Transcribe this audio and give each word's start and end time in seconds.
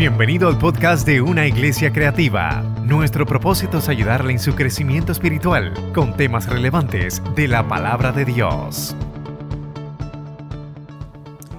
Bienvenido 0.00 0.48
al 0.48 0.56
podcast 0.56 1.06
de 1.06 1.20
Una 1.20 1.46
Iglesia 1.46 1.92
Creativa. 1.92 2.62
Nuestro 2.86 3.26
propósito 3.26 3.76
es 3.76 3.88
ayudarle 3.90 4.32
en 4.32 4.38
su 4.38 4.54
crecimiento 4.54 5.12
espiritual 5.12 5.74
con 5.92 6.16
temas 6.16 6.48
relevantes 6.48 7.20
de 7.36 7.46
la 7.46 7.68
palabra 7.68 8.10
de 8.10 8.24
Dios. 8.24 8.96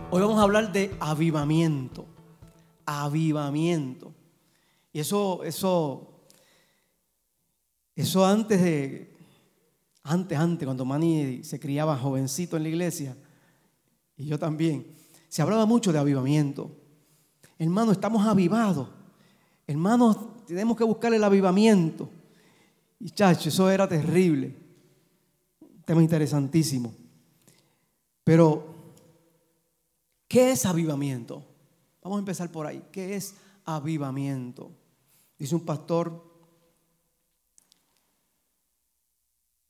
Hoy 0.09 0.21
vamos 0.21 0.39
a 0.39 0.41
hablar 0.41 0.71
de 0.71 0.91
avivamiento. 0.99 2.07
Avivamiento. 2.83 4.11
Y 4.91 5.01
eso, 5.01 5.43
eso, 5.43 6.25
eso 7.95 8.25
antes 8.25 8.59
de, 8.59 9.15
antes, 10.01 10.39
antes, 10.39 10.65
cuando 10.65 10.83
Manny 10.83 11.43
se 11.43 11.59
criaba 11.59 11.95
jovencito 11.95 12.57
en 12.57 12.63
la 12.63 12.69
iglesia, 12.69 13.15
y 14.17 14.25
yo 14.25 14.39
también, 14.39 14.87
se 15.29 15.43
hablaba 15.43 15.67
mucho 15.67 15.93
de 15.93 15.99
avivamiento. 15.99 16.80
Hermanos, 17.61 17.91
estamos 17.91 18.25
avivados. 18.25 18.87
Hermanos, 19.67 20.17
tenemos 20.47 20.75
que 20.75 20.83
buscar 20.83 21.13
el 21.13 21.23
avivamiento. 21.23 22.09
Y 22.99 23.11
chacho, 23.11 23.49
eso 23.49 23.69
era 23.69 23.87
terrible. 23.87 24.55
Un 25.61 25.83
tema 25.83 26.01
interesantísimo. 26.01 26.91
Pero, 28.23 28.65
¿qué 30.27 30.53
es 30.53 30.65
avivamiento? 30.65 31.45
Vamos 32.01 32.17
a 32.17 32.21
empezar 32.21 32.51
por 32.51 32.65
ahí. 32.65 32.81
¿Qué 32.91 33.15
es 33.15 33.35
avivamiento? 33.63 34.71
Dice 35.37 35.53
un 35.53 35.63
pastor 35.63 36.19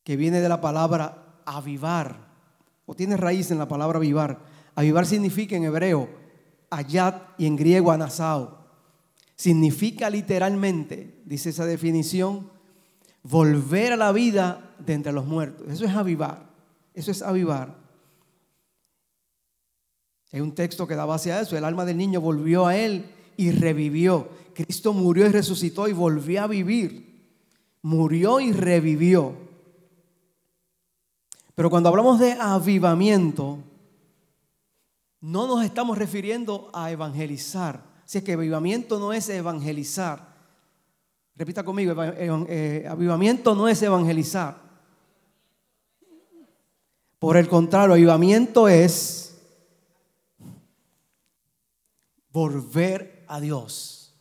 que 0.05 0.15
viene 0.15 0.39
de 0.39 0.47
la 0.47 0.61
palabra 0.61 1.41
avivar, 1.45 2.31
o 2.85 2.95
tiene 2.95 3.17
raíz 3.17 3.51
en 3.51 3.57
la 3.57 3.67
palabra 3.67 3.97
avivar. 3.97 4.39
Avivar 4.75 5.05
significa 5.05 5.57
en 5.57 5.65
hebreo 5.65 6.20
ayat 6.71 7.21
y 7.37 7.45
en 7.45 7.55
griego 7.55 7.91
anasao. 7.91 8.57
Significa 9.35 10.09
literalmente, 10.09 11.21
dice 11.25 11.49
esa 11.49 11.65
definición, 11.65 12.49
volver 13.23 13.93
a 13.93 13.97
la 13.97 14.11
vida 14.11 14.75
de 14.79 14.93
entre 14.93 15.11
los 15.11 15.25
muertos. 15.25 15.67
Eso 15.69 15.85
es 15.85 15.91
avivar. 15.91 16.49
Eso 16.93 17.11
es 17.11 17.21
avivar. 17.21 17.75
Hay 20.31 20.39
un 20.39 20.53
texto 20.53 20.87
que 20.87 20.95
da 20.95 21.05
base 21.05 21.31
a 21.31 21.41
eso. 21.41 21.57
El 21.57 21.65
alma 21.65 21.85
del 21.85 21.97
niño 21.97 22.21
volvió 22.21 22.65
a 22.65 22.75
él 22.75 23.05
y 23.37 23.51
revivió. 23.51 24.29
Cristo 24.53 24.93
murió 24.93 25.25
y 25.25 25.29
resucitó 25.29 25.87
y 25.87 25.93
volvió 25.93 26.43
a 26.43 26.47
vivir. 26.47 27.25
Murió 27.81 28.39
y 28.39 28.51
revivió. 28.51 29.35
Pero 31.55 31.69
cuando 31.69 31.89
hablamos 31.89 32.19
de 32.19 32.33
avivamiento, 32.33 33.59
no 35.21 35.45
nos 35.45 35.63
estamos 35.63 35.97
refiriendo 35.97 36.69
a 36.73 36.91
evangelizar. 36.91 37.83
Si 38.05 38.17
es 38.17 38.23
que 38.23 38.33
avivamiento 38.33 38.99
no 38.99 39.13
es 39.13 39.29
evangelizar. 39.29 40.35
Repita 41.35 41.63
conmigo, 41.63 41.93
eh, 42.03 42.85
avivamiento 42.89 43.55
no 43.55 43.67
es 43.67 43.81
evangelizar. 43.81 44.57
Por 47.19 47.37
el 47.37 47.47
contrario, 47.47 47.93
avivamiento 47.93 48.67
es 48.67 49.39
volver 52.31 53.23
a 53.27 53.39
Dios. 53.39 54.15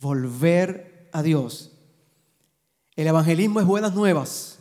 Volver 0.00 1.10
a 1.12 1.22
Dios. 1.22 1.72
El 2.96 3.06
evangelismo 3.06 3.60
es 3.60 3.66
buenas 3.66 3.94
nuevas. 3.94 4.58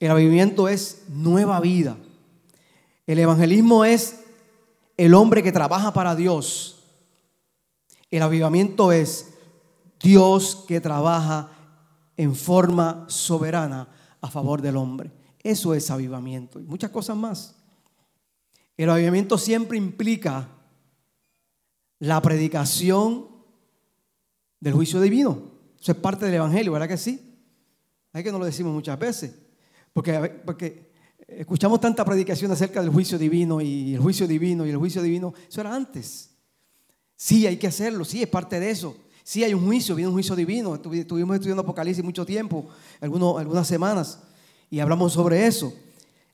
El 0.00 0.10
avivamiento 0.10 0.68
es 0.68 1.04
nueva 1.08 1.60
vida. 1.60 1.98
El 3.06 3.18
evangelismo 3.18 3.84
es 3.84 4.20
el 4.96 5.14
hombre 5.14 5.42
que 5.42 5.52
trabaja 5.52 5.92
para 5.92 6.14
Dios. 6.14 6.84
El 8.10 8.22
avivamiento 8.22 8.92
es 8.92 9.34
Dios 10.00 10.64
que 10.68 10.80
trabaja 10.80 11.50
en 12.16 12.34
forma 12.34 13.04
soberana 13.08 13.88
a 14.20 14.30
favor 14.30 14.62
del 14.62 14.76
hombre. 14.76 15.10
Eso 15.42 15.74
es 15.74 15.90
avivamiento 15.90 16.60
y 16.60 16.64
muchas 16.64 16.90
cosas 16.90 17.16
más. 17.16 17.56
El 18.76 18.90
avivamiento 18.90 19.36
siempre 19.36 19.76
implica 19.76 20.48
la 21.98 22.20
predicación 22.22 23.28
del 24.60 24.72
juicio 24.72 25.00
divino. 25.00 25.52
Eso 25.80 25.92
es 25.92 25.98
parte 25.98 26.24
del 26.24 26.34
evangelio, 26.34 26.72
¿verdad 26.72 26.88
que 26.88 26.96
sí? 26.96 27.34
Hay 28.12 28.24
que 28.24 28.32
no 28.32 28.38
lo 28.38 28.46
decimos 28.46 28.72
muchas 28.72 28.98
veces. 28.98 29.34
Porque, 29.92 30.28
porque 30.44 30.93
Escuchamos 31.26 31.80
tanta 31.80 32.04
predicación 32.04 32.50
acerca 32.52 32.82
del 32.82 32.90
juicio 32.90 33.18
divino 33.18 33.60
y 33.60 33.94
el 33.94 34.00
juicio 34.00 34.26
divino 34.26 34.66
y 34.66 34.70
el 34.70 34.76
juicio 34.76 35.02
divino. 35.02 35.32
Eso 35.48 35.60
era 35.60 35.74
antes. 35.74 36.30
Sí, 37.16 37.46
hay 37.46 37.56
que 37.56 37.66
hacerlo, 37.66 38.04
sí, 38.04 38.22
es 38.22 38.28
parte 38.28 38.60
de 38.60 38.70
eso. 38.70 38.96
Sí, 39.22 39.42
hay 39.42 39.54
un 39.54 39.64
juicio, 39.64 39.94
viene 39.94 40.08
un 40.08 40.14
juicio 40.14 40.36
divino. 40.36 40.74
Estuvimos 40.74 41.34
estudiando 41.34 41.62
Apocalipsis 41.62 42.04
mucho 42.04 42.26
tiempo, 42.26 42.68
algunas 43.00 43.66
semanas, 43.66 44.18
y 44.68 44.80
hablamos 44.80 45.14
sobre 45.14 45.46
eso. 45.46 45.72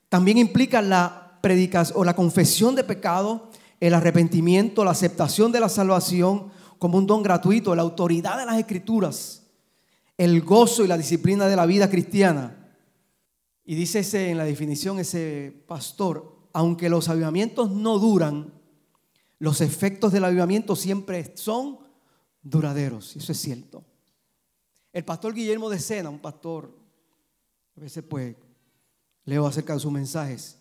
También 0.09 0.39
implica 0.39 0.83
la 0.83 1.39
predicación 1.41 1.99
o 1.99 2.05
la 2.05 2.17
confesión 2.17 2.75
de 2.75 2.83
pecado, 2.83 3.49
el 3.79 3.95
arrepentimiento, 3.95 4.85
la 4.85 4.91
aceptación 4.91 5.53
de 5.53 5.61
la 5.61 5.69
salvación 5.69 6.51
como 6.79 6.99
un 6.99 7.07
don 7.07 7.23
gratuito, 7.23 7.77
la 7.77 7.83
autoridad 7.83 8.39
de 8.39 8.47
las 8.47 8.59
escrituras, 8.59 9.43
el 10.19 10.43
gozo 10.43 10.85
y 10.85 10.89
la 10.89 10.99
disciplina 10.99 11.47
de 11.47 11.57
la 11.57 11.67
vida 11.67 11.89
cristiana 11.89 12.60
y 13.71 13.77
dice 13.77 14.01
ese, 14.01 14.31
en 14.31 14.37
la 14.37 14.43
definición 14.43 14.99
ese 14.99 15.63
pastor, 15.69 16.49
aunque 16.53 16.89
los 16.89 17.09
avivamientos 17.09 17.71
no 17.71 18.01
duran, 18.01 18.53
los 19.39 19.61
efectos 19.61 20.11
del 20.11 20.25
avivamiento 20.25 20.75
siempre 20.75 21.37
son 21.37 21.79
duraderos. 22.43 23.15
Eso 23.15 23.31
es 23.31 23.39
cierto. 23.39 23.85
El 24.93 25.05
pastor 25.05 25.35
Guillermo 25.35 25.71
de 25.71 25.79
Sena, 25.79 26.11
un 26.11 26.19
pastor, 26.19 26.77
a 27.77 27.81
veces 27.81 28.03
pues 28.03 28.35
leo 29.25 29.47
acerca 29.47 29.75
de 29.75 29.79
sus 29.79 29.93
mensajes, 29.93 30.59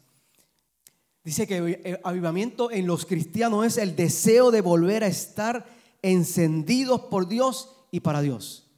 dice 1.23 1.47
que 1.47 1.81
el 1.83 1.99
avivamiento 2.03 2.69
en 2.69 2.85
los 2.85 3.07
cristianos 3.07 3.65
es 3.65 3.77
el 3.79 3.95
deseo 3.95 4.51
de 4.51 4.61
volver 4.61 5.03
a 5.03 5.07
estar 5.07 5.65
encendidos 6.03 7.01
por 7.09 7.27
Dios 7.27 7.75
y 7.89 8.01
para 8.01 8.21
Dios. 8.21 8.69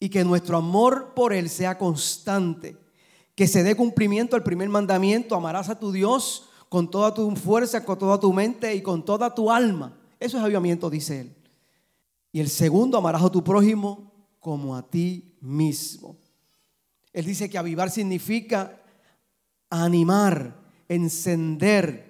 Y 0.00 0.08
que 0.08 0.24
nuestro 0.24 0.56
amor 0.56 1.12
por 1.14 1.34
Él 1.34 1.50
sea 1.50 1.76
constante 1.76 2.85
que 3.36 3.46
se 3.46 3.62
dé 3.62 3.76
cumplimiento 3.76 4.34
al 4.34 4.42
primer 4.42 4.68
mandamiento, 4.70 5.36
amarás 5.36 5.68
a 5.68 5.78
tu 5.78 5.92
Dios 5.92 6.48
con 6.70 6.90
toda 6.90 7.14
tu 7.14 7.30
fuerza, 7.36 7.84
con 7.84 7.98
toda 7.98 8.18
tu 8.18 8.32
mente 8.32 8.74
y 8.74 8.82
con 8.82 9.04
toda 9.04 9.32
tu 9.34 9.52
alma. 9.52 9.96
Eso 10.18 10.38
es 10.38 10.42
avivamiento, 10.42 10.90
dice 10.90 11.20
él. 11.20 11.36
Y 12.32 12.40
el 12.40 12.48
segundo, 12.48 12.96
amarás 12.96 13.22
a 13.22 13.30
tu 13.30 13.44
prójimo 13.44 14.10
como 14.40 14.74
a 14.74 14.82
ti 14.82 15.36
mismo. 15.40 16.16
Él 17.12 17.26
dice 17.26 17.50
que 17.50 17.58
avivar 17.58 17.90
significa 17.90 18.80
animar, 19.68 20.56
encender, 20.88 22.06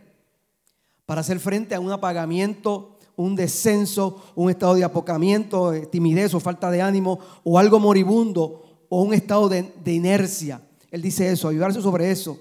para 1.06 1.22
hacer 1.22 1.41
frente 1.41 1.75
a 1.75 1.81
un 1.81 1.91
apagamiento, 1.91 2.98
un 3.16 3.34
descenso, 3.34 4.22
un 4.34 4.50
estado 4.50 4.75
de 4.75 4.84
apocamiento, 4.84 5.72
timidez 5.91 6.34
o 6.34 6.41
falta 6.41 6.70
de 6.70 6.82
ánimo, 6.82 7.19
o 7.43 7.58
algo 7.58 7.81
moribundo, 7.81 8.87
o 8.88 9.03
un 9.03 9.12
estado 9.12 9.48
de, 9.48 9.72
de 9.82 9.93
inercia. 9.93 10.66
Él 10.97 11.03
dice 11.03 11.31
eso, 11.31 11.49
ayudarse 11.49 11.83
sobre 11.83 12.11
eso. 12.11 12.41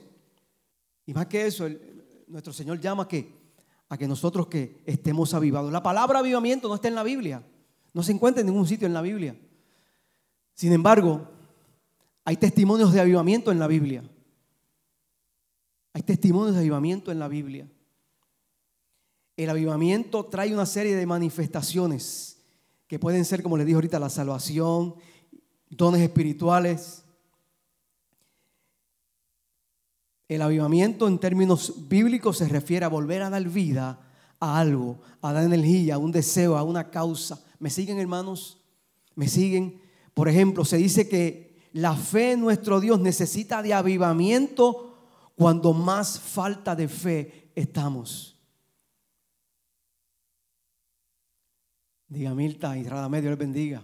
Y 1.06 1.14
más 1.14 1.26
que 1.26 1.46
eso, 1.46 1.68
nuestro 2.26 2.54
Señor 2.54 2.80
llama 2.80 3.04
a 3.04 3.08
que, 3.10 3.30
a 3.90 3.98
que 3.98 4.08
nosotros 4.08 4.48
que 4.48 4.82
estemos 4.86 5.34
avivados. 5.34 5.74
La 5.74 5.84
palabra 5.84 6.20
avivamiento 6.20 6.70
no 6.70 6.76
está 6.76 6.88
en 6.88 6.96
la 6.96 7.04
Biblia. 7.04 7.44
No 7.94 8.02
se 8.02 8.14
encuentra 8.14 8.40
en 8.40 8.48
ningún 8.48 8.66
sitio 8.66 8.88
en 8.88 8.94
la 8.94 9.02
Biblia. 9.02 9.36
Sin 10.54 10.72
embargo, 10.72 11.28
hay 12.24 12.38
testimonios 12.38 12.94
de 12.94 13.02
avivamiento 13.02 13.52
en 13.52 13.60
la 13.60 13.68
Biblia. 13.68 14.10
Hay 15.92 16.04
testimonios 16.04 16.56
de 16.56 16.62
avivamiento 16.62 17.12
en 17.12 17.20
la 17.20 17.28
Biblia. 17.28 17.70
El 19.35 19.50
avivamiento 19.50 20.28
trae 20.28 20.53
una 20.53 20.66
serie 20.66 20.96
de 20.96 21.06
manifestaciones 21.06 22.38
que 22.88 23.00
pueden 23.00 23.26
ser, 23.26 23.44
como 23.44 23.58
les 23.58 23.66
dije 23.66 23.76
ahorita, 23.76 24.00
la 24.00 24.09
salvación, 24.09 24.96
dones 25.70 26.00
espirituales, 26.00 27.04
El 30.28 30.42
avivamiento 30.42 31.08
en 31.08 31.20
términos 31.20 31.88
bíblicos 31.88 32.38
se 32.38 32.48
refiere 32.48 32.86
a 32.86 32.90
volver 32.90 33.22
a 33.22 33.30
dar 33.30 33.44
vida 33.44 34.00
a 34.40 34.60
algo, 34.60 35.00
a 35.22 35.32
dar 35.34 35.44
energía, 35.44 35.96
a 35.96 35.98
un 35.98 36.12
deseo, 36.12 36.58
a 36.58 36.64
una 36.64 36.90
causa. 36.90 37.44
¿Me 37.60 37.70
siguen 37.70 38.00
hermanos? 38.00 38.60
¿Me 39.16 39.28
siguen? 39.28 39.82
Por 40.14 40.28
ejemplo, 40.28 40.66
se 40.66 40.78
dice 40.78 41.08
que 41.08 41.70
la 41.74 41.96
fe 41.96 42.32
en 42.32 42.42
nuestro 42.42 42.80
Dios 42.80 43.00
necesita 43.00 43.62
de 43.62 43.74
avivamiento 43.74 44.98
cuando 45.36 45.74
más 45.74 46.20
falta 46.20 46.76
de 46.76 46.88
fe 46.88 47.52
estamos. 47.56 48.40
Diga 52.08 52.34
Milta 52.34 52.78
y 52.78 52.84
Medio 52.84 53.30
Dios 53.30 53.38
bendiga. 53.38 53.84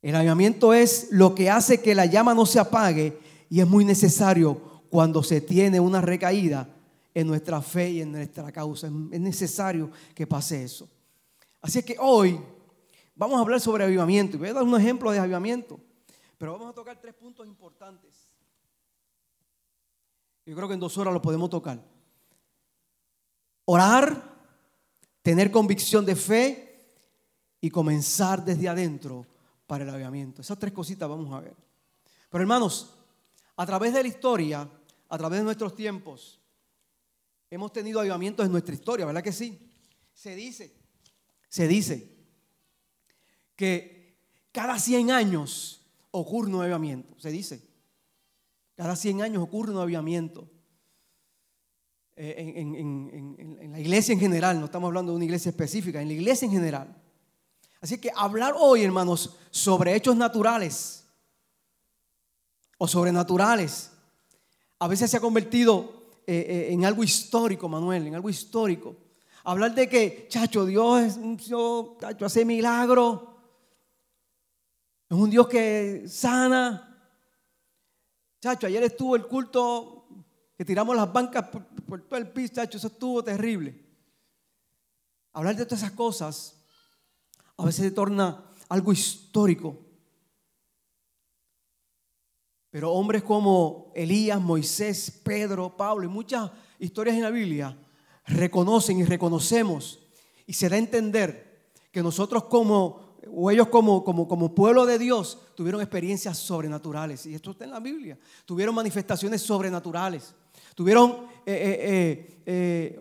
El 0.00 0.16
avivamiento 0.16 0.72
es 0.74 1.08
lo 1.10 1.34
que 1.34 1.50
hace 1.50 1.80
que 1.80 1.94
la 1.94 2.06
llama 2.06 2.34
no 2.34 2.46
se 2.46 2.58
apague 2.58 3.18
y 3.52 3.60
es 3.60 3.68
muy 3.68 3.84
necesario 3.84 4.82
cuando 4.88 5.22
se 5.22 5.42
tiene 5.42 5.78
una 5.78 6.00
recaída 6.00 6.74
en 7.12 7.26
nuestra 7.26 7.60
fe 7.60 7.90
y 7.90 8.00
en 8.00 8.10
nuestra 8.10 8.50
causa. 8.50 8.86
Es 8.86 9.20
necesario 9.20 9.90
que 10.14 10.26
pase 10.26 10.64
eso. 10.64 10.88
Así 11.60 11.80
es 11.80 11.84
que 11.84 11.96
hoy 12.00 12.40
vamos 13.14 13.36
a 13.36 13.42
hablar 13.42 13.60
sobre 13.60 13.84
avivamiento. 13.84 14.36
Y 14.36 14.40
voy 14.40 14.48
a 14.48 14.54
dar 14.54 14.62
un 14.62 14.74
ejemplo 14.80 15.10
de 15.10 15.18
avivamiento. 15.18 15.78
Pero 16.38 16.52
vamos 16.52 16.70
a 16.70 16.72
tocar 16.72 16.98
tres 16.98 17.12
puntos 17.12 17.46
importantes. 17.46 18.26
Yo 20.46 20.56
creo 20.56 20.66
que 20.66 20.74
en 20.74 20.80
dos 20.80 20.96
horas 20.96 21.12
lo 21.12 21.20
podemos 21.20 21.50
tocar. 21.50 21.78
Orar, 23.66 24.34
tener 25.20 25.50
convicción 25.50 26.06
de 26.06 26.16
fe 26.16 26.86
y 27.60 27.68
comenzar 27.68 28.42
desde 28.42 28.66
adentro 28.66 29.26
para 29.66 29.84
el 29.84 29.90
avivamiento. 29.90 30.40
Esas 30.40 30.58
tres 30.58 30.72
cositas 30.72 31.06
vamos 31.06 31.30
a 31.34 31.40
ver. 31.40 31.54
Pero 32.30 32.40
hermanos, 32.40 32.96
a 33.56 33.66
través 33.66 33.92
de 33.92 34.02
la 34.02 34.08
historia, 34.08 34.70
a 35.08 35.18
través 35.18 35.40
de 35.40 35.44
nuestros 35.44 35.74
tiempos, 35.74 36.40
hemos 37.50 37.72
tenido 37.72 38.00
avivamientos 38.00 38.46
en 38.46 38.52
nuestra 38.52 38.74
historia, 38.74 39.06
¿verdad 39.06 39.22
que 39.22 39.32
sí? 39.32 39.70
Se 40.14 40.34
dice, 40.34 40.74
se 41.48 41.68
dice 41.68 42.12
que 43.56 44.16
cada 44.52 44.78
100 44.78 45.10
años 45.10 45.86
ocurre 46.10 46.48
un 46.48 46.60
avivamiento, 46.60 47.18
se 47.18 47.30
dice. 47.30 47.62
Cada 48.74 48.96
100 48.96 49.22
años 49.22 49.42
ocurre 49.42 49.72
un 49.72 49.78
avivamiento. 49.78 50.48
Eh, 52.16 52.54
en, 52.56 53.72
la 53.72 53.80
iglesia 53.80 54.12
en 54.12 54.20
general, 54.20 54.58
no 54.58 54.66
estamos 54.66 54.88
hablando 54.88 55.12
de 55.12 55.16
una 55.16 55.24
iglesia 55.24 55.50
específica, 55.50 56.00
en 56.00 56.08
la 56.08 56.14
iglesia 56.14 56.46
en 56.46 56.52
general. 56.52 57.02
Así 57.80 57.98
que 57.98 58.10
hablar 58.14 58.54
hoy, 58.56 58.82
hermanos, 58.82 59.36
sobre 59.50 59.94
hechos 59.94 60.16
naturales 60.16 61.01
o 62.82 62.88
sobrenaturales, 62.88 63.92
a 64.80 64.88
veces 64.88 65.08
se 65.08 65.16
ha 65.16 65.20
convertido 65.20 66.02
eh, 66.26 66.34
eh, 66.48 66.72
en 66.72 66.84
algo 66.84 67.04
histórico, 67.04 67.68
Manuel, 67.68 68.08
en 68.08 68.16
algo 68.16 68.28
histórico. 68.28 68.96
Hablar 69.44 69.72
de 69.72 69.88
que, 69.88 70.26
chacho, 70.28 70.66
Dios 70.66 71.00
es 71.02 71.16
un 71.16 71.36
Dios, 71.36 71.90
chacho, 72.00 72.26
hace 72.26 72.44
milagro. 72.44 73.36
Es 75.08 75.16
un 75.16 75.30
Dios 75.30 75.46
que 75.46 76.06
sana. 76.08 77.08
Chacho, 78.40 78.66
ayer 78.66 78.82
estuvo 78.82 79.14
el 79.14 79.28
culto 79.28 80.08
que 80.58 80.64
tiramos 80.64 80.96
las 80.96 81.12
bancas 81.12 81.50
por, 81.86 82.02
todo 82.02 82.18
el 82.18 82.32
piso, 82.32 82.54
chacho, 82.54 82.78
eso 82.78 82.88
estuvo 82.88 83.22
terrible. 83.22 83.80
Hablar 85.34 85.54
de 85.54 85.66
todas 85.66 85.84
esas 85.84 85.92
cosas 85.92 86.64
a 87.56 87.64
veces 87.64 87.84
se 87.84 87.90
torna 87.92 88.44
algo 88.68 88.92
histórico. 88.92 89.91
Pero 92.72 92.90
hombres 92.90 93.22
como 93.22 93.92
Elías, 93.94 94.40
Moisés, 94.40 95.20
Pedro, 95.22 95.76
Pablo 95.76 96.06
y 96.06 96.08
muchas 96.08 96.50
historias 96.78 97.14
en 97.14 97.22
la 97.22 97.30
Biblia 97.30 97.76
reconocen 98.26 98.98
y 98.98 99.04
reconocemos 99.04 100.00
y 100.46 100.54
se 100.54 100.70
da 100.70 100.76
a 100.76 100.78
entender 100.78 101.70
que 101.92 102.02
nosotros 102.02 102.44
como 102.44 103.12
o 103.30 103.50
ellos 103.50 103.68
como, 103.68 104.02
como, 104.02 104.26
como 104.26 104.54
pueblo 104.54 104.86
de 104.86 104.98
Dios 104.98 105.38
tuvieron 105.54 105.82
experiencias 105.82 106.38
sobrenaturales. 106.38 107.26
Y 107.26 107.34
esto 107.34 107.50
está 107.50 107.64
en 107.64 107.72
la 107.72 107.78
Biblia. 107.78 108.18
Tuvieron 108.46 108.74
manifestaciones 108.74 109.42
sobrenaturales. 109.42 110.34
Tuvieron, 110.74 111.26
eh, 111.44 111.78
eh, 112.34 112.42
eh, 112.46 112.98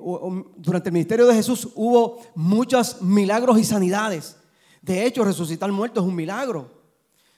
durante 0.58 0.90
el 0.90 0.94
ministerio 0.94 1.26
de 1.26 1.36
Jesús 1.36 1.70
hubo 1.76 2.22
muchos 2.36 3.02
milagros 3.02 3.58
y 3.58 3.64
sanidades. 3.64 4.36
De 4.82 5.06
hecho, 5.06 5.24
resucitar 5.24 5.72
muertos 5.72 6.04
es 6.04 6.10
un 6.10 6.16
milagro. 6.16 6.70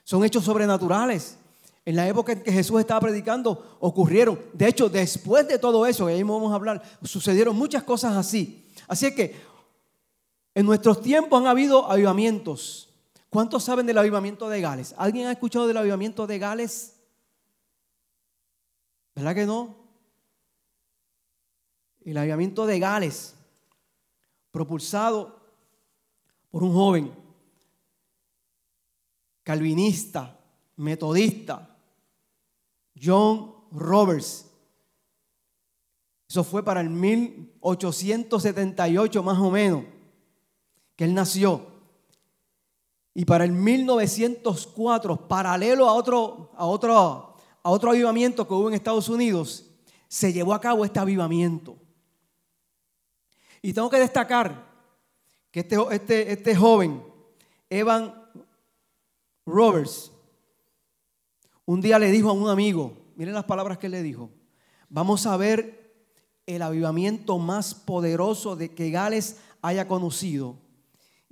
Son 0.02 0.24
hechos 0.24 0.44
sobrenaturales. 0.44 1.38
En 1.84 1.96
la 1.96 2.08
época 2.08 2.32
en 2.32 2.42
que 2.42 2.52
Jesús 2.52 2.80
estaba 2.80 3.00
predicando 3.00 3.76
ocurrieron. 3.80 4.40
De 4.52 4.66
hecho, 4.66 4.88
después 4.88 5.46
de 5.46 5.58
todo 5.58 5.84
eso, 5.86 6.06
que 6.06 6.12
ahí 6.12 6.22
vamos 6.22 6.50
a 6.50 6.54
hablar, 6.54 6.82
sucedieron 7.02 7.56
muchas 7.56 7.82
cosas 7.82 8.16
así. 8.16 8.66
Así 8.88 9.14
que 9.14 9.34
en 10.54 10.64
nuestros 10.64 11.02
tiempos 11.02 11.40
han 11.40 11.46
habido 11.46 11.90
avivamientos. 11.90 12.88
¿Cuántos 13.28 13.64
saben 13.64 13.86
del 13.86 13.98
avivamiento 13.98 14.48
de 14.48 14.60
Gales? 14.60 14.94
¿Alguien 14.96 15.26
ha 15.26 15.32
escuchado 15.32 15.66
del 15.66 15.76
avivamiento 15.76 16.26
de 16.26 16.38
Gales? 16.38 16.94
¿Verdad 19.14 19.34
que 19.34 19.46
no? 19.46 19.76
El 22.04 22.16
avivamiento 22.16 22.64
de 22.66 22.78
Gales, 22.78 23.34
propulsado 24.50 25.40
por 26.50 26.62
un 26.62 26.72
joven 26.72 27.24
calvinista, 29.42 30.40
metodista, 30.76 31.73
John 33.00 33.54
Roberts. 33.70 34.50
Eso 36.28 36.44
fue 36.44 36.64
para 36.64 36.80
el 36.80 36.90
1878 36.90 39.22
más 39.22 39.38
o 39.38 39.50
menos 39.50 39.84
que 40.96 41.04
él 41.04 41.14
nació. 41.14 41.74
Y 43.14 43.24
para 43.24 43.44
el 43.44 43.52
1904, 43.52 45.28
paralelo 45.28 45.88
a 45.88 45.92
otro, 45.92 46.50
a 46.56 46.66
otro, 46.66 47.36
a 47.62 47.70
otro 47.70 47.90
avivamiento 47.90 48.48
que 48.48 48.54
hubo 48.54 48.68
en 48.68 48.74
Estados 48.74 49.08
Unidos, 49.08 49.70
se 50.08 50.32
llevó 50.32 50.54
a 50.54 50.60
cabo 50.60 50.84
este 50.84 50.98
avivamiento. 50.98 51.76
Y 53.62 53.72
tengo 53.72 53.88
que 53.88 53.98
destacar 53.98 54.72
que 55.50 55.60
este, 55.60 55.76
este, 55.92 56.32
este 56.32 56.56
joven, 56.56 57.02
Evan 57.70 58.14
Roberts, 59.46 60.10
un 61.66 61.80
día 61.80 61.98
le 61.98 62.10
dijo 62.10 62.30
a 62.30 62.32
un 62.32 62.48
amigo, 62.48 62.96
miren 63.16 63.34
las 63.34 63.44
palabras 63.44 63.78
que 63.78 63.88
le 63.88 64.02
dijo, 64.02 64.30
vamos 64.88 65.26
a 65.26 65.36
ver 65.36 65.82
el 66.46 66.62
avivamiento 66.62 67.38
más 67.38 67.74
poderoso 67.74 68.56
de 68.56 68.74
que 68.74 68.90
Gales 68.90 69.38
haya 69.62 69.88
conocido 69.88 70.58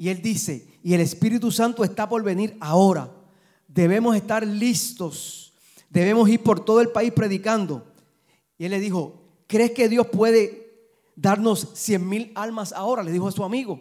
y 0.02 0.08
él 0.08 0.20
dice, 0.20 0.66
y 0.82 0.94
el 0.94 1.00
Espíritu 1.00 1.52
Santo 1.52 1.84
está 1.84 2.08
por 2.08 2.24
venir 2.24 2.56
ahora. 2.58 3.08
Debemos 3.68 4.16
estar 4.16 4.44
listos. 4.44 5.52
Debemos 5.90 6.28
ir 6.28 6.42
por 6.42 6.64
todo 6.64 6.80
el 6.80 6.90
país 6.90 7.12
predicando. 7.12 7.86
Y 8.58 8.64
él 8.64 8.72
le 8.72 8.80
dijo, 8.80 9.22
¿crees 9.46 9.70
que 9.70 9.88
Dios 9.88 10.08
puede 10.08 10.90
darnos 11.14 11.68
cien 11.74 12.08
mil 12.08 12.32
almas 12.34 12.72
ahora? 12.72 13.04
Le 13.04 13.12
dijo 13.12 13.28
a 13.28 13.30
su 13.32 13.44
amigo. 13.44 13.80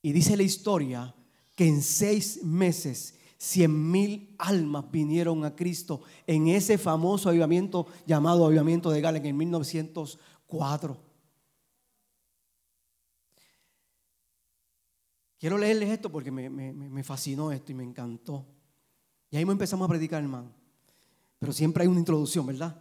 Y 0.00 0.12
dice 0.12 0.34
la 0.34 0.44
historia 0.44 1.14
que 1.58 1.66
en 1.66 1.82
seis 1.82 2.44
meses 2.44 3.18
cien 3.36 3.90
mil 3.90 4.32
almas 4.38 4.88
vinieron 4.92 5.44
a 5.44 5.56
Cristo 5.56 6.02
en 6.24 6.46
ese 6.46 6.78
famoso 6.78 7.30
avivamiento 7.30 7.88
llamado 8.06 8.46
avivamiento 8.46 8.92
de 8.92 9.00
Galen 9.00 9.26
en 9.26 9.36
1904. 9.36 10.96
Quiero 15.40 15.58
leerles 15.58 15.88
esto 15.88 16.12
porque 16.12 16.30
me, 16.30 17.02
fascinó 17.02 17.50
esto 17.50 17.72
y 17.72 17.74
me 17.74 17.82
encantó. 17.82 18.46
Y 19.28 19.36
ahí 19.36 19.42
empezamos 19.42 19.84
a 19.84 19.88
predicar, 19.88 20.22
hermano. 20.22 20.52
Pero 21.40 21.52
siempre 21.52 21.82
hay 21.82 21.88
una 21.88 21.98
introducción, 21.98 22.46
¿verdad? 22.46 22.80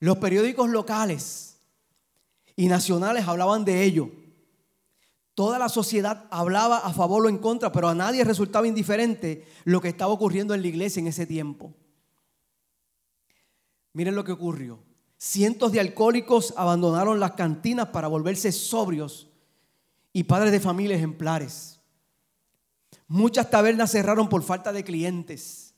Los 0.00 0.18
periódicos 0.18 0.68
locales 0.70 1.60
y 2.56 2.66
nacionales 2.66 3.28
hablaban 3.28 3.64
de 3.64 3.84
ello. 3.84 4.25
Toda 5.36 5.58
la 5.58 5.68
sociedad 5.68 6.24
hablaba 6.30 6.78
a 6.78 6.94
favor 6.94 7.26
o 7.26 7.28
en 7.28 7.36
contra, 7.36 7.70
pero 7.70 7.88
a 7.88 7.94
nadie 7.94 8.24
resultaba 8.24 8.66
indiferente 8.66 9.46
lo 9.64 9.82
que 9.82 9.88
estaba 9.88 10.10
ocurriendo 10.10 10.54
en 10.54 10.62
la 10.62 10.68
iglesia 10.68 11.00
en 11.00 11.08
ese 11.08 11.26
tiempo. 11.26 11.74
Miren 13.92 14.14
lo 14.14 14.24
que 14.24 14.32
ocurrió. 14.32 14.78
Cientos 15.18 15.72
de 15.72 15.80
alcohólicos 15.80 16.54
abandonaron 16.56 17.20
las 17.20 17.32
cantinas 17.32 17.88
para 17.88 18.08
volverse 18.08 18.50
sobrios 18.50 19.28
y 20.14 20.24
padres 20.24 20.52
de 20.52 20.60
familia 20.60 20.96
ejemplares. 20.96 21.80
Muchas 23.06 23.50
tabernas 23.50 23.92
cerraron 23.92 24.30
por 24.30 24.42
falta 24.42 24.72
de 24.72 24.84
clientes 24.84 25.74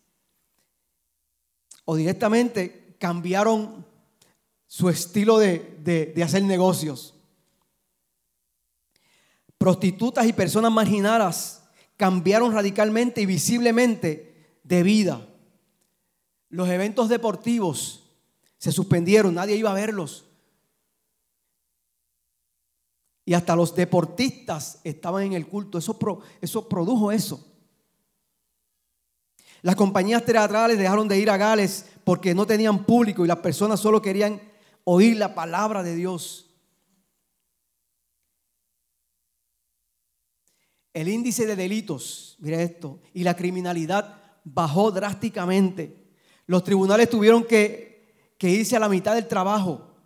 o 1.84 1.96
directamente 1.96 2.94
cambiaron 3.00 3.84
su 4.68 4.88
estilo 4.88 5.38
de, 5.38 6.14
hacer 6.22 6.44
negocios. 6.44 7.17
Prostitutas 9.58 10.26
y 10.26 10.32
personas 10.32 10.70
marginadas 10.70 11.64
cambiaron 11.96 12.52
radicalmente 12.52 13.20
y 13.20 13.26
visiblemente 13.26 14.60
de 14.62 14.82
vida. 14.82 15.26
Los 16.48 16.68
eventos 16.68 17.08
deportivos 17.08 18.04
se 18.56 18.72
suspendieron, 18.72 19.34
nadie 19.34 19.56
iba 19.56 19.70
a 19.70 19.74
verlos. 19.74 20.24
Y 23.24 23.34
hasta 23.34 23.54
los 23.54 23.74
deportistas 23.74 24.80
estaban 24.84 25.22
en 25.24 25.32
el 25.34 25.46
culto. 25.46 25.76
Eso, 25.76 25.98
produjo 26.68 27.12
eso. 27.12 27.44
Las 29.60 29.76
compañías 29.76 30.24
teatrales 30.24 30.78
dejaron 30.78 31.08
de 31.08 31.18
ir 31.18 31.28
a 31.28 31.36
Gales 31.36 31.84
porque 32.04 32.34
no 32.34 32.46
tenían 32.46 32.86
público 32.86 33.24
y 33.24 33.28
las 33.28 33.38
personas 33.38 33.80
solo 33.80 34.00
querían 34.00 34.40
oír 34.84 35.18
la 35.18 35.34
palabra 35.34 35.82
de 35.82 35.94
Dios. 35.94 36.47
El 40.98 41.08
índice 41.08 41.46
de 41.46 41.56
delitos, 41.56 42.36
mira 42.40 42.60
esto, 42.62 43.00
y 43.14 43.22
la 43.22 43.36
criminalidad 43.36 44.20
bajó 44.44 44.90
drásticamente. 44.90 46.08
Los 46.46 46.64
tribunales 46.64 47.10
tuvieron 47.10 47.44
que 47.44 47.88
que 48.38 48.48
irse 48.48 48.76
a 48.76 48.80
la 48.80 48.88
mitad 48.88 49.16
del 49.16 49.26
trabajo. 49.26 49.96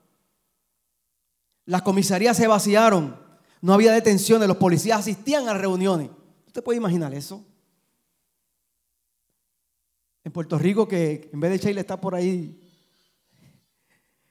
Las 1.67 1.83
comisarías 1.83 2.37
se 2.37 2.49
vaciaron, 2.49 3.21
no 3.61 3.75
había 3.75 3.93
detenciones, 3.93 4.49
los 4.49 4.57
policías 4.57 4.99
asistían 4.99 5.49
a 5.49 5.55
reuniones. 5.55 6.11
¿Usted 6.47 6.65
puede 6.65 6.79
imaginar 6.79 7.15
eso? 7.15 7.45
En 10.25 10.33
Puerto 10.33 10.59
Rico, 10.59 10.89
que 10.89 11.31
en 11.33 11.41
vez 11.41 11.51
de 11.53 11.59
Sheila 11.59 11.81
está 11.83 12.01
por 12.01 12.15
ahí, 12.15 12.59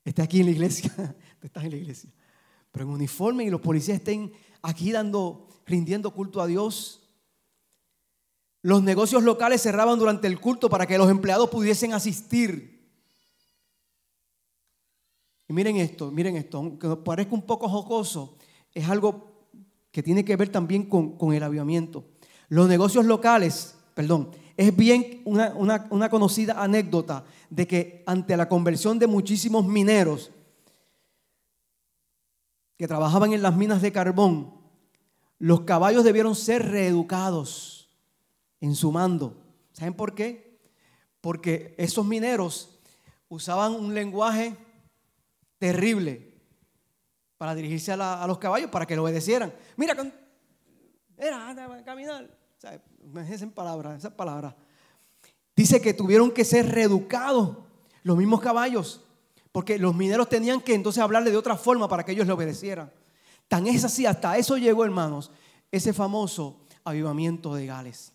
está 0.03 0.23
aquí 0.23 0.39
en 0.39 0.47
la 0.47 0.51
iglesia, 0.51 1.15
estás 1.41 1.63
en 1.63 1.71
la 1.71 1.77
iglesia, 1.77 2.09
pero 2.71 2.85
en 2.85 2.91
uniforme 2.91 3.43
y 3.45 3.49
los 3.49 3.61
policías 3.61 3.99
estén 3.99 4.33
aquí 4.61 4.91
dando, 4.91 5.47
rindiendo 5.71 6.11
culto 6.11 6.41
a 6.41 6.47
Dios. 6.47 7.01
Los 8.61 8.83
negocios 8.83 9.23
locales 9.23 9.61
cerraban 9.61 9.97
durante 9.97 10.27
el 10.27 10.39
culto 10.39 10.69
para 10.69 10.85
que 10.85 10.97
los 10.97 11.09
empleados 11.09 11.49
pudiesen 11.49 11.93
asistir. 11.93 12.79
Y 15.47 15.53
miren 15.53 15.77
esto, 15.77 16.11
miren 16.11 16.37
esto, 16.37 16.57
aunque 16.59 16.95
parezca 16.97 17.33
un 17.33 17.41
poco 17.41 17.67
jocoso, 17.67 18.37
es 18.73 18.87
algo 18.87 19.31
que 19.91 20.03
tiene 20.03 20.23
que 20.23 20.35
ver 20.35 20.49
también 20.49 20.85
con, 20.85 21.33
el 21.33 21.43
avivamiento. 21.43 22.05
Los 22.47 22.69
negocios 22.69 23.05
locales, 23.05 23.75
perdón, 23.93 24.29
es 24.55 24.75
bien 24.75 25.21
una, 25.25 26.09
conocida 26.09 26.61
anécdota 26.61 27.25
de 27.49 27.67
que 27.67 28.03
ante 28.05 28.37
la 28.37 28.47
conversión 28.47 28.99
de 28.99 29.07
muchísimos 29.07 29.65
mineros 29.65 30.31
que 32.77 32.87
trabajaban 32.87 33.33
en 33.33 33.41
las 33.41 33.55
minas 33.55 33.81
de 33.81 33.91
carbón, 33.91 34.60
los 35.41 35.61
caballos 35.61 36.03
debieron 36.03 36.35
ser 36.35 36.69
reeducados 36.69 37.89
en 38.59 38.75
su 38.75 38.91
mando. 38.91 39.41
¿Saben 39.71 39.95
por 39.95 40.13
qué? 40.13 40.59
Porque 41.19 41.73
esos 41.79 42.05
mineros 42.05 42.77
usaban 43.27 43.73
un 43.73 43.95
lenguaje 43.95 44.55
terrible 45.57 46.31
para 47.39 47.55
dirigirse 47.55 47.91
a, 47.91 48.27
los 48.27 48.37
caballos, 48.37 48.69
para 48.69 48.85
que 48.85 48.95
lo 48.95 49.01
obedecieran. 49.01 49.51
Mira, 49.77 49.95
era, 51.17 51.49
anda, 51.49 51.83
caminar. 51.83 52.29
En 53.03 53.51
palabras, 53.51 53.97
esas 53.97 54.13
palabras. 54.13 54.53
Dice 55.55 55.81
que 55.81 55.95
tuvieron 55.95 56.29
que 56.29 56.45
ser 56.45 56.69
reeducados 56.69 57.57
los 58.03 58.15
mismos 58.15 58.41
caballos, 58.41 59.03
porque 59.51 59.79
los 59.79 59.95
mineros 59.95 60.29
tenían 60.29 60.61
que 60.61 60.75
entonces 60.75 61.01
hablarle 61.01 61.31
de 61.31 61.37
otra 61.37 61.57
forma 61.57 61.87
para 61.89 62.05
que 62.05 62.11
ellos 62.11 62.27
le 62.27 62.33
obedecieran. 62.33 62.91
Tan 63.51 63.67
es 63.67 63.83
así, 63.83 64.05
hasta 64.05 64.37
eso 64.37 64.55
llegó, 64.55 64.85
hermanos, 64.85 65.29
ese 65.73 65.91
famoso 65.91 66.61
avivamiento 66.85 67.53
de 67.53 67.65
Gales. 67.65 68.13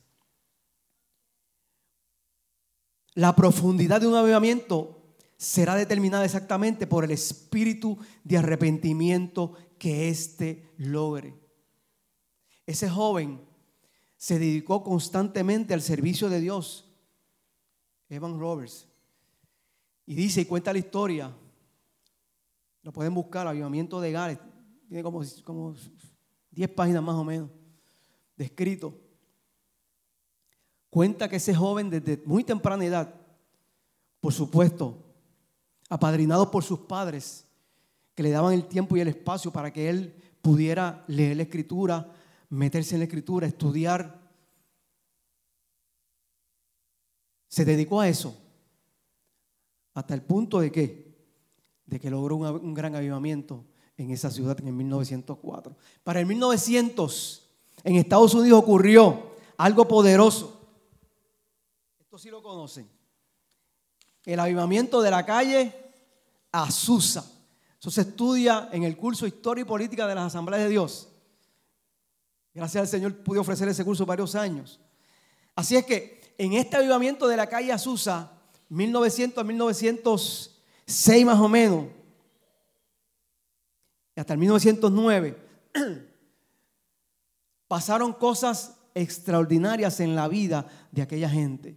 La 3.13 3.37
profundidad 3.37 4.01
de 4.01 4.07
un 4.07 4.15
avivamiento 4.15 5.15
será 5.37 5.75
determinada 5.75 6.25
exactamente 6.25 6.87
por 6.87 7.05
el 7.05 7.11
espíritu 7.11 7.99
de 8.25 8.39
arrepentimiento 8.39 9.53
que 9.79 10.09
éste 10.09 10.73
logre. 10.79 11.35
Ese 12.65 12.89
joven 12.89 13.39
se 14.17 14.39
dedicó 14.39 14.83
constantemente 14.83 15.75
al 15.75 15.83
servicio 15.83 16.31
de 16.31 16.41
Dios. 16.41 16.91
Evan 18.09 18.41
Roberts. 18.41 18.89
Y 20.07 20.15
dice 20.15 20.41
y 20.41 20.45
cuenta 20.47 20.73
la 20.73 20.79
historia. 20.79 21.31
Lo 22.81 22.91
pueden 22.91 23.13
buscar, 23.13 23.47
Avivamiento 23.47 24.01
de 24.01 24.13
Gales. 24.13 24.39
Tiene 24.89 25.03
como, 25.03 25.23
como 25.45 25.75
10 26.51 26.71
páginas 26.71 27.03
más 27.03 27.17
o 27.17 27.25
menos 27.25 27.51
descrito. 28.37 28.95
Cuenta 30.91 31.29
que 31.29 31.37
ese 31.37 31.55
joven 31.55 31.91
desde 31.91 32.23
muy 32.25 32.45
temprana 32.45 32.85
edad, 32.85 33.15
por 34.21 34.33
supuesto, 34.33 35.05
apadrinado 35.89 36.51
por 36.51 36.63
sus 36.63 36.81
padres, 36.81 37.47
que 38.15 38.23
le 38.23 38.31
daban 38.31 38.55
el 38.55 38.67
tiempo 38.67 38.97
y 38.97 39.01
el 39.01 39.09
espacio 39.09 39.53
para 39.53 39.73
que 39.73 39.89
él 39.89 40.15
pudiera 40.41 41.05
leer 41.09 41.37
la 41.37 41.43
escritura, 41.43 42.13
meterse 42.49 42.95
en 42.95 43.01
la 43.01 43.05
escritura, 43.05 43.47
estudiar. 43.47 44.21
Se 47.49 47.65
dedicó 47.65 48.01
a 48.01 48.09
eso. 48.09 48.43
Hasta 49.93 50.15
el 50.15 50.23
punto 50.23 50.61
de 50.61 50.71
que, 50.71 51.17
de 51.87 52.01
que 52.01 52.11
logró 52.11 52.37
un, 52.37 52.75
gran 52.75 52.95
avivamiento 52.95 53.65
en 53.97 54.11
esa 54.11 54.31
ciudad 54.31 54.59
en 54.61 54.77
1904. 54.77 55.75
Para 56.05 56.21
el 56.21 56.27
1900, 56.27 57.43
en 57.85 57.97
Estados 57.97 58.35
Unidos 58.35 58.61
ocurrió 58.61 59.31
algo 59.57 59.89
poderoso. 59.89 60.61
Esto 62.01 62.19
sí 62.19 62.31
lo 62.31 62.43
conocen. 62.43 62.89
El 64.25 64.41
avivamiento 64.41 65.01
de 65.01 65.11
la 65.11 65.25
calle 65.25 65.73
Azusa. 66.53 67.25
Eso 67.79 67.91
se 67.91 68.01
estudia 68.03 68.69
en 68.73 68.83
el 68.83 68.97
curso 68.97 69.27
Historia 69.27 69.63
y 69.63 69.67
Política 69.67 70.07
de 70.07 70.15
las 70.15 70.27
Asambleas 70.27 70.63
de 70.63 70.69
Dios. 70.71 71.09
Gracias 72.53 72.81
al 72.81 72.89
Señor 72.89 73.15
pude 73.17 73.39
ofrecer 73.39 73.69
ese 73.69 73.85
curso 73.85 74.07
varios 74.07 74.35
años. 74.35 74.81
Así 75.55 75.77
es 75.77 75.85
que 75.85 76.35
en 76.39 76.55
este 76.55 76.77
avivamiento 76.77 77.29
de 77.29 77.37
la 77.37 77.47
calle 77.47 77.73
Azusa, 77.73 78.33
1900 78.69 79.39
a 79.39 79.45
1906 79.45 81.27
más 81.27 81.39
o 81.39 81.49
menos, 81.49 81.87
hasta 84.21 84.33
el 84.33 84.39
1909, 84.39 85.37
pasaron 87.69 88.13
cosas 88.13 88.79
extraordinarias 88.95 90.01
en 90.01 90.17
la 90.17 90.29
vida 90.29 90.67
de 90.91 91.03
aquella 91.03 91.29
gente. 91.29 91.77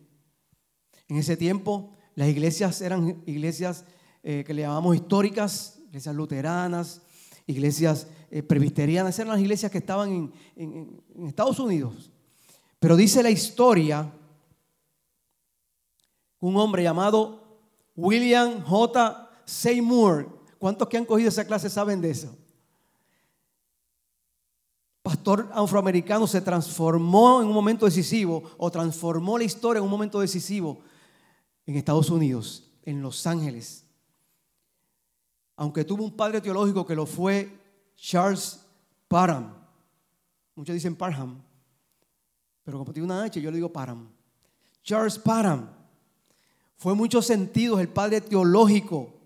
En 1.08 1.18
ese 1.18 1.36
tiempo 1.36 1.94
las 2.16 2.28
iglesias 2.28 2.82
eran 2.82 3.24
iglesias 3.26 3.86
eh, 4.24 4.44
que 4.46 4.54
le 4.54 4.64
llamamos 4.64 4.96
históricas, 4.96 5.80
iglesias 5.88 6.16
luteranas, 6.16 7.02
iglesias 7.48 8.08
eh, 8.30 8.44
presbiterianas, 8.44 9.18
eran 9.18 9.34
las 9.34 9.42
iglesias 9.42 9.72
que 9.72 9.80
estaban 9.80 10.32
en, 10.56 11.02
Estados 11.28 11.60
Unidos. 11.60 12.12
Pero 12.80 12.96
dice 12.96 13.24
la 13.24 13.30
historia, 13.30 14.14
un 16.40 16.58
hombre 16.58 16.84
llamado 16.84 17.60
William 17.96 18.64
J. 18.64 19.30
Seymour, 19.46 20.39
¿cuántos 20.60 20.88
que 20.88 20.98
han 20.98 21.06
cogido 21.06 21.30
esa 21.30 21.46
clase 21.46 21.70
saben 21.70 22.02
de 22.02 22.12
eso? 22.12 22.38
Pastor 25.02 25.50
afroamericano 25.54 26.28
se 26.28 26.42
transformó 26.42 27.42
en 27.42 27.48
un 27.48 27.54
momento 27.54 27.86
decisivo 27.86 28.44
o 28.58 28.70
transformó 28.70 29.38
la 29.38 29.46
historia 29.46 29.80
en 29.80 29.86
un 29.86 29.90
momento 29.90 30.20
decisivo 30.20 30.82
en 31.66 31.78
Estados 31.78 32.10
Unidos, 32.10 32.70
en 32.84 33.02
Los 33.02 33.26
Ángeles. 33.26 33.86
Aunque 35.56 35.84
tuvo 35.84 36.04
un 36.04 36.16
padre 36.16 36.42
teológico 36.42 36.86
que 36.86 36.96
lo 36.96 37.06
fue 37.06 37.50
Charles 37.96 38.60
Parham. 39.08 39.54
Muchos 40.56 40.74
dicen 40.74 40.96
Parham, 40.96 41.42
pero 42.64 42.78
como 42.78 42.94
tiene 42.94 43.06
una 43.06 43.24
H, 43.24 43.42
yo 43.42 43.50
le 43.50 43.58
digo 43.58 43.74
Parham. 43.74 44.10
Charles 44.84 45.18
Parham 45.18 45.70
fue 46.76 46.92
en 46.92 46.98
muchos 46.98 47.26
sentidos 47.26 47.80
el 47.80 47.90
padre 47.90 48.22
teológico 48.22 49.19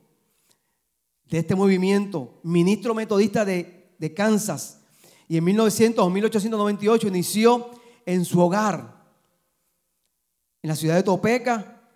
de 1.33 1.39
este 1.39 1.55
movimiento, 1.55 2.39
ministro 2.43 2.93
metodista 2.93 3.43
de, 3.43 3.95
de 3.97 4.13
Kansas. 4.13 4.81
Y 5.27 5.37
en 5.37 5.43
1900 5.45 6.05
o 6.05 6.09
1898 6.11 7.07
inició 7.07 7.71
en 8.05 8.23
su 8.23 8.39
hogar, 8.39 9.03
en 10.61 10.67
la 10.67 10.75
ciudad 10.75 10.93
de 10.93 11.01
Topeka, 11.01 11.89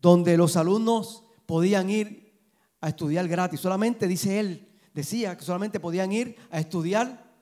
donde 0.00 0.36
los 0.36 0.56
alumnos 0.56 1.22
podían 1.46 1.88
ir 1.88 2.36
a 2.80 2.88
estudiar 2.88 3.28
gratis. 3.28 3.60
Solamente, 3.60 4.08
dice 4.08 4.40
él, 4.40 4.68
decía 4.92 5.36
que 5.36 5.44
solamente 5.44 5.78
podían 5.78 6.10
ir 6.10 6.36
a 6.50 6.58
estudiar 6.58 7.32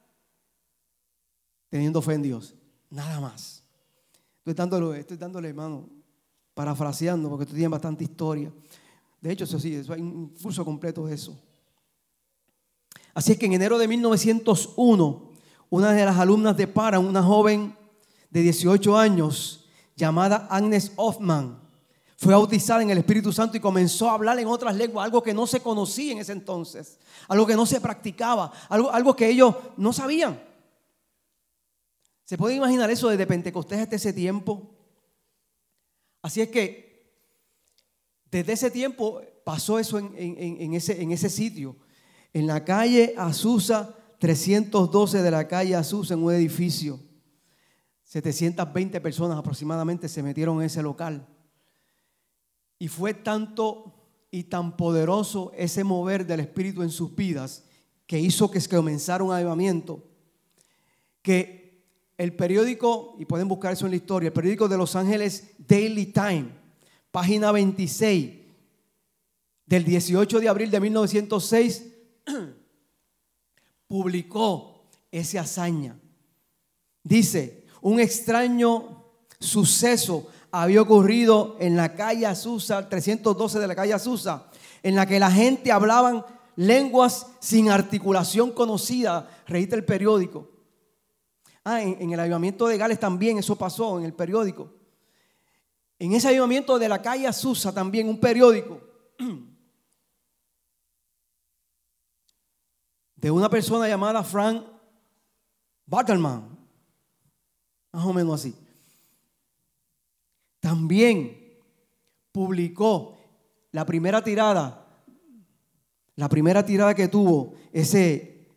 teniendo 1.71 2.03
fe 2.03 2.13
en 2.13 2.23
Dios. 2.25 2.55
Nada 2.91 3.21
más. 3.21 3.65
Estoy 4.37 4.53
dándole, 4.53 5.01
estoy 5.01 5.17
dándole 5.17 5.49
hermano, 5.49 5.89
parafraseando, 6.53 7.31
porque 7.31 7.45
esto 7.45 7.55
tiene 7.55 7.69
bastante 7.69 8.05
historia. 8.05 8.53
De 9.23 9.33
hecho, 9.33 9.45
eso 9.45 9.59
sí, 9.59 9.77
eso 9.77 9.93
hay 9.93 10.01
un 10.01 10.29
curso 10.31 10.65
completo 10.65 11.07
de 11.07 11.15
eso. 11.15 11.41
Así 13.15 13.33
es 13.33 13.39
que 13.39 13.47
en 13.47 13.53
enero 13.53 13.79
de 13.79 13.87
1901, 13.87 15.31
una 15.71 15.93
de 15.93 16.05
las 16.05 16.19
alumnas 16.19 16.57
de 16.57 16.67
Para, 16.67 16.99
una 16.99 17.23
joven 17.23 17.77
de 18.31 18.43
18 18.43 18.99
años, 18.99 19.71
llamada 19.95 20.49
Agnes 20.51 20.93
Hoffman, 20.97 21.61
fue 22.17 22.35
bautizada 22.35 22.83
en 22.83 22.91
el 22.91 22.99
Espíritu 22.99 23.33
Santo 23.33 23.57
y 23.57 23.61
comenzó 23.61 24.11
a 24.11 24.15
hablar 24.15 24.39
en 24.41 24.49
otras 24.49 24.75
lenguas, 24.75 25.05
algo 25.05 25.23
que 25.23 25.35
no 25.35 25.47
se 25.47 25.61
conocía 25.61 26.13
en 26.13 26.19
ese 26.19 26.33
entonces, 26.33 26.99
algo 27.29 27.47
que 27.47 27.55
no 27.55 27.65
se 27.65 27.81
practicaba, 27.81 28.53
algo, 28.69 28.91
algo 28.91 29.15
que 29.15 29.29
ellos 29.29 29.55
no 29.77 29.93
sabían. 29.93 30.43
¿Se 32.25 32.37
puede 32.37 32.57
imaginar 32.57 32.91
eso 32.91 33.09
desde 33.09 33.27
Pentecostés 33.27 33.81
hasta 33.81 33.97
ese 33.97 34.13
tiempo? 34.13 34.71
Así 36.23 36.41
es 36.41 36.49
que 36.49 36.92
desde 38.33 38.55
ese 38.55 38.71
tiempo 38.71 39.21
pasó 39.45 39.79
eso 39.79 39.99
en, 39.99 40.75
ese, 40.75 41.29
sitio, 41.29 41.77
en 42.33 42.47
la 42.47 42.65
calle 42.65 43.15
Azusa 43.19 43.95
312 44.19 45.21
de 45.21 45.31
la 45.31 45.47
calle 45.47 45.77
Azusa, 45.77 46.15
en 46.15 46.23
un 46.23 46.33
edificio. 46.33 46.99
720 48.05 49.03
personas 49.03 49.37
aproximadamente 49.37 50.09
se 50.09 50.23
metieron 50.23 50.61
en 50.61 50.67
ese 50.67 50.83
local. 50.83 51.29
Y 52.79 52.89
fue 52.89 53.13
tanto, 53.13 53.93
y 54.31 54.45
tan 54.45 54.79
poderoso 54.79 55.53
ese 55.55 55.85
mover 55.85 56.27
del 56.27 56.41
Espíritu 56.41 56.83
en 56.83 56.91
sus 56.91 57.15
vidas 57.15 57.65
que 58.07 58.19
hizo 58.19 58.51
que 58.51 58.67
comenzara 58.67 59.23
un 59.23 59.33
avivamiento, 59.33 60.03
que 61.21 61.85
el 62.17 62.35
periódico, 62.35 63.15
y 63.19 63.27
pueden 63.27 63.49
buscar 63.49 63.75
eso 63.75 63.85
en 63.85 63.91
la 63.91 63.97
historia, 63.97 64.29
el 64.29 64.33
periódico 64.33 64.69
de 64.69 64.79
Los 64.79 64.97
Ángeles 64.97 65.51
Daily 65.59 66.07
Time, 66.07 66.62
página 67.13 67.53
26, 67.53 68.41
del 69.67 69.85
18 69.85 70.41
de 70.41 70.49
abril 70.49 70.71
de 70.71 70.81
1906, 70.81 71.87
publicó 73.87 74.89
esa 75.13 75.43
hazaña. 75.43 75.97
Dice, 77.05 77.67
un 77.83 78.01
extraño 78.01 79.05
suceso 79.39 80.29
había 80.51 80.83
ocurrido 80.83 81.57
en 81.61 81.77
la 81.77 81.95
calle 81.95 82.27
Azusa, 82.27 82.89
312 82.89 83.59
de 83.59 83.67
la 83.67 83.75
calle 83.75 83.95
Azusa, 83.95 84.49
en 84.83 84.95
la 84.95 85.07
que 85.07 85.21
la 85.21 85.31
gente 85.31 85.71
hablaban 85.71 86.25
lenguas 86.57 87.27
sin 87.41 87.71
articulación 87.71 88.51
conocida, 88.53 89.31
reíste 89.47 89.77
el 89.77 89.85
periódico. 89.85 90.49
Ah, 91.65 91.81
en, 91.81 92.13
el 92.13 92.19
avivamiento 92.19 92.67
de 92.67 92.77
Gales 92.77 92.99
también 92.99 93.39
eso 93.39 93.57
pasó 93.57 93.99
en 93.99 94.05
el 94.05 94.13
periódico. 94.13 94.82
En 96.03 96.13
ese 96.15 96.27
avivamiento 96.27 96.81
de 96.81 96.89
la 96.89 97.01
calle 97.01 97.29
Azusa 97.29 97.73
también, 97.73 98.09
un 98.09 98.19
periódico, 98.19 98.81
de 103.15 103.31
una 103.31 103.49
persona 103.49 103.87
llamada 103.87 104.25
Frank 104.25 104.67
Bartelman, 105.87 106.59
más 107.93 108.05
o 108.05 108.13
menos 108.13 108.35
así 108.35 108.53
también 110.59 111.61
publicó 112.33 113.17
la 113.71 113.87
primera 113.87 114.25
tirada, 114.25 115.05
la 116.17 116.29
primera 116.29 116.67
tirada 116.67 116.97
que 116.97 117.07
tuvo 117.07 117.55
ese, 117.73 118.49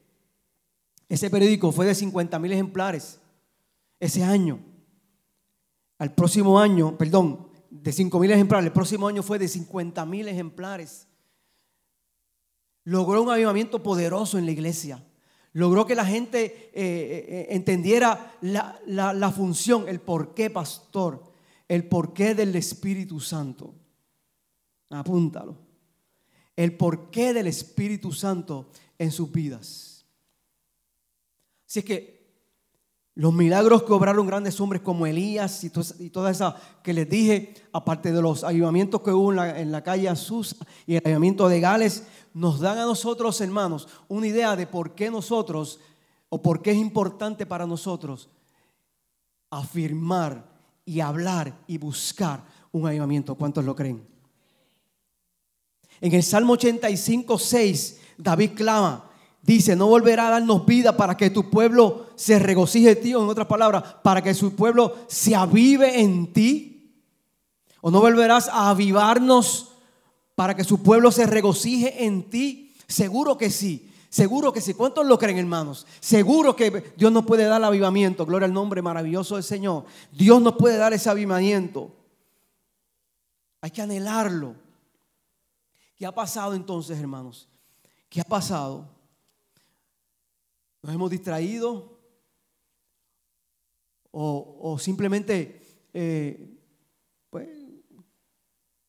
ese 1.08 1.30
periódico 1.30 1.72
fue 1.72 1.86
de 1.86 1.94
50 1.94 2.40
mil 2.40 2.54
ejemplares 2.54 3.20
ese 4.00 4.24
año. 4.24 4.75
Al 5.98 6.14
próximo 6.14 6.60
año, 6.60 6.98
perdón, 6.98 7.48
de 7.70 7.92
5 7.92 8.20
mil 8.20 8.32
ejemplares, 8.32 8.68
el 8.68 8.74
próximo 8.74 9.08
año 9.08 9.24
fue 9.24 9.40
de 9.40 9.48
50 9.48 10.06
mil 10.06 10.28
ejemplares. 10.28 11.08
Logró 12.84 13.22
un 13.22 13.30
avivamiento 13.32 13.82
poderoso 13.82 14.38
en 14.38 14.46
la 14.46 14.52
iglesia. 14.52 15.04
Logró 15.54 15.86
que 15.86 15.96
la 15.96 16.06
gente 16.06 16.46
eh, 16.46 16.72
eh, 16.74 17.26
eh, 17.28 17.48
entendiera 17.52 18.38
la, 18.42 18.80
la 18.86 19.32
función, 19.32 19.88
el 19.88 20.02
por 20.02 20.34
qué 20.34 20.50
pastor 20.50 21.36
el 21.68 21.88
porqué 21.88 22.36
del 22.36 22.56
Espíritu 22.56 23.20
Santo. 23.20 23.74
Apúntalo. 24.90 25.58
El 26.56 26.78
porqué 26.78 27.34
del 27.34 27.48
Espíritu 27.48 28.12
Santo 28.12 28.70
en 28.98 29.12
sus 29.12 29.32
vidas. 29.32 30.06
Así 31.68 31.80
es 31.80 31.86
que 31.86 32.15
los 33.16 33.34
milagros 33.34 33.84
que 33.84 33.94
obraron 33.94 34.28
grandes 34.28 34.60
hombres 34.60 34.82
como 34.82 35.08
Elías 35.08 35.64
y, 35.64 35.70
toda 36.10 36.30
esa 36.30 36.58
que 36.84 36.94
les 36.94 37.10
dije, 37.10 37.54
aparte 37.72 38.12
de 38.12 38.22
los 38.22 38.44
ayudamientos 38.44 39.02
que 39.02 39.12
hubo 39.12 39.32
en 39.32 39.72
la, 39.72 39.84
calle 39.84 40.10
Azusa 40.10 40.58
y 40.86 40.96
el 40.96 41.02
ayudamiento 41.06 41.48
de 41.48 41.62
Gales, 41.62 42.04
nos 42.34 42.60
dan 42.60 42.78
a 42.78 42.86
nosotros, 42.86 43.40
hermanos, 43.40 43.88
una 44.10 44.28
idea 44.28 44.58
de 44.58 44.68
por 44.68 44.96
qué 44.96 45.10
nosotros, 45.10 45.80
o 46.28 46.42
por 46.42 46.62
qué 46.62 46.72
es 46.72 46.78
importante 46.78 47.46
para 47.46 47.66
nosotros 47.66 48.30
afirmar 49.50 50.44
y 50.84 51.00
hablar 51.00 51.58
y 51.68 51.78
buscar 51.78 52.44
un 52.74 52.86
avivamiento. 52.86 53.36
¿Cuántos 53.36 53.64
lo 53.64 53.76
creen? 53.76 54.06
En 56.02 56.14
el 56.14 56.24
Salmo 56.24 56.54
85, 56.54 57.40
6, 57.40 58.02
David 58.18 58.52
clama, 58.56 59.10
dice, 59.46 59.76
no 59.76 59.88
volverá 59.88 60.28
a 60.28 60.32
darnos 60.32 60.66
vida 60.66 60.98
para 60.98 61.16
que 61.16 61.30
tu 61.30 61.50
pueblo 61.50 62.08
se 62.16 62.40
regocije 62.40 62.92
en 62.92 63.02
ti, 63.02 63.14
o 63.14 63.24
en 63.24 63.30
otras 63.30 63.48
palabras, 63.48 63.84
para 64.04 64.22
que 64.22 64.34
su 64.34 64.56
pueblo 64.56 64.96
se 65.08 65.36
avive 65.36 66.02
en 66.02 66.34
ti. 66.34 67.02
O 67.82 67.92
no 67.92 68.02
volverás 68.02 68.48
a 68.48 68.72
avivarnos 68.72 69.74
para 70.34 70.56
que 70.56 70.64
su 70.64 70.82
pueblo 70.82 71.12
se 71.12 71.28
regocije 71.28 72.06
en 72.06 72.30
ti. 72.30 72.74
Seguro 72.88 73.38
que 73.38 73.52
sí. 73.52 73.92
Seguro 74.10 74.52
que 74.52 74.62
sí. 74.62 74.74
¿Cuántos 74.74 75.06
lo 75.06 75.20
creen, 75.20 75.38
hermanos? 75.38 75.86
Seguro 76.00 76.56
que 76.56 76.94
Dios 76.98 77.12
nos 77.12 77.26
puede 77.26 77.44
dar 77.44 77.62
el 77.62 77.66
avivamiento. 77.66 78.26
Gloria 78.26 78.48
al 78.48 78.54
nombre 78.54 78.82
maravilloso 78.82 79.36
del 79.36 79.44
Señor. 79.44 79.86
Dios 80.12 80.42
nos 80.42 80.56
puede 80.56 80.78
dar 80.78 80.94
ese 80.94 81.10
avivamiento. 81.10 81.92
Hay 83.62 83.70
que 83.70 83.84
anhelarlo. 83.84 84.56
¿Qué 85.96 86.06
ha 86.06 86.12
pasado 86.12 86.56
entonces, 86.56 87.00
hermanos? 87.00 87.48
¿Qué 88.10 88.22
ha 88.22 88.26
pasado? 88.26 88.95
¿Nos 90.86 90.94
hemos 90.94 91.10
distraído? 91.10 92.00
¿O, 94.12 94.78
simplemente 94.80 95.60
eh, 95.92 96.60
pues, 97.32 97.50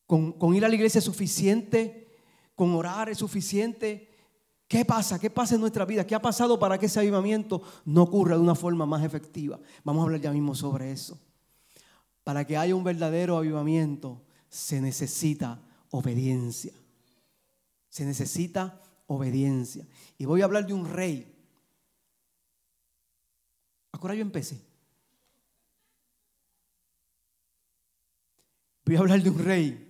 con, 0.05 0.33
con 0.33 0.53
ir 0.53 0.63
a 0.63 0.69
la 0.69 0.75
iglesia 0.75 0.99
es 0.99 1.05
suficiente? 1.05 2.15
¿Con 2.53 2.75
orar 2.75 3.09
es 3.09 3.17
suficiente? 3.17 4.11
¿Qué 4.67 4.85
pasa? 4.85 5.17
¿Qué 5.17 5.31
pasa 5.31 5.55
en 5.55 5.61
nuestra 5.61 5.85
vida? 5.85 6.05
¿Qué 6.05 6.13
ha 6.13 6.21
pasado 6.21 6.59
para 6.59 6.77
que 6.77 6.85
ese 6.85 6.99
avivamiento 6.99 7.63
no 7.83 8.03
ocurra 8.03 8.35
de 8.35 8.43
una 8.43 8.53
forma 8.53 8.85
más 8.85 9.03
efectiva? 9.03 9.59
Vamos 9.83 10.01
a 10.01 10.03
hablar 10.03 10.21
ya 10.21 10.31
mismo 10.31 10.53
sobre 10.53 10.91
eso. 10.91 11.19
Para 12.23 12.45
que 12.45 12.57
haya 12.57 12.75
un 12.75 12.83
verdadero 12.83 13.37
avivamiento 13.37 14.21
se 14.49 14.79
necesita 14.81 15.63
obediencia. 15.89 16.73
Se 17.89 18.05
necesita 18.05 18.83
obediencia. 19.07 19.87
Y 20.19 20.25
voy 20.25 20.41
a 20.41 20.45
hablar 20.45 20.67
de 20.67 20.73
un 20.73 20.87
rey. 20.87 21.33
Ahora 23.91 24.15
yo 24.15 24.21
empecé. 24.21 24.61
Voy 28.85 28.95
a 28.95 28.99
hablar 28.99 29.21
de 29.21 29.29
un 29.29 29.39
rey 29.39 29.83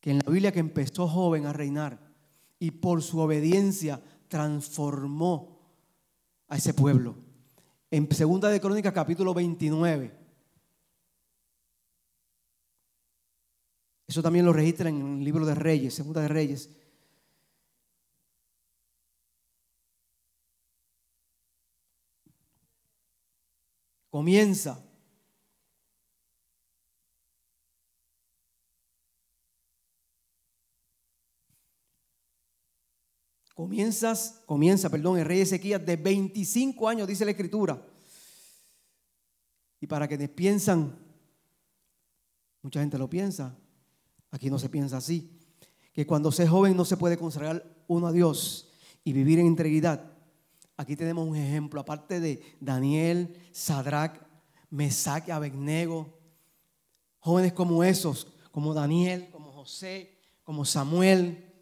que 0.00 0.10
en 0.10 0.18
la 0.24 0.30
Biblia 0.30 0.52
que 0.52 0.60
empezó 0.60 1.06
joven 1.06 1.46
a 1.46 1.52
reinar 1.52 2.00
y 2.58 2.70
por 2.70 3.02
su 3.02 3.18
obediencia 3.18 4.02
transformó 4.28 5.60
a 6.48 6.56
ese 6.56 6.72
pueblo. 6.72 7.16
En 7.90 8.10
Segunda 8.12 8.48
de 8.48 8.60
Crónicas 8.60 8.92
capítulo 8.92 9.34
29. 9.34 10.18
Eso 14.06 14.22
también 14.22 14.44
lo 14.44 14.52
registra 14.52 14.88
en 14.88 15.18
el 15.18 15.24
libro 15.24 15.44
de 15.44 15.54
Reyes, 15.54 15.94
Segunda 15.94 16.20
de 16.20 16.28
Reyes. 16.28 16.70
Comienza 24.10 24.84
Comienzas, 33.60 34.40
comienza, 34.46 34.88
perdón, 34.88 35.18
el 35.18 35.26
rey 35.26 35.40
Ezequías 35.42 35.84
de 35.84 35.94
25 35.94 36.88
años, 36.88 37.06
dice 37.06 37.26
la 37.26 37.32
escritura. 37.32 37.86
Y 39.82 39.86
para 39.86 40.08
quienes 40.08 40.30
piensan, 40.30 40.98
mucha 42.62 42.80
gente 42.80 42.96
lo 42.96 43.10
piensa, 43.10 43.54
aquí 44.30 44.48
no 44.48 44.58
se 44.58 44.70
piensa 44.70 44.96
así, 44.96 45.38
que 45.92 46.06
cuando 46.06 46.32
se 46.32 46.48
joven 46.48 46.74
no 46.74 46.86
se 46.86 46.96
puede 46.96 47.18
consagrar 47.18 47.84
uno 47.86 48.06
a 48.06 48.12
Dios 48.12 48.72
y 49.04 49.12
vivir 49.12 49.38
en 49.38 49.48
integridad. 49.48 50.09
Aquí 50.80 50.96
tenemos 50.96 51.28
un 51.28 51.36
ejemplo, 51.36 51.78
aparte 51.78 52.20
de 52.20 52.40
Daniel, 52.58 53.36
Sadrach, 53.52 54.18
Mesach 54.70 55.28
y 55.28 55.30
Abednego, 55.30 56.08
jóvenes 57.18 57.52
como 57.52 57.84
esos, 57.84 58.26
como 58.50 58.72
Daniel, 58.72 59.28
como 59.30 59.52
José, 59.52 60.16
como 60.42 60.64
Samuel, 60.64 61.52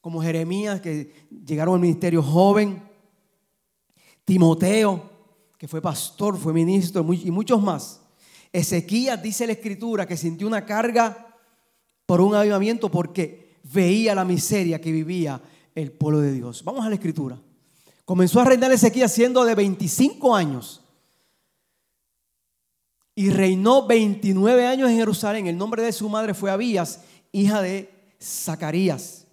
como 0.00 0.20
Jeremías, 0.20 0.80
que 0.80 1.28
llegaron 1.46 1.74
al 1.74 1.80
ministerio 1.80 2.24
joven, 2.24 2.82
Timoteo, 4.24 5.08
que 5.56 5.68
fue 5.68 5.80
pastor, 5.80 6.36
fue 6.36 6.52
ministro, 6.52 7.06
y 7.12 7.30
muchos 7.30 7.62
más. 7.62 8.02
Ezequías 8.52 9.22
dice 9.22 9.46
la 9.46 9.52
escritura 9.52 10.08
que 10.08 10.16
sintió 10.16 10.48
una 10.48 10.66
carga 10.66 11.36
por 12.04 12.20
un 12.20 12.34
avivamiento 12.34 12.90
porque 12.90 13.60
veía 13.72 14.12
la 14.12 14.24
miseria 14.24 14.80
que 14.80 14.90
vivía 14.90 15.40
el 15.72 15.92
pueblo 15.92 16.18
de 16.18 16.32
Dios. 16.32 16.64
Vamos 16.64 16.84
a 16.84 16.88
la 16.88 16.96
escritura. 16.96 17.40
Comenzó 18.10 18.40
a 18.40 18.44
reinar 18.44 18.72
Ezequías 18.72 19.12
siendo 19.12 19.44
de 19.44 19.54
25 19.54 20.34
años. 20.34 20.80
Y 23.14 23.30
reinó 23.30 23.86
29 23.86 24.66
años 24.66 24.90
en 24.90 24.96
Jerusalén. 24.96 25.46
El 25.46 25.56
nombre 25.56 25.80
de 25.80 25.92
su 25.92 26.08
madre 26.08 26.34
fue 26.34 26.50
Abías, 26.50 27.02
hija 27.30 27.62
de 27.62 27.88
Zacarías. 28.20 29.28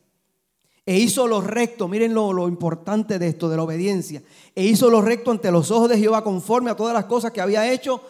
E 0.86 0.96
hizo 0.96 1.26
lo 1.26 1.42
recto, 1.42 1.88
miren 1.88 2.14
lo, 2.14 2.48
importante 2.48 3.18
de 3.18 3.30
esto, 3.30 3.50
de 3.50 3.58
la 3.58 3.64
obediencia. 3.64 4.22
E 4.54 4.64
hizo 4.64 4.92
lo 4.92 5.02
recto 5.02 5.32
ante 5.32 5.50
los 5.50 5.72
ojos 5.72 5.90
de 5.90 5.98
Jehová 5.98 6.24
conforme 6.24 6.70
a 6.70 6.76
todas 6.76 6.94
las 6.94 7.06
cosas 7.06 7.32
que 7.32 7.42
había 7.42 7.68
hecho 7.72 8.04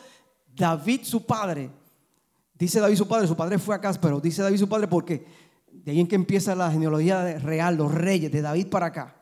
David 0.54 1.00
su 1.04 1.26
padre. 1.26 1.70
Dice 2.56 2.82
David 2.82 2.98
su 2.98 3.08
padre, 3.08 3.26
su 3.26 3.38
padre 3.38 3.58
fue 3.58 3.74
acá, 3.74 3.94
pero 4.02 4.20
dice 4.20 4.42
David 4.42 4.58
su 4.58 4.68
padre 4.68 4.90
porque 4.90 5.26
De 5.72 5.92
ahí 5.92 6.02
en 6.02 6.08
que 6.08 6.16
empieza 6.16 6.54
la 6.56 6.70
genealogía 6.70 7.40
real, 7.40 7.78
los 7.78 7.90
reyes, 7.94 8.34
de 8.34 8.42
David 8.42 8.68
para 8.68 8.88
acá. 8.88 9.17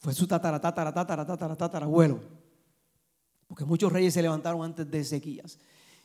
Fue 0.00 0.14
su 0.14 0.26
tatara, 0.26 0.58
tatara. 0.58 1.86
Porque 3.46 3.64
muchos 3.64 3.92
reyes 3.92 4.14
se 4.14 4.22
levantaron 4.22 4.64
antes 4.64 4.90
de 4.90 5.00
Ezequías. 5.00 5.58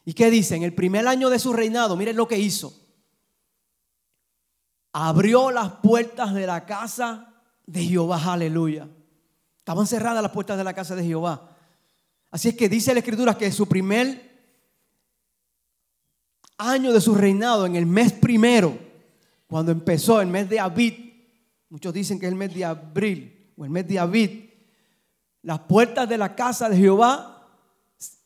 ¿Y 0.03 0.13
qué 0.13 0.29
dice? 0.29 0.55
En 0.55 0.63
el 0.63 0.75
primer 0.75 1.07
año 1.07 1.29
de 1.29 1.39
su 1.39 1.53
reinado, 1.53 1.95
miren 1.95 2.17
lo 2.17 2.27
que 2.27 2.37
hizo. 2.37 2.73
Abrió 4.91 5.49
las 5.49 5.71
puertas 5.77 6.33
de 6.33 6.45
la 6.45 6.65
casa 6.65 7.33
de 7.65 7.83
Jehová, 7.83 8.21
aleluya. 8.33 8.87
Estaban 9.59 9.87
cerradas 9.87 10.21
las 10.21 10.31
puertas 10.31 10.57
de 10.57 10.63
la 10.63 10.73
casa 10.73 10.95
de 10.95 11.03
Jehová. 11.03 11.55
Así 12.31 12.49
es 12.49 12.55
que 12.55 12.67
dice 12.67 12.93
la 12.93 12.99
escritura 12.99 13.37
que 13.37 13.51
su 13.51 13.65
primer 13.67 14.35
año 16.57 16.91
de 16.91 16.99
su 16.99 17.15
reinado, 17.15 17.65
en 17.65 17.77
el 17.77 17.85
mes 17.85 18.11
primero, 18.11 18.77
cuando 19.47 19.71
empezó 19.71 20.19
el 20.19 20.27
mes 20.27 20.49
de 20.49 20.59
Abid, 20.59 20.93
muchos 21.69 21.93
dicen 21.93 22.19
que 22.19 22.25
es 22.25 22.31
el 22.31 22.37
mes 22.37 22.53
de 22.53 22.65
abril 22.65 23.34
o 23.57 23.65
el 23.65 23.71
mes 23.71 23.87
de 23.87 23.99
Abid, 23.99 24.49
las 25.41 25.59
puertas 25.59 26.09
de 26.09 26.17
la 26.17 26.35
casa 26.35 26.69
de 26.69 26.77
Jehová 26.77 27.47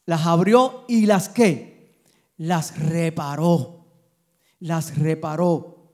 las 0.05 0.25
abrió 0.25 0.85
y 0.87 1.05
las 1.05 1.29
que 1.29 2.03
las 2.37 2.79
reparó, 2.79 3.85
las 4.59 4.97
reparó. 4.97 5.91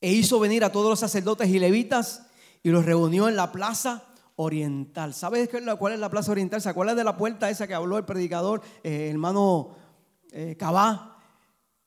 E 0.00 0.12
hizo 0.12 0.38
venir 0.38 0.64
a 0.64 0.72
todos 0.72 0.90
los 0.90 1.00
sacerdotes 1.00 1.48
y 1.48 1.58
levitas 1.58 2.26
y 2.62 2.70
los 2.70 2.84
reunió 2.84 3.28
en 3.28 3.36
la 3.36 3.52
plaza 3.52 4.04
oriental. 4.36 5.14
¿Sabes 5.14 5.48
cuál 5.78 5.92
es 5.94 5.98
la 5.98 6.10
plaza 6.10 6.32
oriental? 6.32 6.60
¿Se 6.60 6.68
acuerdan 6.68 6.96
de 6.96 7.04
la 7.04 7.16
puerta 7.16 7.48
esa 7.48 7.66
que 7.66 7.74
habló 7.74 7.96
el 7.96 8.04
predicador, 8.04 8.60
eh, 8.82 9.08
hermano 9.10 9.76
eh, 10.32 10.56
Cabá? 10.58 11.18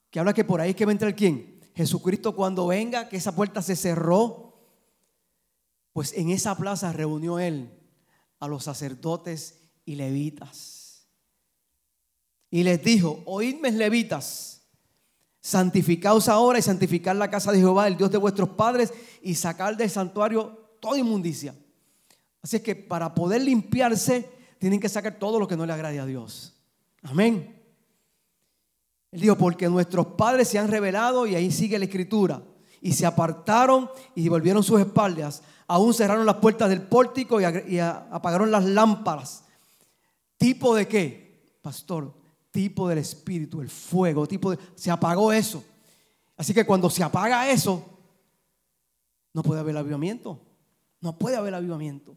Que 0.10 0.20
habla 0.20 0.34
que 0.34 0.46
por 0.46 0.62
ahí 0.62 0.72
es 0.72 0.76
que 0.76 0.86
va 0.86 0.92
a 0.92 0.94
entrar 0.94 1.16
quién? 1.16 1.57
Jesucristo 1.78 2.36
cuando 2.36 2.66
venga, 2.66 3.08
que 3.08 3.18
esa 3.18 3.36
puerta 3.36 3.62
se 3.62 3.76
cerró. 3.76 4.58
Pues 5.94 6.12
en 6.14 6.32
esa 6.32 6.58
plaza 6.58 6.92
reunió 6.92 7.38
él 7.38 7.72
a 8.40 8.48
los 8.48 8.64
sacerdotes 8.64 9.60
y 9.86 9.96
levitas. 9.96 11.08
Y 12.50 12.64
les 12.64 12.84
dijo, 12.84 13.22
oídme 13.26 13.72
levitas, 13.72 14.64
santificaos 15.40 16.28
ahora 16.30 16.58
y 16.58 16.64
santificar 16.64 17.16
la 17.16 17.30
casa 17.30 17.52
de 17.52 17.60
Jehová, 17.60 17.88
el 17.88 17.98
Dios 17.98 18.10
de 18.10 18.18
vuestros 18.18 18.50
padres, 18.50 18.92
y 19.22 19.36
sacar 19.36 19.78
del 19.78 19.90
santuario 19.90 20.78
toda 20.80 20.98
inmundicia 20.98 21.56
Así 22.42 22.58
es 22.58 22.62
que 22.62 22.76
para 22.76 23.14
poder 23.14 23.42
limpiarse, 23.42 24.30
tienen 24.58 24.80
que 24.80 24.90
sacar 24.90 25.20
todo 25.20 25.40
lo 25.40 25.48
que 25.48 25.58
no 25.58 25.66
le 25.66 25.74
agrade 25.74 26.00
a 26.00 26.06
Dios. 26.06 26.56
Amén. 27.04 27.57
Él 29.12 29.22
dijo, 29.22 29.38
porque 29.38 29.70
nuestros 29.70 30.08
padres 30.08 30.48
se 30.48 30.60
han 30.60 30.68
revelado, 30.68 31.26
y 31.26 31.36
ahí 31.36 31.52
sigue 31.52 31.80
la 31.80 31.86
escritura, 31.86 32.44
y 32.82 32.94
se 32.94 33.06
apartaron 33.06 33.90
y 34.16 34.28
volvieron 34.30 34.64
sus 34.64 34.80
espaldas, 34.80 35.42
aún 35.68 35.94
cerraron 35.94 36.26
las 36.26 36.38
puertas 36.38 36.70
del 36.70 36.82
pórtico 36.82 37.40
y, 37.42 37.80
apagaron 37.80 38.52
las 38.52 38.66
lámparas. 38.66 39.44
¿Tipo 40.38 40.76
de 40.76 40.88
qué? 40.88 41.58
Pastor, 41.62 42.14
tipo 42.52 42.88
del 42.88 43.00
Espíritu, 43.00 43.62
el 43.62 43.70
fuego, 43.70 44.28
tipo 44.28 44.52
de... 44.52 44.60
Se 44.76 44.92
apagó 44.92 45.34
eso. 45.34 45.64
Así 46.36 46.54
que 46.54 46.66
cuando 46.66 46.90
se 46.90 47.04
apaga 47.04 47.50
eso, 47.50 47.84
no 49.34 49.42
puede 49.42 49.60
haber 49.60 49.76
avivamiento. 49.78 50.40
No 51.02 51.18
puede 51.18 51.36
haber 51.36 51.56
avivamiento. 51.56 52.16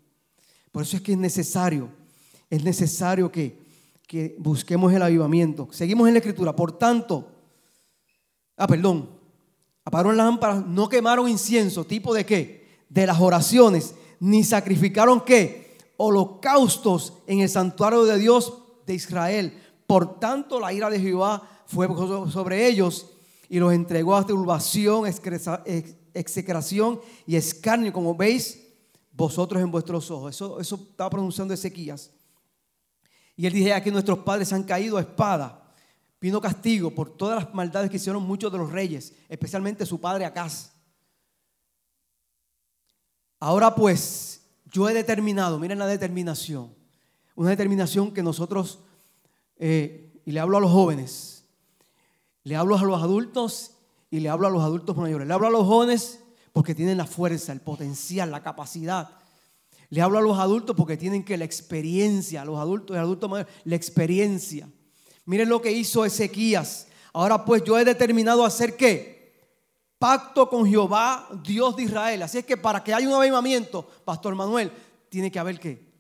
Por 0.72 0.82
eso 0.82 0.96
es 0.96 1.02
que 1.02 1.12
es 1.12 1.18
necesario, 1.18 1.88
es 2.48 2.62
necesario 2.62 3.30
que, 3.32 3.58
busquemos 4.38 4.92
el 4.92 5.02
avivamiento. 5.02 5.68
Seguimos 5.70 6.08
en 6.08 6.14
la 6.14 6.18
escritura. 6.18 6.54
Por 6.54 6.72
tanto, 6.72 7.28
ah, 8.56 8.66
perdón, 8.66 9.08
apagaron 9.84 10.16
las 10.16 10.26
lámparas, 10.26 10.66
no 10.66 10.88
quemaron 10.88 11.28
incienso, 11.28 11.84
tipo 11.84 12.14
de 12.14 12.26
qué? 12.26 12.68
De 12.88 13.06
las 13.06 13.20
oraciones, 13.20 13.94
ni 14.18 14.42
sacrificaron 14.44 15.20
qué? 15.20 15.76
Holocaustos 15.96 17.14
en 17.26 17.40
el 17.40 17.48
santuario 17.48 18.04
de 18.04 18.18
Dios 18.18 18.54
de 18.86 18.94
Israel. 18.94 19.52
Por 19.86 20.18
tanto, 20.18 20.58
la 20.60 20.72
ira 20.72 20.90
de 20.90 21.00
Jehová 21.00 21.48
fue 21.66 21.88
sobre 22.30 22.66
ellos 22.66 23.06
y 23.48 23.58
los 23.58 23.72
entregó 23.72 24.16
a 24.16 24.26
turbación, 24.26 25.04
execración 26.14 27.00
y 27.26 27.36
escarnio, 27.36 27.92
como 27.92 28.14
veis 28.14 28.60
vosotros 29.12 29.62
en 29.62 29.70
vuestros 29.70 30.10
ojos. 30.10 30.34
Eso, 30.34 30.60
eso 30.60 30.86
estaba 30.90 31.10
pronunciando 31.10 31.54
Ezequías. 31.54 32.10
Y 33.40 33.46
él 33.46 33.54
dije, 33.54 33.72
aquí 33.72 33.90
nuestros 33.90 34.18
padres 34.18 34.52
han 34.52 34.64
caído 34.64 34.98
a 34.98 35.00
espada. 35.00 35.62
Vino 36.20 36.42
castigo 36.42 36.94
por 36.94 37.08
todas 37.08 37.42
las 37.42 37.54
maldades 37.54 37.88
que 37.88 37.96
hicieron 37.96 38.22
muchos 38.22 38.52
de 38.52 38.58
los 38.58 38.70
reyes, 38.70 39.14
especialmente 39.30 39.86
su 39.86 39.98
padre 39.98 40.26
Acaz. 40.26 40.72
Ahora 43.38 43.74
pues, 43.74 44.42
yo 44.70 44.90
he 44.90 44.92
determinado, 44.92 45.58
miren 45.58 45.78
la 45.78 45.86
determinación, 45.86 46.74
una 47.34 47.48
determinación 47.48 48.12
que 48.12 48.22
nosotros, 48.22 48.80
eh, 49.56 50.20
y 50.26 50.32
le 50.32 50.40
hablo 50.40 50.58
a 50.58 50.60
los 50.60 50.70
jóvenes, 50.70 51.46
le 52.44 52.56
hablo 52.56 52.76
a 52.76 52.82
los 52.82 53.02
adultos 53.02 53.70
y 54.10 54.20
le 54.20 54.28
hablo 54.28 54.48
a 54.48 54.50
los 54.50 54.62
adultos 54.62 54.98
mayores, 54.98 55.26
le 55.26 55.32
hablo 55.32 55.46
a 55.46 55.50
los 55.50 55.66
jóvenes 55.66 56.22
porque 56.52 56.74
tienen 56.74 56.98
la 56.98 57.06
fuerza, 57.06 57.52
el 57.52 57.62
potencial, 57.62 58.30
la 58.30 58.42
capacidad. 58.42 59.19
Le 59.90 60.00
hablo 60.00 60.18
a 60.18 60.22
los 60.22 60.38
adultos 60.38 60.76
porque 60.76 60.96
tienen 60.96 61.24
que 61.24 61.36
la 61.36 61.44
experiencia, 61.44 62.42
a 62.42 62.44
los 62.44 62.58
adultos 62.58 62.96
y 62.96 62.98
adultos 62.98 63.28
mayores, 63.28 63.52
la 63.64 63.76
experiencia. 63.76 64.68
Miren 65.24 65.48
lo 65.48 65.60
que 65.60 65.72
hizo 65.72 66.04
Ezequías. 66.04 66.86
Ahora 67.12 67.44
pues 67.44 67.64
yo 67.64 67.76
he 67.78 67.84
determinado 67.84 68.44
hacer 68.44 68.76
qué? 68.76 69.20
Pacto 69.98 70.48
con 70.48 70.64
Jehová, 70.64 71.28
Dios 71.44 71.76
de 71.76 71.82
Israel. 71.82 72.22
Así 72.22 72.38
es 72.38 72.46
que 72.46 72.56
para 72.56 72.82
que 72.82 72.94
haya 72.94 73.06
un 73.06 73.14
avivamiento, 73.14 73.86
Pastor 74.04 74.34
Manuel, 74.34 74.72
tiene 75.08 75.30
que 75.30 75.38
haber 75.38 75.58
qué? 75.58 75.92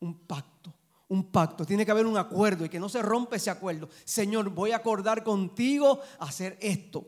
Un 0.00 0.26
pacto. 0.26 0.72
Un 1.06 1.30
pacto, 1.30 1.66
tiene 1.66 1.84
que 1.84 1.92
haber 1.92 2.06
un 2.06 2.16
acuerdo 2.16 2.64
y 2.64 2.70
que 2.70 2.80
no 2.80 2.88
se 2.88 3.02
rompe 3.02 3.36
ese 3.36 3.50
acuerdo. 3.50 3.90
Señor, 4.04 4.48
voy 4.48 4.72
a 4.72 4.76
acordar 4.76 5.22
contigo 5.22 6.00
hacer 6.18 6.58
esto. 6.60 7.06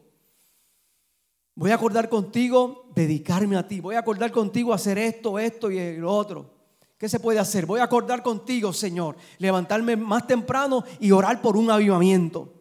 Voy 1.57 1.71
a 1.71 1.77
acordar 1.77 2.11
contigo 2.11 2.85
dedicarme 2.95 3.57
a 3.57 3.66
ti. 3.66 3.81
Voy 3.81 3.95
a 3.95 4.01
acordar 4.01 4.31
contigo 4.31 4.75
hacer 4.75 4.99
esto, 4.99 5.38
esto 5.38 5.71
y 5.71 5.97
lo 5.97 6.12
otro. 6.12 6.51
¿Qué 6.99 7.09
se 7.09 7.19
puede 7.19 7.38
hacer? 7.38 7.64
Voy 7.64 7.81
a 7.81 7.85
acordar 7.85 8.23
contigo, 8.23 8.75
Señor, 8.75 9.16
levantarme 9.38 9.97
más 9.97 10.27
temprano 10.27 10.85
y 11.01 11.11
orar 11.11 11.40
por 11.40 11.57
un 11.57 11.71
avivamiento. 11.71 12.53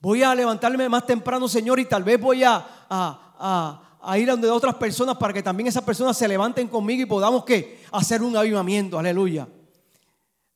Voy 0.00 0.22
a 0.22 0.32
levantarme 0.32 0.88
más 0.88 1.06
temprano, 1.06 1.48
Señor, 1.48 1.80
y 1.80 1.86
tal 1.86 2.04
vez 2.04 2.20
voy 2.20 2.44
a, 2.44 2.64
a, 2.88 4.18
ir 4.18 4.28
a 4.28 4.32
donde 4.32 4.48
otras 4.48 4.76
personas 4.76 5.16
para 5.16 5.32
que 5.32 5.42
también 5.42 5.66
esas 5.66 5.82
personas 5.82 6.16
se 6.16 6.28
levanten 6.28 6.68
conmigo 6.68 7.02
y 7.02 7.06
podamos 7.06 7.44
¿qué? 7.44 7.80
hacer 7.90 8.22
un 8.22 8.36
avivamiento. 8.36 8.96
Aleluya. 8.96 9.48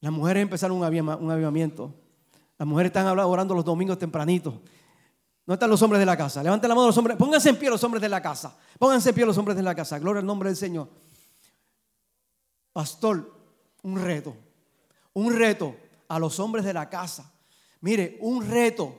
Las 0.00 0.12
mujeres 0.12 0.42
empezaron 0.42 0.76
un 0.76 1.31
avivamiento. 1.31 1.92
Las 2.57 2.68
mujeres 2.68 2.90
están 2.90 3.07
orando 3.18 3.55
los 3.55 3.64
domingos 3.64 3.98
tempranitos. 3.98 4.55
¿No 5.46 5.55
están 5.55 5.70
los 5.70 5.83
hombres 5.83 5.98
de 5.98 6.07
la 6.07 6.16
casa? 6.16 6.42
Levanten 6.42 6.68
la 6.68 6.74
mano 6.74 6.87
los 6.87 6.96
hombres. 6.96 7.16
Pónganse 7.16 7.48
en 7.48 7.57
pie 7.57 7.68
los 7.68 7.83
hombres 7.83 8.00
de 8.00 8.09
la 8.09 8.22
casa. 8.22 8.57
Pónganse 8.78 9.09
en 9.09 9.14
pie 9.14 9.26
los 9.26 9.37
hombres 9.37 9.57
de 9.57 9.62
la 9.62 9.74
casa. 9.74 9.98
Gloria 9.98 10.20
al 10.20 10.26
nombre 10.26 10.48
del 10.48 10.57
Señor. 10.57 10.88
Pastor, 12.72 13.35
un 13.83 14.00
reto. 14.00 14.37
Un 15.14 15.37
reto 15.37 15.76
a 16.09 16.18
los 16.18 16.38
hombres 16.38 16.64
de 16.64 16.72
la 16.72 16.88
casa. 16.88 17.33
Mire, 17.81 18.16
un 18.20 18.48
reto. 18.48 18.94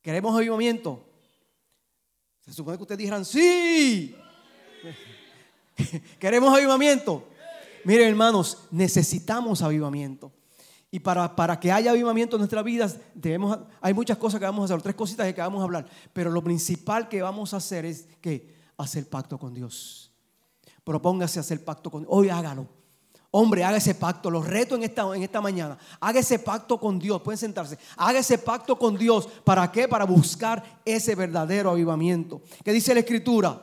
¿Queremos 0.00 0.36
avivamiento? 0.36 1.04
Se 2.40 2.52
supone 2.52 2.76
que 2.76 2.82
ustedes 2.82 2.98
dijeran, 2.98 3.24
sí. 3.24 4.16
¿Queremos 6.18 6.54
avivamiento? 6.54 7.28
Mire, 7.84 8.08
hermanos, 8.08 8.68
necesitamos 8.70 9.62
avivamiento. 9.62 10.32
Y 10.94 11.00
para, 11.00 11.34
para, 11.34 11.58
que 11.58 11.72
haya 11.72 11.90
avivamiento 11.90 12.36
en 12.36 12.40
nuestras 12.40 12.62
vidas, 12.62 12.98
debemos, 13.14 13.58
hay 13.80 13.94
muchas 13.94 14.18
cosas 14.18 14.38
que 14.38 14.44
vamos 14.44 14.70
a 14.70 14.74
hacer, 14.74 14.82
tres 14.82 14.94
cositas 14.94 15.32
que 15.32 15.40
vamos 15.40 15.62
a 15.62 15.64
hablar. 15.64 15.86
Pero 16.12 16.30
lo 16.30 16.44
principal 16.44 17.08
que 17.08 17.22
vamos 17.22 17.54
a 17.54 17.56
hacer 17.56 17.86
es 17.86 18.06
que 18.20 18.54
hacer 18.76 19.08
pacto 19.08 19.38
con 19.38 19.54
Dios. 19.54 20.12
Propóngase 20.84 21.40
hacer 21.40 21.64
pacto 21.64 21.90
con 21.90 22.02
Dios. 22.02 22.12
Hoy 22.14 22.28
hágalo. 22.28 22.68
Hombre, 23.30 23.64
haga 23.64 23.78
ese 23.78 23.94
pacto. 23.94 24.30
Los 24.30 24.46
reto 24.46 24.74
en 24.74 24.82
esta, 24.82 25.16
en 25.16 25.22
esta 25.22 25.40
mañana. 25.40 25.78
Haga 25.98 26.20
ese 26.20 26.38
pacto 26.38 26.78
con 26.78 26.98
Dios. 26.98 27.22
Pueden 27.22 27.38
sentarse. 27.38 27.78
Haga 27.96 28.18
ese 28.18 28.36
pacto 28.36 28.78
con 28.78 28.98
Dios. 28.98 29.26
¿Para 29.44 29.72
qué? 29.72 29.88
Para 29.88 30.04
buscar 30.04 30.82
ese 30.84 31.14
verdadero 31.14 31.70
avivamiento. 31.70 32.42
¿Qué 32.62 32.70
dice 32.70 32.92
la 32.92 33.00
Escritura? 33.00 33.58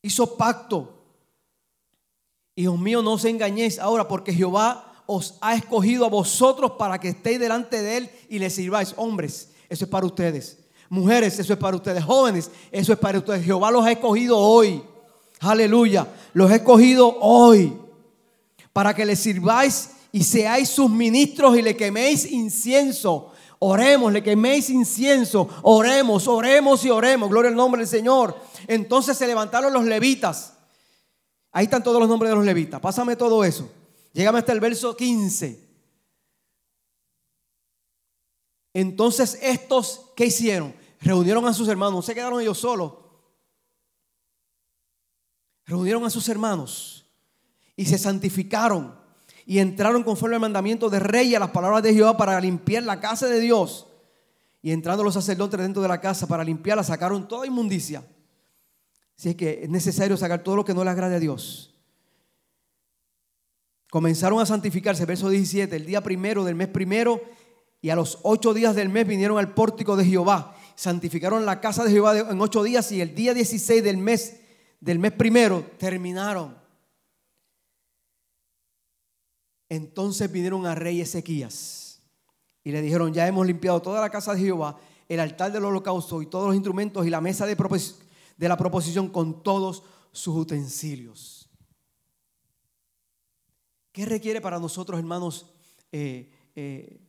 Hizo 0.00 0.34
pacto. 0.34 0.94
Hijos 2.56 2.78
míos, 2.78 3.04
no 3.04 3.12
os 3.12 3.24
engañéis 3.26 3.78
ahora 3.78 4.08
porque 4.08 4.32
Jehová 4.32 4.87
os 5.10 5.38
ha 5.40 5.54
escogido 5.54 6.04
a 6.04 6.10
vosotros 6.10 6.72
para 6.72 7.00
que 7.00 7.08
estéis 7.08 7.40
delante 7.40 7.80
de 7.80 7.96
Él 7.96 8.10
y 8.28 8.38
le 8.38 8.50
sirváis. 8.50 8.92
Hombres, 8.98 9.48
eso 9.70 9.86
es 9.86 9.90
para 9.90 10.04
ustedes. 10.04 10.58
Mujeres, 10.90 11.38
eso 11.38 11.54
es 11.54 11.58
para 11.58 11.76
ustedes. 11.76 12.04
Jóvenes, 12.04 12.50
eso 12.70 12.92
es 12.92 12.98
para 12.98 13.16
ustedes. 13.16 13.42
Jehová 13.42 13.70
los 13.70 13.86
ha 13.86 13.92
escogido 13.92 14.36
hoy. 14.36 14.82
Aleluya. 15.40 16.06
Los 16.34 16.50
ha 16.50 16.56
escogido 16.56 17.16
hoy 17.20 17.74
para 18.74 18.92
que 18.92 19.06
le 19.06 19.16
sirváis 19.16 19.92
y 20.12 20.24
seáis 20.24 20.68
sus 20.68 20.90
ministros 20.90 21.56
y 21.56 21.62
le 21.62 21.74
queméis 21.74 22.30
incienso. 22.30 23.32
Oremos, 23.60 24.12
le 24.12 24.22
queméis 24.22 24.68
incienso, 24.68 25.48
oremos, 25.62 26.28
oremos 26.28 26.84
y 26.84 26.90
oremos. 26.90 27.30
Gloria 27.30 27.48
al 27.48 27.56
nombre 27.56 27.80
del 27.80 27.88
Señor. 27.88 28.36
Entonces 28.66 29.16
se 29.16 29.26
levantaron 29.26 29.72
los 29.72 29.86
levitas. 29.86 30.52
Ahí 31.50 31.64
están 31.64 31.82
todos 31.82 31.98
los 31.98 32.10
nombres 32.10 32.28
de 32.28 32.36
los 32.36 32.44
levitas. 32.44 32.78
Pásame 32.78 33.16
todo 33.16 33.42
eso. 33.42 33.70
Llegame 34.12 34.38
hasta 34.38 34.52
el 34.52 34.60
verso 34.60 34.96
15. 34.96 35.68
Entonces 38.74 39.38
estos, 39.42 40.12
¿qué 40.16 40.26
hicieron? 40.26 40.74
Reunieron 41.00 41.46
a 41.46 41.52
sus 41.52 41.68
hermanos, 41.68 41.94
no 41.94 42.02
se 42.02 42.14
quedaron 42.14 42.40
ellos 42.40 42.58
solos. 42.58 42.94
Reunieron 45.66 46.04
a 46.04 46.10
sus 46.10 46.28
hermanos 46.28 47.06
y 47.76 47.84
se 47.84 47.98
santificaron 47.98 48.98
y 49.44 49.58
entraron 49.58 50.02
conforme 50.02 50.36
al 50.36 50.40
mandamiento 50.40 50.90
de 50.90 51.00
rey 51.00 51.28
y 51.28 51.34
a 51.34 51.40
las 51.40 51.50
palabras 51.50 51.82
de 51.82 51.94
Jehová 51.94 52.16
para 52.16 52.40
limpiar 52.40 52.82
la 52.82 53.00
casa 53.00 53.26
de 53.26 53.40
Dios. 53.40 53.86
Y 54.60 54.72
entrando 54.72 55.04
los 55.04 55.14
sacerdotes 55.14 55.60
dentro 55.60 55.80
de 55.80 55.88
la 55.88 56.00
casa 56.00 56.26
para 56.26 56.44
limpiarla, 56.44 56.82
sacaron 56.82 57.28
toda 57.28 57.46
inmundicia. 57.46 58.04
Si 59.16 59.30
es 59.30 59.36
que 59.36 59.62
es 59.62 59.70
necesario 59.70 60.16
sacar 60.16 60.42
todo 60.42 60.56
lo 60.56 60.64
que 60.64 60.74
no 60.74 60.84
le 60.84 60.90
agrade 60.90 61.16
a 61.16 61.20
Dios. 61.20 61.77
Comenzaron 63.90 64.40
a 64.40 64.46
santificarse, 64.46 65.06
verso 65.06 65.28
17, 65.30 65.74
el 65.74 65.86
día 65.86 66.02
primero 66.02 66.44
del 66.44 66.54
mes 66.54 66.68
primero 66.68 67.20
y 67.80 67.90
a 67.90 67.96
los 67.96 68.18
ocho 68.22 68.52
días 68.52 68.74
del 68.74 68.88
mes 68.88 69.06
vinieron 69.06 69.38
al 69.38 69.54
pórtico 69.54 69.96
de 69.96 70.04
Jehová. 70.04 70.56
Santificaron 70.74 71.46
la 71.46 71.60
casa 71.60 71.84
de 71.84 71.90
Jehová 71.90 72.18
en 72.18 72.40
ocho 72.40 72.62
días 72.62 72.92
y 72.92 73.00
el 73.00 73.14
día 73.14 73.34
16 73.34 73.82
del 73.82 73.96
mes, 73.96 74.40
del 74.80 74.98
mes 74.98 75.12
primero 75.12 75.64
terminaron. 75.78 76.56
Entonces 79.68 80.30
vinieron 80.30 80.66
a 80.66 80.74
rey 80.74 81.00
Ezequías 81.00 82.00
y 82.64 82.72
le 82.72 82.82
dijeron, 82.82 83.12
ya 83.12 83.26
hemos 83.26 83.46
limpiado 83.46 83.80
toda 83.80 84.00
la 84.00 84.10
casa 84.10 84.34
de 84.34 84.40
Jehová, 84.40 84.78
el 85.08 85.20
altar 85.20 85.52
del 85.52 85.64
holocausto 85.64 86.20
y 86.20 86.26
todos 86.26 86.46
los 86.46 86.54
instrumentos 86.54 87.06
y 87.06 87.10
la 87.10 87.20
mesa 87.20 87.46
de, 87.46 87.56
la 88.48 88.56
proposición 88.56 89.08
con 89.08 89.42
todos 89.42 89.82
sus 90.12 90.36
utensilios. 90.36 91.37
¿Qué 93.98 94.06
requiere 94.06 94.40
para 94.40 94.60
nosotros, 94.60 94.96
hermanos, 94.96 95.46
eh, 95.90 96.30
eh, 96.54 97.00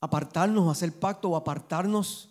apartarnos, 0.00 0.70
hacer 0.70 0.92
pacto 0.92 1.30
o 1.30 1.34
apartarnos? 1.34 2.28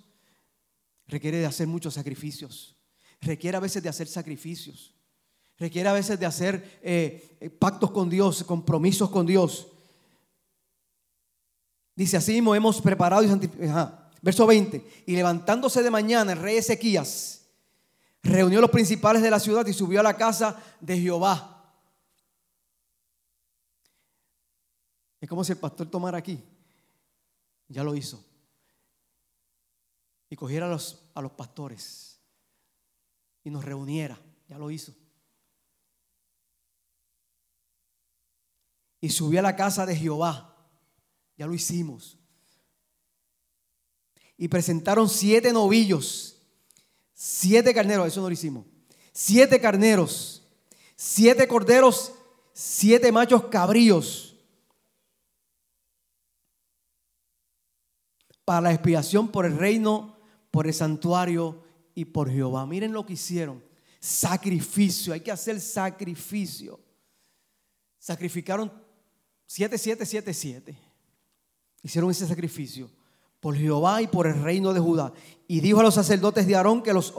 Requiere 1.07 1.39
de 1.39 1.45
hacer 1.45 1.67
muchos 1.67 1.95
sacrificios. 1.95 2.77
Requiere 3.19 3.57
a 3.57 3.59
veces 3.59 3.83
de 3.83 3.89
hacer 3.89 4.07
sacrificios. 4.07 4.95
Requiere 5.57 5.89
a 5.89 5.91
veces 5.91 6.17
de 6.17 6.25
hacer 6.25 6.79
eh, 6.81 7.53
pactos 7.59 7.91
con 7.91 8.09
Dios, 8.09 8.45
compromisos 8.45 9.09
con 9.09 9.25
Dios. 9.25 9.67
Dice, 11.97 12.15
así 12.15 12.31
mismo 12.31 12.55
hemos 12.55 12.79
preparado 12.79 13.23
y 13.23 13.27
santificado. 13.27 13.99
Verso 14.21 14.47
20. 14.47 15.03
Y 15.05 15.15
levantándose 15.17 15.83
de 15.83 15.91
mañana 15.91 16.31
el 16.31 16.39
rey 16.39 16.55
Ezequías 16.55 17.41
reunió 18.23 18.59
a 18.59 18.61
los 18.61 18.71
principales 18.71 19.21
de 19.21 19.31
la 19.31 19.41
ciudad 19.41 19.67
y 19.67 19.73
subió 19.73 19.99
a 19.99 20.03
la 20.03 20.15
casa 20.15 20.63
de 20.79 20.97
Jehová. 20.97 21.54
Es 25.25 25.29
como 25.29 25.43
si 25.43 25.53
el 25.53 25.57
pastor 25.57 25.89
tomara 25.89 26.19
aquí. 26.19 26.39
Ya 27.67 27.83
lo 27.83 27.95
hizo. 27.95 28.23
Y 30.29 30.35
cogiera 30.35 30.67
a 30.67 30.69
los, 30.69 31.09
a 31.15 31.21
los 31.21 31.31
pastores 31.31 32.19
y 33.43 33.49
nos 33.49 33.65
reuniera. 33.65 34.19
Ya 34.47 34.59
lo 34.59 34.69
hizo. 34.69 34.93
y 39.05 39.09
subió 39.09 39.39
a 39.39 39.43
la 39.43 39.55
casa 39.55 39.85
de 39.85 39.95
Jehová. 39.95 40.55
Ya 41.37 41.45
lo 41.45 41.53
hicimos. 41.53 42.17
Y 44.35 44.47
presentaron 44.47 45.07
siete 45.09 45.53
novillos, 45.53 46.41
siete 47.13 47.71
carneros, 47.71 48.07
eso 48.07 48.21
no 48.21 48.29
lo 48.29 48.33
hicimos. 48.33 48.65
Siete 49.13 49.61
carneros, 49.61 50.41
siete 50.95 51.47
corderos, 51.47 52.13
siete 52.51 53.11
machos 53.11 53.45
cabríos. 53.45 54.24
Para 58.45 58.61
la 58.61 58.73
expiación 58.73 59.27
por 59.27 59.45
el 59.45 59.57
reino, 59.57 60.15
por 60.51 60.67
el 60.67 60.73
santuario 60.73 61.63
y 61.93 62.05
por 62.05 62.31
Jehová. 62.31 62.65
Miren 62.65 62.93
lo 62.93 63.05
que 63.05 63.13
hicieron. 63.13 63.63
Sacrificio, 63.99 65.13
hay 65.13 65.21
que 65.21 65.31
hacer 65.31 65.59
sacrificio. 65.59 66.79
Sacrificaron 67.99 68.71
7777 69.47 70.85
hicieron 71.85 72.09
ese 72.09 72.27
sacrificio 72.27 72.89
por 73.39 73.55
Jehová 73.55 74.01
y 74.01 74.07
por 74.07 74.25
el 74.25 74.41
reino 74.41 74.73
de 74.73 74.79
Judá. 74.79 75.13
Y 75.47 75.59
dijo 75.59 75.79
a 75.79 75.83
los 75.83 75.93
sacerdotes 75.93 76.47
de 76.47 76.55
Aarón 76.55 76.81
que 76.81 76.93
los 76.93 77.13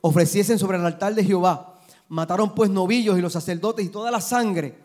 ofreciesen 0.00 0.58
sobre 0.58 0.78
el 0.78 0.84
altar 0.84 1.14
de 1.14 1.22
Jehová. 1.22 1.80
Mataron 2.08 2.52
pues 2.56 2.70
novillos 2.70 3.16
y 3.16 3.20
los 3.20 3.32
sacerdotes 3.32 3.86
y 3.86 3.88
toda 3.88 4.10
la 4.10 4.20
sangre 4.20 4.76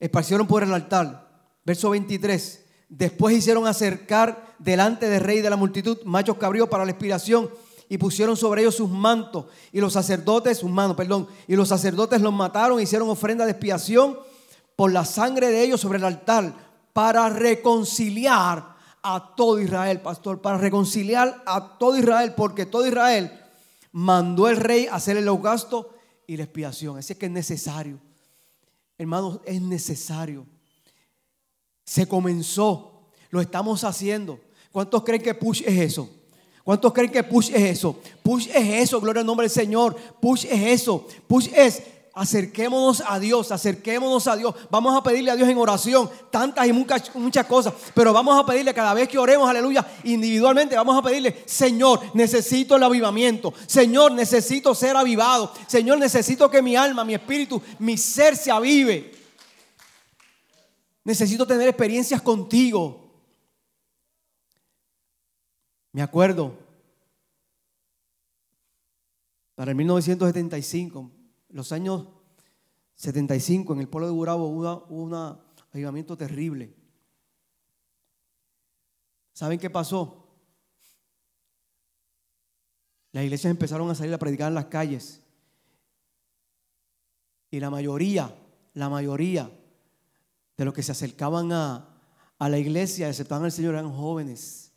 esparcieron 0.00 0.48
por 0.48 0.64
el 0.64 0.74
altar. 0.74 1.54
Verso 1.64 1.90
23. 1.90 2.65
Después 2.88 3.36
hicieron 3.36 3.66
acercar 3.66 4.54
delante 4.58 5.08
del 5.08 5.20
rey 5.20 5.40
de 5.40 5.50
la 5.50 5.56
multitud 5.56 5.98
machos 6.04 6.36
cabríos 6.36 6.68
para 6.68 6.84
la 6.84 6.92
expiración 6.92 7.50
y 7.88 7.98
pusieron 7.98 8.36
sobre 8.36 8.62
ellos 8.62 8.76
sus 8.76 8.90
mantos 8.90 9.46
y 9.72 9.80
los 9.80 9.92
sacerdotes, 9.92 10.58
sus 10.58 10.70
manos, 10.70 10.96
perdón, 10.96 11.28
y 11.46 11.56
los 11.56 11.68
sacerdotes 11.68 12.20
los 12.20 12.32
mataron, 12.32 12.80
hicieron 12.80 13.08
ofrenda 13.08 13.44
de 13.44 13.52
expiación 13.52 14.18
por 14.74 14.92
la 14.92 15.04
sangre 15.04 15.48
de 15.48 15.62
ellos 15.62 15.80
sobre 15.80 15.98
el 15.98 16.04
altar 16.04 16.54
para 16.92 17.28
reconciliar 17.28 18.76
a 19.02 19.34
todo 19.36 19.60
Israel, 19.60 20.00
pastor, 20.00 20.40
para 20.40 20.58
reconciliar 20.58 21.42
a 21.46 21.78
todo 21.78 21.96
Israel, 21.96 22.34
porque 22.36 22.66
todo 22.66 22.86
Israel 22.86 23.32
mandó 23.92 24.48
el 24.48 24.56
rey 24.56 24.86
a 24.86 24.96
hacer 24.96 25.16
el 25.16 25.28
holocausto 25.28 25.90
y 26.26 26.36
la 26.36 26.44
expiación. 26.44 26.98
Así 26.98 27.12
es 27.12 27.18
que 27.18 27.26
es 27.26 27.32
necesario. 27.32 28.00
Hermanos, 28.98 29.40
es 29.44 29.60
necesario. 29.62 30.46
Se 31.86 32.06
comenzó, 32.06 33.00
lo 33.30 33.40
estamos 33.40 33.82
haciendo. 33.84 34.38
¿Cuántos 34.72 35.04
creen 35.04 35.22
que 35.22 35.32
push 35.32 35.62
es 35.64 35.78
eso? 35.78 36.10
¿Cuántos 36.64 36.92
creen 36.92 37.10
que 37.10 37.22
push 37.22 37.50
es 37.54 37.62
eso? 37.62 37.98
Push 38.22 38.48
es 38.48 38.82
eso, 38.82 39.00
gloria 39.00 39.20
al 39.20 39.26
nombre 39.26 39.44
del 39.44 39.52
Señor. 39.52 39.96
Push 40.20 40.44
es 40.46 40.82
eso. 40.82 41.06
Push 41.28 41.48
es 41.54 41.82
Acerquémonos 42.18 43.02
a 43.06 43.18
Dios, 43.18 43.52
acerquémonos 43.52 44.26
a 44.26 44.36
Dios. 44.36 44.54
Vamos 44.70 44.96
a 44.96 45.02
pedirle 45.02 45.30
a 45.30 45.36
Dios 45.36 45.50
en 45.50 45.58
oración 45.58 46.08
tantas 46.30 46.66
y 46.66 46.72
muchas, 46.72 47.14
muchas 47.14 47.44
cosas, 47.44 47.74
pero 47.92 48.10
vamos 48.10 48.42
a 48.42 48.46
pedirle 48.46 48.72
cada 48.72 48.94
vez 48.94 49.06
que 49.06 49.18
oremos, 49.18 49.46
aleluya, 49.46 49.86
individualmente, 50.02 50.74
vamos 50.76 50.96
a 50.96 51.02
pedirle, 51.02 51.42
Señor, 51.44 52.00
necesito 52.14 52.76
el 52.76 52.84
avivamiento. 52.84 53.52
Señor, 53.66 54.12
necesito 54.12 54.74
ser 54.74 54.96
avivado. 54.96 55.52
Señor, 55.66 55.98
necesito 55.98 56.50
que 56.50 56.62
mi 56.62 56.74
alma, 56.74 57.04
mi 57.04 57.12
espíritu, 57.12 57.60
mi 57.80 57.98
ser 57.98 58.34
se 58.34 58.50
avive. 58.50 59.12
Necesito 61.06 61.46
tener 61.46 61.68
experiencias 61.68 62.20
contigo. 62.20 63.22
Me 65.92 66.02
acuerdo, 66.02 66.58
para 69.54 69.70
el 69.70 69.76
1975, 69.76 71.08
los 71.50 71.70
años 71.70 72.08
75 72.96 73.74
en 73.74 73.80
el 73.82 73.88
pueblo 73.88 74.08
de 74.08 74.14
Gurabo 74.14 74.48
hubo, 74.48 74.84
un 74.86 75.14
avivamiento 75.72 76.16
terrible. 76.16 76.74
¿Saben 79.32 79.60
qué 79.60 79.70
pasó? 79.70 80.26
Las 83.12 83.22
iglesias 83.22 83.52
empezaron 83.52 83.88
a 83.88 83.94
salir 83.94 84.12
a 84.12 84.18
predicar 84.18 84.48
en 84.48 84.56
las 84.56 84.66
calles. 84.66 85.22
Y 87.52 87.60
la 87.60 87.70
mayoría, 87.70 88.36
la 88.74 88.88
mayoría 88.88 89.48
de 90.56 90.64
los 90.64 90.74
que 90.74 90.82
se 90.82 90.92
acercaban 90.92 91.52
a, 91.52 91.88
a 92.38 92.48
la 92.48 92.58
iglesia, 92.58 93.08
aceptaban 93.08 93.44
al 93.44 93.52
Señor, 93.52 93.74
eran 93.74 93.92
jóvenes. 93.92 94.72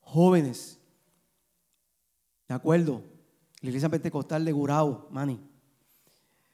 Jóvenes. 0.00 0.78
¿De 2.48 2.54
acuerdo? 2.54 3.02
La 3.60 3.68
iglesia 3.68 3.88
pentecostal 3.88 4.44
de 4.44 4.52
Gurabo, 4.52 5.08
Mani 5.10 5.50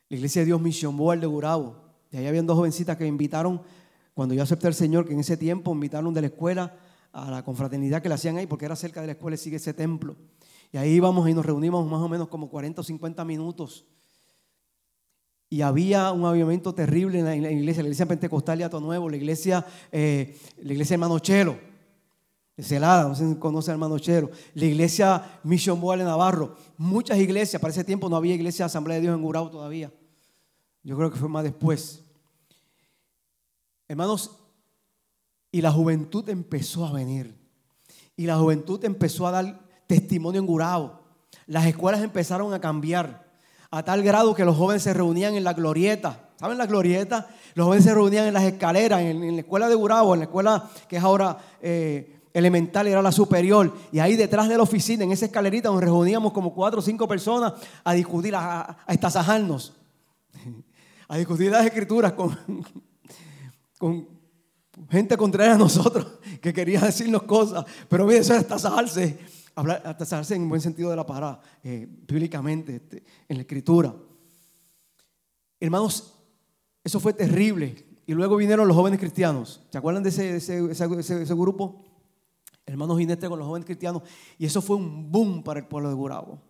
la 0.08 0.16
iglesia 0.16 0.42
de 0.42 0.46
Dios 0.46 0.60
Mission 0.60 0.96
Board 0.96 1.20
de 1.20 1.26
Gurabo. 1.26 1.76
Y 2.12 2.16
ahí 2.16 2.26
habían 2.26 2.46
dos 2.46 2.56
jovencitas 2.56 2.96
que 2.96 3.04
me 3.04 3.08
invitaron, 3.08 3.60
cuando 4.14 4.34
yo 4.34 4.42
acepté 4.42 4.66
al 4.66 4.74
Señor, 4.74 5.06
que 5.06 5.12
en 5.12 5.20
ese 5.20 5.36
tiempo 5.36 5.72
invitaron 5.72 6.14
de 6.14 6.20
la 6.20 6.26
escuela 6.28 6.76
a 7.12 7.30
la 7.30 7.42
confraternidad 7.42 8.02
que 8.02 8.08
le 8.08 8.14
hacían 8.14 8.36
ahí, 8.36 8.46
porque 8.46 8.64
era 8.64 8.76
cerca 8.76 9.00
de 9.00 9.08
la 9.08 9.12
escuela 9.14 9.34
y 9.34 9.38
sigue 9.38 9.56
ese 9.56 9.74
templo. 9.74 10.16
Y 10.72 10.76
ahí 10.76 10.92
íbamos 10.92 11.28
y 11.28 11.34
nos 11.34 11.44
reunimos 11.44 11.88
más 11.88 12.00
o 12.00 12.08
menos 12.08 12.28
como 12.28 12.48
40 12.48 12.80
o 12.80 12.84
50 12.84 13.24
minutos. 13.24 13.84
Y 15.48 15.60
había 15.60 16.10
un 16.12 16.24
avivamiento 16.24 16.74
terrible 16.74 17.20
en 17.20 17.24
la, 17.24 17.50
iglesia, 17.50 17.82
la 17.82 17.88
iglesia 17.88 18.06
pentecostal 18.06 18.58
de 18.58 18.64
Ato 18.64 18.80
Nuevo, 18.80 19.08
la 19.08 19.16
iglesia, 19.16 19.64
eh, 19.92 20.36
la 20.62 20.72
iglesia 20.72 20.94
hermano 20.94 21.18
Chelo, 21.20 21.56
Celada, 22.58 23.08
no 23.08 23.14
sé 23.14 23.28
si 23.28 23.36
conoce 23.36 23.70
hermano 23.70 23.98
Chelo, 23.98 24.30
la 24.54 24.64
iglesia 24.64 25.40
Mission 25.44 25.80
Board 25.80 25.98
de 25.98 26.04
Navarro, 26.04 26.56
muchas 26.78 27.18
iglesias, 27.18 27.60
para 27.60 27.70
ese 27.70 27.84
tiempo 27.84 28.08
no 28.08 28.16
había 28.16 28.34
iglesia 28.34 28.64
de 28.64 28.66
Asamblea 28.66 28.96
de 28.96 29.02
Dios 29.02 29.14
en 29.14 29.22
Gurabo 29.22 29.50
todavía. 29.50 29.92
Yo 30.82 30.96
creo 30.96 31.10
que 31.10 31.18
fue 31.18 31.28
más 31.28 31.44
después. 31.44 32.02
Hermanos, 33.88 34.38
y 35.52 35.60
la 35.60 35.70
juventud 35.70 36.28
empezó 36.28 36.86
a 36.86 36.92
venir. 36.92 37.34
Y 38.16 38.26
la 38.26 38.36
juventud 38.36 38.82
empezó 38.84 39.26
a 39.26 39.30
dar 39.30 39.60
testimonio 39.86 40.40
en 40.40 40.46
Gurao. 40.46 41.02
Las 41.46 41.66
escuelas 41.66 42.02
empezaron 42.02 42.52
a 42.54 42.60
cambiar 42.60 43.25
a 43.76 43.82
tal 43.82 44.02
grado 44.02 44.34
que 44.34 44.46
los 44.46 44.56
jóvenes 44.56 44.82
se 44.82 44.94
reunían 44.94 45.34
en 45.34 45.44
la 45.44 45.52
glorieta. 45.52 46.30
¿Saben 46.36 46.56
la 46.56 46.64
glorieta? 46.64 47.28
Los 47.54 47.66
jóvenes 47.66 47.84
se 47.84 47.92
reunían 47.92 48.26
en 48.26 48.32
las 48.32 48.44
escaleras, 48.44 49.02
en, 49.02 49.34
la 49.34 49.40
escuela 49.40 49.68
de 49.68 49.74
Gurabo, 49.74 50.14
en 50.14 50.20
la 50.20 50.24
escuela 50.24 50.70
que 50.88 50.96
es 50.96 51.02
ahora 51.02 51.36
eh, 51.60 52.20
elemental, 52.32 52.86
era 52.86 53.02
la 53.02 53.12
superior. 53.12 53.70
Y 53.92 53.98
ahí 53.98 54.16
detrás 54.16 54.48
de 54.48 54.56
la 54.56 54.62
oficina, 54.62 55.04
en 55.04 55.12
esa 55.12 55.26
escalerita, 55.26 55.68
nos 55.68 55.82
reuníamos 55.82 56.32
como 56.32 56.54
cuatro 56.54 56.78
o 56.78 56.82
cinco 56.82 57.06
personas 57.06 57.52
a 57.84 57.92
discutir, 57.92 58.34
a, 58.34 58.62
a, 58.62 58.78
a 58.86 58.94
estasajarnos, 58.94 59.74
a 61.08 61.18
discutir 61.18 61.50
las 61.50 61.66
escrituras 61.66 62.14
con, 62.14 62.34
con 63.78 64.08
gente 64.90 65.18
contraria 65.18 65.52
a 65.52 65.58
nosotros 65.58 66.18
que 66.40 66.54
quería 66.54 66.80
decirnos 66.80 67.24
cosas. 67.24 67.66
Pero 67.90 68.06
mire, 68.06 68.20
eso 68.20 68.32
era 68.32 68.40
estasajarse 68.40 69.35
hablar, 69.56 69.82
atasarse 69.84 70.36
en 70.36 70.48
buen 70.48 70.60
sentido 70.60 70.90
de 70.90 70.96
la 70.96 71.04
palabra, 71.04 71.40
eh, 71.64 71.88
bíblicamente, 72.06 72.76
este, 72.76 73.02
en 73.28 73.36
la 73.36 73.42
escritura. 73.42 73.94
Hermanos, 75.58 76.14
eso 76.84 77.00
fue 77.00 77.12
terrible. 77.12 77.84
Y 78.06 78.12
luego 78.12 78.36
vinieron 78.36 78.68
los 78.68 78.76
jóvenes 78.76 79.00
cristianos. 79.00 79.62
¿Se 79.70 79.78
acuerdan 79.78 80.04
de 80.04 80.10
ese, 80.10 80.36
ese, 80.36 80.70
ese, 80.70 81.34
grupo? 81.34 81.82
Hermanos 82.64 82.98
Gineste 82.98 83.28
con 83.28 83.38
los 83.38 83.48
jóvenes 83.48 83.66
cristianos. 83.66 84.02
Y 84.38 84.46
eso 84.46 84.62
fue 84.62 84.76
un 84.76 85.10
boom 85.10 85.42
para 85.42 85.58
el 85.58 85.66
pueblo 85.66 85.88
de 85.88 85.94
Gurabo. 85.96 86.40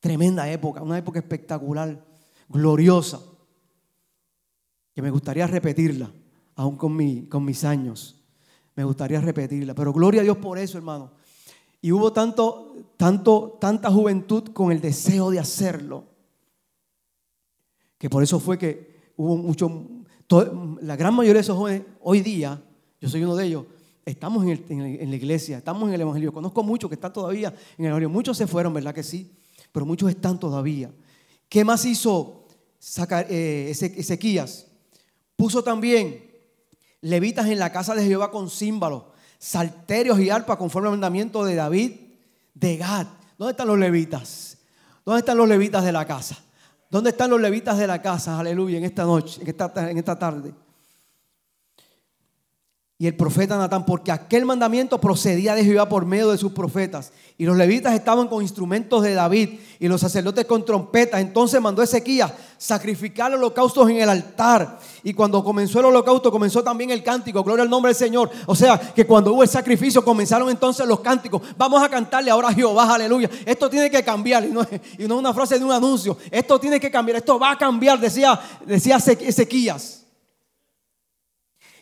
Tremenda 0.00 0.50
época, 0.50 0.82
una 0.82 0.98
época 0.98 1.20
espectacular, 1.20 2.04
gloriosa, 2.48 3.20
que 4.92 5.00
me 5.00 5.10
gustaría 5.10 5.46
repetirla, 5.46 6.10
aún 6.56 6.76
con, 6.76 6.94
mi, 6.94 7.26
con 7.26 7.42
mis 7.44 7.64
años. 7.64 8.22
Me 8.76 8.84
gustaría 8.84 9.20
repetirla. 9.20 9.74
Pero 9.74 9.92
gloria 9.94 10.20
a 10.20 10.24
Dios 10.24 10.36
por 10.36 10.58
eso, 10.58 10.76
hermano. 10.76 11.12
Y 11.84 11.92
hubo 11.92 12.14
tanto, 12.14 12.74
tanto, 12.96 13.58
tanta 13.60 13.90
juventud 13.90 14.54
con 14.54 14.72
el 14.72 14.80
deseo 14.80 15.30
de 15.30 15.38
hacerlo, 15.38 16.04
que 17.98 18.08
por 18.08 18.22
eso 18.22 18.40
fue 18.40 18.56
que 18.56 19.12
hubo 19.18 19.36
mucho, 19.36 19.86
la 20.80 20.96
gran 20.96 21.12
mayoría 21.12 21.34
de 21.34 21.40
esos 21.40 21.58
jóvenes 21.58 21.82
hoy 22.00 22.22
día, 22.22 22.58
yo 23.02 23.10
soy 23.10 23.22
uno 23.22 23.36
de 23.36 23.44
ellos, 23.44 23.66
estamos 24.06 24.46
en, 24.46 25.10
la 25.10 25.14
iglesia, 25.14 25.58
estamos 25.58 25.86
en 25.90 25.96
el 25.96 26.00
Evangelio. 26.00 26.32
Conozco 26.32 26.62
muchos 26.62 26.88
que 26.88 26.94
están 26.94 27.12
todavía 27.12 27.48
en 27.76 27.84
el 27.84 27.90
Evangelio. 27.90 28.08
Muchos 28.08 28.38
se 28.38 28.46
fueron, 28.46 28.72
¿verdad 28.72 28.94
que 28.94 29.02
sí? 29.02 29.30
Pero 29.70 29.84
muchos 29.84 30.08
están 30.08 30.40
todavía. 30.40 30.90
¿Qué 31.50 31.66
más 31.66 31.84
hizo 31.84 32.46
eh, 33.28 33.74
Ezequías? 33.78 34.68
Puso 35.36 35.62
también 35.62 36.30
levitas 37.02 37.46
en 37.48 37.58
la 37.58 37.70
casa 37.70 37.94
de 37.94 38.06
Jehová 38.06 38.30
con 38.30 38.48
címbalos 38.48 39.02
salterios 39.44 40.18
y 40.20 40.30
arpa 40.30 40.56
conforme 40.56 40.88
al 40.88 40.94
mandamiento 40.94 41.44
de 41.44 41.54
David 41.54 41.92
de 42.54 42.78
Gad. 42.78 43.06
¿Dónde 43.36 43.50
están 43.50 43.68
los 43.68 43.78
levitas? 43.78 44.56
¿Dónde 45.04 45.18
están 45.18 45.36
los 45.36 45.46
levitas 45.46 45.84
de 45.84 45.92
la 45.92 46.06
casa? 46.06 46.38
¿Dónde 46.90 47.10
están 47.10 47.28
los 47.28 47.38
levitas 47.38 47.76
de 47.76 47.86
la 47.86 48.00
casa? 48.00 48.38
Aleluya, 48.38 48.78
en 48.78 48.84
esta 48.84 49.04
noche, 49.04 49.42
en 49.42 49.48
esta, 49.48 49.90
en 49.90 49.98
esta 49.98 50.18
tarde 50.18 50.54
y 52.96 53.08
el 53.08 53.16
profeta 53.16 53.58
Natán, 53.58 53.84
porque 53.84 54.12
aquel 54.12 54.44
mandamiento 54.44 55.00
procedía 55.00 55.56
de 55.56 55.64
Jehová 55.64 55.88
por 55.88 56.06
medio 56.06 56.30
de 56.30 56.38
sus 56.38 56.52
profetas. 56.52 57.10
Y 57.36 57.44
los 57.44 57.56
levitas 57.56 57.92
estaban 57.92 58.28
con 58.28 58.40
instrumentos 58.40 59.02
de 59.02 59.14
David 59.14 59.58
y 59.80 59.88
los 59.88 60.00
sacerdotes 60.00 60.44
con 60.44 60.64
trompetas. 60.64 61.20
Entonces 61.20 61.60
mandó 61.60 61.82
Ezequías 61.82 62.32
sacrificar 62.56 63.34
holocaustos 63.34 63.90
en 63.90 63.96
el 63.96 64.08
altar. 64.08 64.78
Y 65.02 65.12
cuando 65.12 65.42
comenzó 65.42 65.80
el 65.80 65.86
holocausto, 65.86 66.30
comenzó 66.30 66.62
también 66.62 66.90
el 66.90 67.02
cántico. 67.02 67.42
Gloria 67.42 67.64
al 67.64 67.70
nombre 67.70 67.90
del 67.90 67.96
Señor. 67.96 68.30
O 68.46 68.54
sea, 68.54 68.78
que 68.78 69.04
cuando 69.04 69.32
hubo 69.32 69.42
el 69.42 69.48
sacrificio, 69.48 70.04
comenzaron 70.04 70.48
entonces 70.48 70.86
los 70.86 71.00
cánticos. 71.00 71.42
Vamos 71.58 71.82
a 71.82 71.88
cantarle 71.88 72.30
ahora 72.30 72.50
a 72.50 72.54
Jehová, 72.54 72.94
aleluya. 72.94 73.28
Esto 73.44 73.68
tiene 73.68 73.90
que 73.90 74.04
cambiar. 74.04 74.44
Y 74.44 74.50
no, 74.52 74.62
es 74.62 75.10
una 75.10 75.34
frase 75.34 75.58
de 75.58 75.64
un 75.64 75.72
anuncio. 75.72 76.16
Esto 76.30 76.60
tiene 76.60 76.78
que 76.78 76.92
cambiar. 76.92 77.16
Esto 77.16 77.40
va 77.40 77.50
a 77.50 77.58
cambiar, 77.58 77.98
decía, 77.98 78.40
decía 78.64 78.98
Ezequías. 78.98 80.03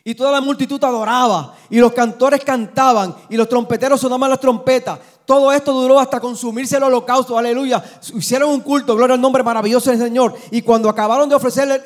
Y 0.04 0.14
toda 0.14 0.32
la 0.32 0.40
multitud 0.40 0.82
adoraba. 0.82 1.54
Y 1.70 1.78
los 1.78 1.92
cantores 1.92 2.44
cantaban. 2.44 3.14
Y 3.28 3.36
los 3.36 3.48
trompeteros 3.48 4.00
sonaban 4.00 4.30
las 4.30 4.40
trompetas. 4.40 4.98
Todo 5.24 5.52
esto 5.52 5.72
duró 5.72 6.00
hasta 6.00 6.20
consumirse 6.20 6.76
el 6.76 6.82
holocausto. 6.82 7.38
Aleluya. 7.38 7.82
Hicieron 8.14 8.50
un 8.50 8.60
culto. 8.60 8.96
Gloria 8.96 9.14
al 9.14 9.20
nombre 9.20 9.42
maravilloso 9.42 9.90
del 9.90 10.00
Señor. 10.00 10.34
Y 10.50 10.62
cuando 10.62 10.88
acabaron 10.88 11.28
de 11.28 11.36
ofrecerle, 11.36 11.82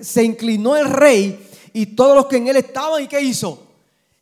se 0.00 0.24
inclinó 0.24 0.76
el 0.76 0.86
rey. 0.86 1.48
Y 1.72 1.86
todos 1.86 2.16
los 2.16 2.26
que 2.26 2.38
en 2.38 2.48
él 2.48 2.56
estaban. 2.56 3.02
¿Y 3.02 3.06
qué 3.06 3.20
hizo? 3.20 3.65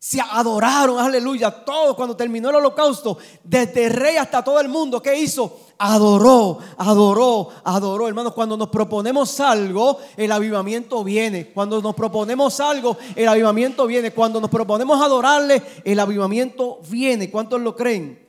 Se 0.04 0.20
adoraron. 0.20 0.98
Aleluya. 0.98 1.50
Todos 1.64 1.96
cuando 1.96 2.14
terminó 2.14 2.50
el 2.50 2.56
holocausto. 2.56 3.16
Desde 3.42 3.86
el 3.86 3.90
rey 3.94 4.16
hasta 4.18 4.44
todo 4.44 4.60
el 4.60 4.68
mundo. 4.68 5.00
¿Qué 5.00 5.18
hizo? 5.18 5.60
adoró, 5.78 6.58
adoró, 6.76 7.48
adoró. 7.64 8.06
Hermanos, 8.06 8.34
cuando 8.34 8.54
nos 8.54 8.68
proponemos 8.68 9.40
algo, 9.40 9.96
el 10.18 10.30
avivamiento 10.30 11.02
viene. 11.04 11.52
Cuando 11.52 11.80
nos 11.80 11.94
proponemos 11.94 12.60
algo, 12.60 12.98
el 13.16 13.26
avivamiento 13.26 13.86
viene. 13.86 14.10
Cuando 14.10 14.42
nos 14.42 14.50
proponemos 14.50 15.00
adorarle, 15.00 15.62
el 15.84 15.98
avivamiento 15.98 16.80
viene. 16.90 17.30
¿Cuántos 17.30 17.62
lo 17.62 17.74
creen? 17.74 18.28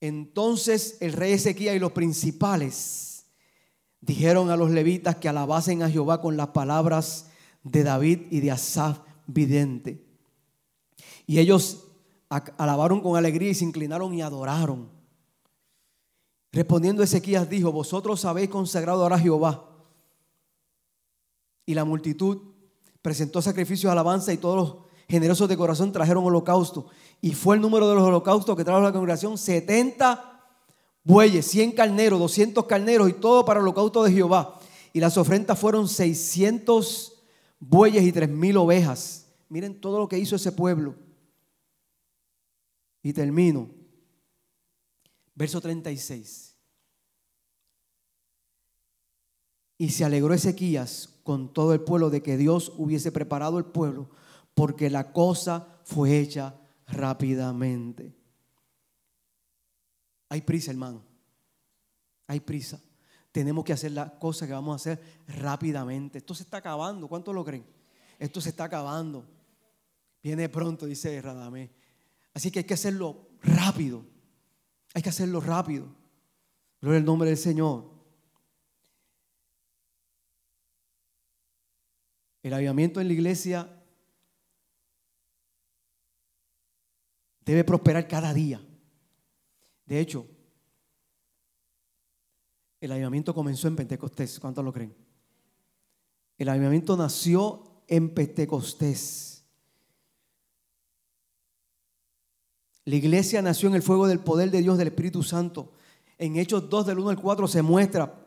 Entonces 0.00 0.96
el 1.02 1.12
rey 1.12 1.34
Ezequiel 1.34 1.76
y 1.76 1.80
los 1.80 1.92
principales 1.92 3.26
dijeron 4.00 4.50
a 4.50 4.56
los 4.56 4.70
levitas 4.70 5.16
que 5.16 5.28
alabasen 5.28 5.82
a 5.82 5.90
Jehová 5.90 6.22
con 6.22 6.38
las 6.38 6.48
palabras 6.48 7.26
de 7.62 7.82
David 7.82 8.20
y 8.30 8.40
de 8.40 8.52
Asaf 8.52 9.00
vidente. 9.28 10.04
Y 11.26 11.38
ellos 11.38 11.84
alabaron 12.28 13.00
con 13.00 13.16
alegría 13.16 13.50
y 13.50 13.54
se 13.54 13.64
inclinaron 13.64 14.12
y 14.14 14.22
adoraron. 14.22 14.90
Respondiendo 16.50 17.02
Ezequías 17.02 17.48
dijo, 17.48 17.70
vosotros 17.70 18.24
habéis 18.24 18.48
consagrado 18.48 19.02
ahora 19.02 19.16
a 19.16 19.20
Jehová. 19.20 19.68
Y 21.66 21.74
la 21.74 21.84
multitud 21.84 22.38
presentó 23.02 23.40
sacrificios 23.42 23.92
alabanza 23.92 24.32
y 24.32 24.38
todos 24.38 24.56
los 24.56 24.76
generosos 25.06 25.48
de 25.48 25.56
corazón 25.56 25.92
trajeron 25.92 26.24
holocausto. 26.24 26.86
Y 27.20 27.34
fue 27.34 27.56
el 27.56 27.62
número 27.62 27.88
de 27.88 27.94
los 27.94 28.04
holocaustos 28.04 28.56
que 28.56 28.64
trajo 28.64 28.80
la 28.80 28.92
congregación 28.92 29.36
70 29.36 30.38
bueyes, 31.04 31.46
100 31.46 31.72
carneros, 31.72 32.18
200 32.18 32.64
carneros 32.64 33.10
y 33.10 33.14
todo 33.14 33.44
para 33.44 33.60
holocausto 33.60 34.02
de 34.02 34.12
Jehová. 34.12 34.58
Y 34.94 35.00
las 35.00 35.18
ofrendas 35.18 35.58
fueron 35.58 35.86
600 35.86 37.17
bueyes 37.58 38.02
y 38.02 38.12
3000 38.12 38.56
ovejas. 38.56 39.26
Miren 39.48 39.80
todo 39.80 39.98
lo 39.98 40.08
que 40.08 40.18
hizo 40.18 40.36
ese 40.36 40.52
pueblo. 40.52 40.94
Y 43.02 43.12
termino. 43.12 43.70
Verso 45.34 45.60
36. 45.60 46.56
Y 49.78 49.90
se 49.90 50.04
alegró 50.04 50.34
Ezequías 50.34 51.20
con 51.22 51.52
todo 51.52 51.72
el 51.72 51.80
pueblo 51.80 52.10
de 52.10 52.22
que 52.22 52.36
Dios 52.36 52.72
hubiese 52.76 53.12
preparado 53.12 53.58
el 53.58 53.64
pueblo, 53.64 54.10
porque 54.54 54.90
la 54.90 55.12
cosa 55.12 55.80
fue 55.84 56.18
hecha 56.18 56.58
rápidamente. 56.88 58.16
Hay 60.28 60.42
prisa, 60.42 60.72
hermano. 60.72 61.04
Hay 62.26 62.40
prisa. 62.40 62.80
Tenemos 63.38 63.64
que 63.64 63.72
hacer 63.72 63.92
la 63.92 64.18
cosa 64.18 64.48
que 64.48 64.52
vamos 64.52 64.72
a 64.72 64.74
hacer 64.74 65.22
rápidamente. 65.28 66.18
Esto 66.18 66.34
se 66.34 66.42
está 66.42 66.56
acabando. 66.56 67.06
¿Cuántos 67.06 67.32
lo 67.32 67.44
creen? 67.44 67.64
Esto 68.18 68.40
se 68.40 68.48
está 68.48 68.64
acabando. 68.64 69.24
Viene 70.20 70.48
pronto, 70.48 70.86
dice 70.86 71.22
Radamé. 71.22 71.70
Así 72.34 72.50
que 72.50 72.58
hay 72.58 72.64
que 72.64 72.74
hacerlo 72.74 73.28
rápido. 73.40 74.04
Hay 74.92 75.02
que 75.02 75.10
hacerlo 75.10 75.40
rápido. 75.40 75.86
Gloria 76.80 76.98
al 76.98 77.04
nombre 77.04 77.28
del 77.28 77.38
Señor. 77.38 77.88
El 82.42 82.54
avivamiento 82.54 83.00
en 83.00 83.06
la 83.06 83.12
iglesia 83.12 83.84
debe 87.44 87.62
prosperar 87.62 88.08
cada 88.08 88.34
día. 88.34 88.60
De 89.86 90.00
hecho, 90.00 90.26
el 92.80 92.92
avivamiento 92.92 93.34
comenzó 93.34 93.68
en 93.68 93.76
Pentecostés. 93.76 94.38
¿Cuántos 94.38 94.64
lo 94.64 94.72
creen? 94.72 94.94
El 96.36 96.48
avivamiento 96.48 96.96
nació 96.96 97.82
en 97.88 98.14
Pentecostés. 98.14 99.44
La 102.84 102.96
iglesia 102.96 103.42
nació 103.42 103.68
en 103.68 103.74
el 103.74 103.82
fuego 103.82 104.06
del 104.06 104.20
poder 104.20 104.50
de 104.50 104.62
Dios, 104.62 104.78
del 104.78 104.88
Espíritu 104.88 105.22
Santo. 105.22 105.72
En 106.16 106.36
Hechos 106.36 106.70
2, 106.70 106.86
del 106.86 106.98
1 106.98 107.10
al 107.10 107.20
4 107.20 107.46
se 107.46 107.62
muestra, 107.62 108.26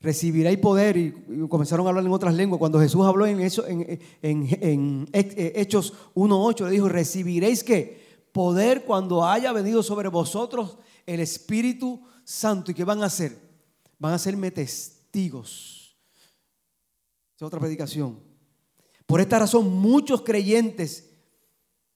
recibiréis 0.00 0.58
poder, 0.58 0.96
y, 0.96 1.14
comenzaron 1.48 1.86
a 1.86 1.90
hablar 1.90 2.04
en 2.04 2.12
otras 2.12 2.34
lenguas. 2.34 2.58
Cuando 2.58 2.80
Jesús 2.80 3.06
habló 3.06 3.26
en, 3.26 3.40
eso, 3.40 3.66
en, 3.66 4.00
en, 4.20 5.08
eh, 5.12 5.52
Hechos 5.56 5.94
1.8, 6.14 6.66
le 6.66 6.70
dijo, 6.72 6.88
recibiréis 6.88 7.64
que 7.64 8.04
poder 8.32 8.84
cuando 8.84 9.24
haya 9.24 9.52
venido 9.52 9.82
sobre 9.82 10.08
vosotros 10.08 10.78
el 11.06 11.20
Espíritu 11.20 12.00
Santo. 12.00 12.15
¿Y 12.66 12.74
qué 12.74 12.84
van 12.84 13.02
a 13.02 13.06
hacer? 13.06 13.38
Van 13.98 14.12
a 14.12 14.18
serme 14.18 14.50
testigos. 14.50 15.96
es 17.36 17.42
otra 17.42 17.60
predicación. 17.60 18.18
Por 19.06 19.20
esta 19.20 19.38
razón, 19.38 19.72
muchos 19.72 20.22
creyentes 20.22 21.10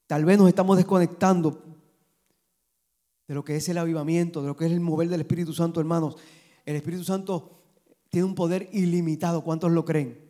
tal 0.06 0.24
vez 0.24 0.38
nos 0.38 0.48
estamos 0.48 0.76
desconectando 0.76 1.64
de 3.26 3.34
lo 3.34 3.44
que 3.44 3.56
es 3.56 3.68
el 3.68 3.78
avivamiento, 3.78 4.42
de 4.42 4.48
lo 4.48 4.56
que 4.56 4.66
es 4.66 4.72
el 4.72 4.80
mover 4.80 5.08
del 5.08 5.20
Espíritu 5.20 5.52
Santo, 5.52 5.80
hermanos. 5.80 6.16
El 6.64 6.76
Espíritu 6.76 7.02
Santo 7.02 7.62
tiene 8.08 8.26
un 8.26 8.34
poder 8.34 8.68
ilimitado. 8.72 9.42
¿Cuántos 9.42 9.72
lo 9.72 9.84
creen? 9.84 10.29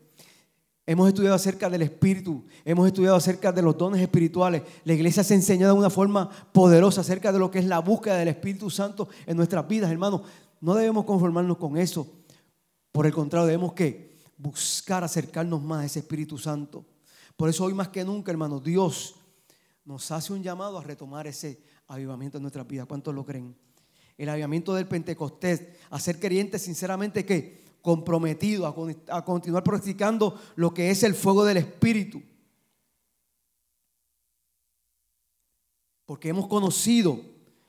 Hemos 0.91 1.07
estudiado 1.07 1.36
acerca 1.36 1.70
del 1.70 1.82
Espíritu, 1.82 2.45
hemos 2.64 2.84
estudiado 2.84 3.14
acerca 3.14 3.53
de 3.53 3.62
los 3.62 3.78
dones 3.78 4.03
espirituales. 4.03 4.64
La 4.82 4.93
iglesia 4.93 5.22
se 5.22 5.34
ha 5.34 5.36
enseñado 5.36 5.74
de 5.74 5.78
una 5.78 5.88
forma 5.88 6.28
poderosa 6.51 7.03
acerca 7.03 7.30
de 7.30 7.38
lo 7.38 7.49
que 7.49 7.61
es 7.61 7.64
la 7.64 7.78
búsqueda 7.78 8.16
del 8.16 8.26
Espíritu 8.26 8.70
Santo 8.70 9.09
en 9.24 9.36
nuestras 9.36 9.68
vidas, 9.68 9.88
hermanos. 9.88 10.22
No 10.61 10.74
debemos 10.74 11.05
conformarnos 11.05 11.59
con 11.59 11.76
eso. 11.76 12.09
Por 12.91 13.07
el 13.07 13.12
contrario, 13.12 13.47
debemos 13.47 13.72
que 13.72 14.16
buscar 14.36 15.05
acercarnos 15.05 15.62
más 15.62 15.82
a 15.82 15.86
ese 15.86 16.01
Espíritu 16.01 16.36
Santo. 16.38 16.84
Por 17.36 17.49
eso 17.49 17.62
hoy 17.62 17.72
más 17.72 17.91
que 17.91 18.05
nunca, 18.05 18.32
hermanos, 18.32 18.64
Dios 18.64 19.14
nos 19.84 20.11
hace 20.11 20.32
un 20.32 20.43
llamado 20.43 20.76
a 20.76 20.82
retomar 20.82 21.28
ese 21.28 21.62
avivamiento 21.86 22.38
en 22.38 22.43
nuestras 22.43 22.66
vidas. 22.66 22.86
¿Cuántos 22.88 23.14
lo 23.14 23.24
creen? 23.24 23.55
El 24.18 24.28
avivamiento 24.28 24.74
del 24.74 24.88
Pentecostés, 24.88 25.68
a 25.88 26.01
ser 26.01 26.18
creyentes 26.18 26.62
sinceramente 26.62 27.24
que 27.24 27.70
comprometido 27.83 28.66
a, 28.66 29.24
continuar 29.24 29.64
practicando 29.64 30.39
lo 30.57 30.72
que 30.74 30.91
es 30.91 31.03
el 31.03 31.14
fuego 31.14 31.45
del 31.45 31.59
Espíritu. 31.59 32.22
Porque 36.05 36.28
hemos 36.28 36.49
conocido 36.49 37.20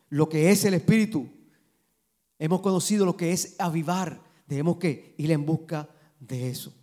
lo 0.09 0.27
que 0.27 0.51
es 0.51 0.65
el 0.65 0.73
Espíritu. 0.73 1.29
Hemos 2.39 2.61
conocido 2.61 3.05
lo 3.05 3.15
que 3.15 3.31
es 3.31 3.55
avivar. 3.59 4.19
Debemos 4.47 4.77
que 4.77 5.15
ir 5.17 5.31
en 5.31 5.45
busca 5.45 5.87
de 6.19 6.49
eso. 6.49 6.73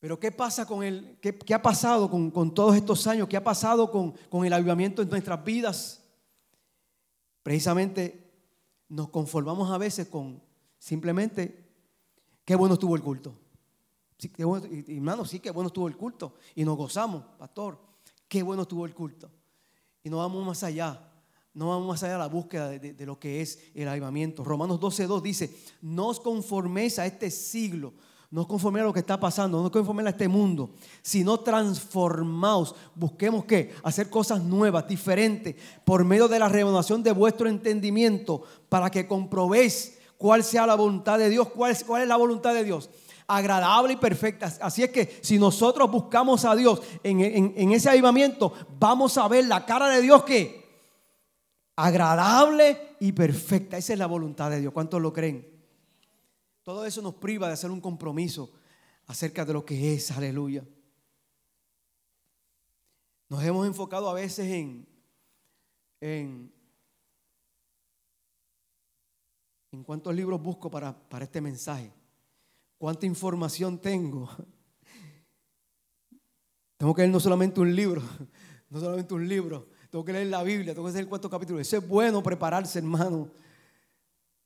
Pero 0.00 0.20
¿qué 0.20 0.30
pasa 0.30 0.66
con 0.66 0.82
el, 0.82 1.16
qué, 1.20 1.54
ha 1.54 1.62
pasado 1.62 2.10
con, 2.10 2.52
todos 2.52 2.76
estos 2.76 3.06
años? 3.06 3.26
¿Qué 3.26 3.38
ha 3.38 3.44
pasado 3.44 3.90
con, 3.90 4.12
con 4.28 4.44
el 4.44 4.52
avivamiento 4.52 5.00
en 5.00 5.08
nuestras 5.08 5.42
vidas? 5.42 6.02
Precisamente 7.42 8.30
nos 8.88 9.08
conformamos 9.08 9.70
a 9.70 9.78
veces 9.78 10.08
con 10.08 10.42
simplemente, 10.84 11.64
qué 12.44 12.54
bueno 12.54 12.74
estuvo 12.74 12.94
el 12.94 13.00
culto. 13.00 13.34
Sí, 14.18 14.30
hermano, 14.38 15.24
sí, 15.24 15.40
qué 15.40 15.50
bueno 15.50 15.68
estuvo 15.68 15.88
el 15.88 15.96
culto. 15.96 16.34
Y 16.54 16.62
nos 16.62 16.76
gozamos, 16.76 17.24
pastor, 17.38 17.80
qué 18.28 18.42
bueno 18.42 18.62
estuvo 18.62 18.84
el 18.84 18.92
culto. 18.92 19.30
Y 20.02 20.10
no 20.10 20.18
vamos 20.18 20.44
más 20.44 20.62
allá, 20.62 21.10
no 21.54 21.70
vamos 21.70 21.88
más 21.88 22.02
allá 22.02 22.12
de 22.12 22.18
la 22.18 22.26
búsqueda 22.26 22.68
de, 22.68 23.06
lo 23.06 23.18
que 23.18 23.40
es 23.40 23.60
el 23.74 23.88
avivamiento. 23.88 24.44
Romanos 24.44 24.78
12.2 24.78 25.22
dice, 25.22 25.56
no 25.80 26.08
os 26.08 26.20
conforméis 26.20 26.98
a 26.98 27.06
este 27.06 27.30
siglo. 27.30 27.94
No 28.30 28.42
os 28.42 28.46
conforméis 28.46 28.82
a 28.82 28.86
lo 28.86 28.92
que 28.92 29.00
está 29.00 29.18
pasando, 29.18 29.58
no 29.60 29.66
os 29.66 29.70
conforméis 29.70 30.08
a 30.08 30.10
este 30.10 30.28
mundo, 30.28 30.74
sino 31.00 31.40
transformaos. 31.40 32.74
Busquemos 32.94 33.46
qué? 33.46 33.72
Hacer 33.82 34.10
cosas 34.10 34.42
nuevas, 34.42 34.86
diferentes, 34.86 35.56
por 35.84 36.04
medio 36.04 36.28
de 36.28 36.40
la 36.40 36.48
renovación 36.48 37.02
de 37.02 37.12
vuestro 37.12 37.48
entendimiento, 37.48 38.42
para 38.68 38.90
que 38.90 39.06
comprobéis 39.06 39.93
cuál 40.18 40.44
sea 40.44 40.66
la 40.66 40.74
voluntad 40.74 41.18
de 41.18 41.28
Dios, 41.28 41.48
cuál 41.48 41.72
es, 41.72 42.08
la 42.08 42.16
voluntad 42.16 42.54
de 42.54 42.64
Dios 42.64 42.90
agradable 43.26 43.94
y 43.94 43.96
perfecta. 43.96 44.52
Así 44.60 44.82
es 44.82 44.90
que 44.90 45.18
si 45.22 45.38
nosotros 45.38 45.90
buscamos 45.90 46.44
a 46.44 46.54
Dios 46.54 46.82
en, 47.02 47.72
ese 47.72 47.88
avivamiento, 47.88 48.52
vamos 48.78 49.16
a 49.16 49.26
ver 49.28 49.46
la 49.46 49.64
cara 49.64 49.88
de 49.88 50.02
Dios 50.02 50.24
que 50.24 50.62
agradable 51.76 52.96
y 53.00 53.12
perfecta. 53.12 53.78
Esa 53.78 53.94
es 53.94 53.98
la 53.98 54.06
voluntad 54.06 54.50
de 54.50 54.60
Dios. 54.60 54.72
¿Cuántos 54.72 55.00
lo 55.00 55.12
creen? 55.12 55.48
Todo 56.62 56.84
eso 56.84 57.02
nos 57.02 57.14
priva 57.14 57.46
de 57.46 57.54
hacer 57.54 57.70
un 57.70 57.80
compromiso 57.80 58.52
acerca 59.06 59.44
de 59.44 59.52
lo 59.52 59.64
que 59.64 59.94
es, 59.94 60.10
aleluya. 60.10 60.64
Nos 63.28 63.42
hemos 63.42 63.66
enfocado 63.66 64.08
a 64.08 64.14
veces 64.14 64.50
en, 64.50 64.86
en 66.00 66.53
¿En 69.74 69.82
cuántos 69.82 70.14
libros 70.14 70.40
busco 70.40 70.70
para, 70.70 70.96
para 70.96 71.24
este 71.24 71.40
mensaje? 71.40 71.92
¿Cuánta 72.78 73.06
información 73.06 73.76
tengo? 73.76 74.30
Tengo 76.76 76.94
que 76.94 77.02
leer 77.02 77.12
no 77.12 77.18
solamente 77.18 77.60
un 77.60 77.74
libro, 77.74 78.00
no 78.70 78.78
solamente 78.78 79.14
un 79.14 79.26
libro, 79.26 79.68
tengo 79.90 80.04
que 80.04 80.12
leer 80.12 80.26
la 80.26 80.42
Biblia, 80.42 80.74
tengo 80.74 80.86
que 80.86 80.90
hacer 80.90 81.02
el 81.02 81.08
cuarto 81.08 81.30
capítulo. 81.30 81.60
Eso 81.60 81.76
es 81.76 81.88
bueno 81.88 82.22
prepararse, 82.22 82.80
hermano. 82.80 83.30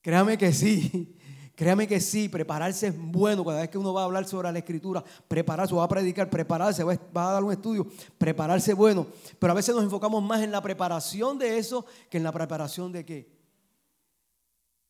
Créame 0.02 0.36
que 0.36 0.52
sí. 0.52 1.16
Créame 1.54 1.88
que 1.88 2.00
sí, 2.00 2.28
prepararse 2.28 2.88
es 2.88 2.98
bueno. 2.98 3.44
Cada 3.44 3.62
vez 3.62 3.70
que 3.70 3.78
uno 3.78 3.92
va 3.92 4.02
a 4.02 4.04
hablar 4.04 4.26
sobre 4.26 4.52
la 4.52 4.58
escritura, 4.58 5.02
prepararse, 5.26 5.74
va 5.74 5.84
a 5.84 5.88
predicar, 5.88 6.30
prepararse, 6.30 6.84
va 6.84 7.30
a 7.30 7.32
dar 7.32 7.42
un 7.42 7.52
estudio, 7.52 7.86
prepararse 8.16 8.74
bueno. 8.74 9.06
Pero 9.38 9.52
a 9.52 9.56
veces 9.56 9.74
nos 9.74 9.84
enfocamos 9.84 10.22
más 10.22 10.42
en 10.42 10.52
la 10.52 10.62
preparación 10.62 11.38
de 11.38 11.58
eso 11.58 11.84
que 12.08 12.18
en 12.18 12.24
la 12.24 12.32
preparación 12.32 12.92
de 12.92 13.04
qué? 13.04 13.37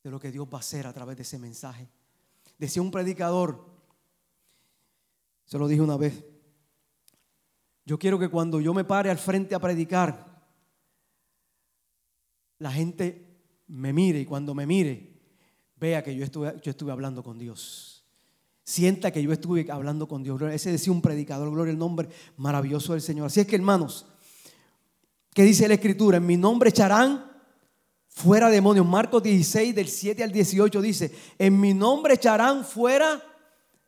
De 0.02 0.10
lo 0.10 0.20
que 0.20 0.30
Dios 0.30 0.46
va 0.46 0.58
a 0.58 0.60
hacer 0.60 0.86
a 0.86 0.92
través 0.92 1.16
de 1.16 1.22
ese 1.22 1.38
mensaje. 1.38 1.88
Decía 2.58 2.82
un 2.82 2.90
predicador, 2.90 3.64
se 5.44 5.58
lo 5.58 5.68
dije 5.68 5.80
una 5.80 5.96
vez, 5.96 6.24
yo 7.84 7.98
quiero 7.98 8.18
que 8.18 8.28
cuando 8.28 8.60
yo 8.60 8.74
me 8.74 8.84
pare 8.84 9.10
al 9.10 9.18
frente 9.18 9.54
a 9.54 9.60
predicar, 9.60 10.28
la 12.58 12.72
gente 12.72 13.26
me 13.68 13.92
mire 13.92 14.20
y 14.20 14.26
cuando 14.26 14.54
me 14.54 14.66
mire, 14.66 15.14
vea 15.76 16.02
que 16.02 16.14
yo 16.14 16.24
estuve, 16.24 16.54
yo 16.62 16.70
estuve 16.70 16.92
hablando 16.92 17.22
con 17.22 17.38
Dios. 17.38 18.04
Sienta 18.64 19.10
que 19.10 19.22
yo 19.22 19.32
estuve 19.32 19.70
hablando 19.70 20.06
con 20.06 20.22
Dios. 20.22 20.40
Ese 20.42 20.72
decía 20.72 20.92
un 20.92 21.00
predicador, 21.00 21.50
gloria 21.50 21.72
al 21.72 21.78
nombre 21.78 22.08
maravilloso 22.36 22.92
del 22.92 23.00
Señor. 23.00 23.28
Así 23.28 23.40
es 23.40 23.46
que 23.46 23.56
hermanos, 23.56 24.04
¿qué 25.32 25.42
dice 25.44 25.66
la 25.66 25.74
Escritura? 25.74 26.18
En 26.18 26.26
mi 26.26 26.36
nombre 26.36 26.68
echarán 26.68 27.27
fuera 28.18 28.50
demonios. 28.50 28.84
Marcos 28.84 29.22
16, 29.22 29.74
del 29.74 29.88
7 29.88 30.24
al 30.24 30.32
18 30.32 30.82
dice, 30.82 31.14
en 31.38 31.60
mi 31.60 31.72
nombre 31.72 32.14
echarán 32.14 32.64
fuera 32.64 33.22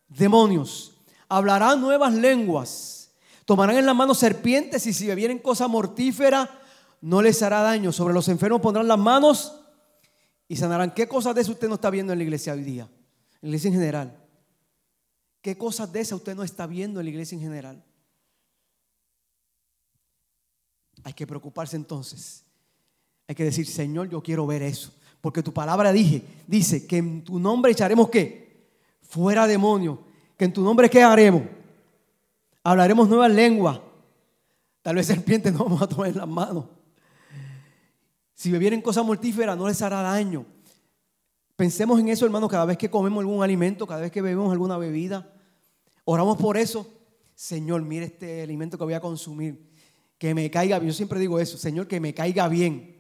demonios, 0.09 0.97
hablarán 1.28 1.81
nuevas 1.81 2.14
lenguas, 2.14 3.11
tomarán 3.45 3.76
en 3.76 3.87
la 3.87 3.95
mano 3.95 4.14
serpientes 4.14 4.87
y 4.87 4.93
si 4.93 5.09
bebieren 5.09 5.41
cosa 5.41 5.66
mortífera 5.66 6.49
no 7.01 7.22
les 7.22 7.43
hará 7.43 7.62
daño. 7.62 7.91
Sobre 7.91 8.14
los 8.14 8.28
enfermos 8.28 8.61
pondrán 8.61 8.87
las 8.87 8.99
manos 8.99 9.61
y 10.47 10.55
sanarán. 10.55 10.95
¿Qué 10.95 11.09
cosas 11.09 11.35
de 11.35 11.41
eso 11.41 11.53
usted 11.53 11.68
no 11.68 11.74
está 11.74 11.91
viendo 11.91 12.12
en 12.12 12.20
la 12.20 12.22
iglesia 12.22 12.53
hoy 12.53 12.62
día? 12.62 12.85
En 12.85 13.39
la 13.43 13.49
iglesia 13.49 13.68
en 13.68 13.74
general. 13.74 14.24
¿Qué 15.43 15.59
cosas 15.59 15.91
de 15.91 16.01
eso 16.01 16.16
usted 16.16 16.37
no 16.37 16.45
está 16.45 16.68
viendo 16.68 17.01
en 17.01 17.07
la 17.07 17.11
iglesia 17.11 17.35
en 17.35 17.43
general? 17.43 17.85
Hay 21.03 21.14
que 21.14 21.26
preocuparse 21.26 21.74
entonces 21.74 22.45
hay 23.31 23.37
que 23.37 23.45
decir, 23.45 23.64
Señor, 23.64 24.09
yo 24.09 24.20
quiero 24.20 24.45
ver 24.45 24.61
eso. 24.61 24.93
Porque 25.20 25.41
tu 25.41 25.53
palabra 25.53 25.93
dije, 25.93 26.24
dice 26.49 26.85
que 26.85 26.97
en 26.97 27.22
tu 27.22 27.39
nombre 27.39 27.70
echaremos 27.70 28.11
qué? 28.11 28.66
Fuera 29.03 29.47
demonio. 29.47 30.03
Que 30.37 30.47
en 30.47 30.53
tu 30.53 30.62
nombre 30.62 30.91
qué 30.91 31.01
haremos? 31.01 31.45
Hablaremos 32.64 33.09
nuevas 33.09 33.31
lenguas. 33.31 33.78
Tal 34.83 34.97
vez 34.97 35.07
serpientes 35.07 35.53
no 35.53 35.61
vamos 35.61 35.81
a 35.81 35.89
tomar 35.89 36.09
en 36.09 36.18
las 36.18 36.26
manos. 36.26 36.64
Si 38.35 38.51
bebieren 38.51 38.83
cosas 38.83 39.07
mortíferas 39.07 39.57
no 39.57 39.68
les 39.68 39.81
hará 39.81 40.03
daño. 40.03 40.45
Pensemos 41.55 42.01
en 42.01 42.09
eso, 42.09 42.24
hermano, 42.24 42.49
cada 42.49 42.64
vez 42.64 42.78
que 42.78 42.91
comemos 42.91 43.20
algún 43.20 43.45
alimento, 43.45 43.87
cada 43.87 44.01
vez 44.01 44.11
que 44.11 44.22
bebemos 44.22 44.51
alguna 44.51 44.76
bebida. 44.76 45.33
Oramos 46.05 46.37
por 46.37 46.57
eso. 46.57 46.85
Señor, 47.37 47.83
mire 47.83 48.07
este 48.07 48.43
alimento 48.43 48.76
que 48.76 48.83
voy 48.83 48.95
a 48.95 49.01
consumir. 49.01 49.70
Que 50.18 50.35
me 50.35 50.51
caiga 50.51 50.81
bien. 50.81 50.91
Yo 50.91 50.97
siempre 50.97 51.20
digo 51.20 51.39
eso, 51.39 51.57
Señor, 51.57 51.87
que 51.87 52.01
me 52.01 52.12
caiga 52.12 52.49
bien. 52.49 52.99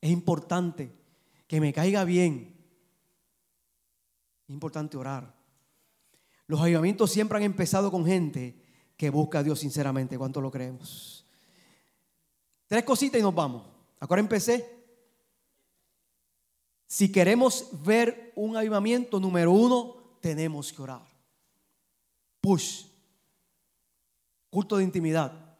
Es 0.00 0.10
importante 0.10 0.92
que 1.46 1.60
me 1.60 1.72
caiga 1.72 2.04
bien. 2.04 2.54
Es 4.44 4.50
importante 4.50 4.96
orar. 4.96 5.34
Los 6.46 6.60
ayudamientos 6.60 7.10
siempre 7.10 7.38
han 7.38 7.44
empezado 7.44 7.90
con 7.90 8.06
gente 8.06 8.62
que 8.96 9.10
busca 9.10 9.40
a 9.40 9.42
Dios 9.42 9.60
sinceramente. 9.60 10.16
¿Cuánto 10.16 10.40
lo 10.40 10.50
creemos? 10.50 11.26
Tres 12.66 12.84
cositas 12.84 13.20
y 13.20 13.22
nos 13.22 13.34
vamos. 13.34 13.64
Ahora 14.00 14.20
empecé. 14.20 14.74
Si 16.86 17.10
queremos 17.10 17.68
ver 17.84 18.32
un 18.36 18.56
avivamiento, 18.56 19.18
número 19.18 19.50
uno, 19.50 20.18
tenemos 20.20 20.72
que 20.72 20.82
orar. 20.82 21.06
Push. 22.40 22.84
Culto 24.50 24.76
de 24.76 24.84
intimidad. 24.84 25.58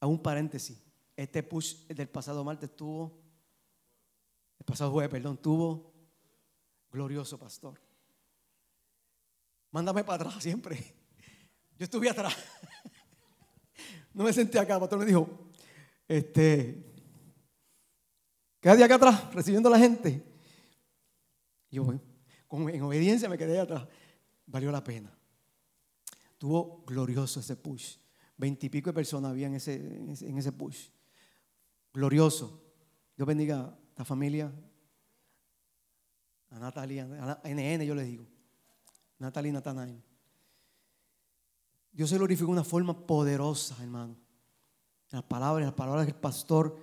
A 0.00 0.06
un 0.06 0.20
paréntesis. 0.20 0.81
Este 1.22 1.44
push 1.44 1.86
del 1.86 2.08
pasado 2.08 2.42
martes 2.42 2.74
tuvo, 2.74 3.22
el 4.58 4.64
pasado 4.64 4.90
jueves, 4.90 5.08
perdón, 5.08 5.36
tuvo 5.40 5.94
glorioso 6.90 7.38
pastor. 7.38 7.80
Mándame 9.70 10.02
para 10.02 10.24
atrás 10.24 10.42
siempre. 10.42 10.76
Yo 11.78 11.84
estuve 11.84 12.10
atrás. 12.10 12.36
No 14.14 14.24
me 14.24 14.32
senté 14.34 14.58
acá. 14.58 14.74
El 14.74 14.80
pastor 14.80 14.98
me 14.98 15.06
dijo, 15.06 15.26
este, 16.06 16.92
quédate 18.60 18.84
acá 18.84 18.96
atrás 18.96 19.32
recibiendo 19.32 19.70
a 19.70 19.72
la 19.72 19.78
gente. 19.78 20.22
Yo 21.70 21.90
en 21.94 22.82
obediencia 22.82 23.26
me 23.30 23.38
quedé 23.38 23.58
atrás. 23.58 23.88
Valió 24.44 24.70
la 24.70 24.84
pena. 24.84 25.16
Tuvo 26.36 26.84
glorioso 26.84 27.40
ese 27.40 27.56
push. 27.56 27.96
Veintipico 28.36 28.90
de 28.90 28.94
personas 28.94 29.30
había 29.30 29.48
ese, 29.56 29.76
en 29.76 30.36
ese 30.36 30.52
push. 30.52 30.90
Glorioso. 31.92 32.62
Dios 33.16 33.26
bendiga 33.26 33.60
a 33.60 33.78
la 33.98 34.04
familia. 34.04 34.52
A 36.50 36.58
Natalia, 36.58 37.04
a 37.04 37.48
NN 37.48 37.84
yo 37.84 37.94
les 37.94 38.06
digo. 38.06 38.26
Natalia 39.18 39.50
y 39.50 39.52
Natanael. 39.52 40.02
Dios 41.92 42.08
se 42.08 42.16
glorificó 42.16 42.46
de 42.46 42.52
una 42.52 42.64
forma 42.64 43.06
poderosa, 43.06 43.76
hermano. 43.82 44.16
En 45.10 45.18
las 45.18 45.22
palabras, 45.24 45.66
las 45.66 45.74
palabras 45.74 46.06
del 46.06 46.14
pastor, 46.14 46.78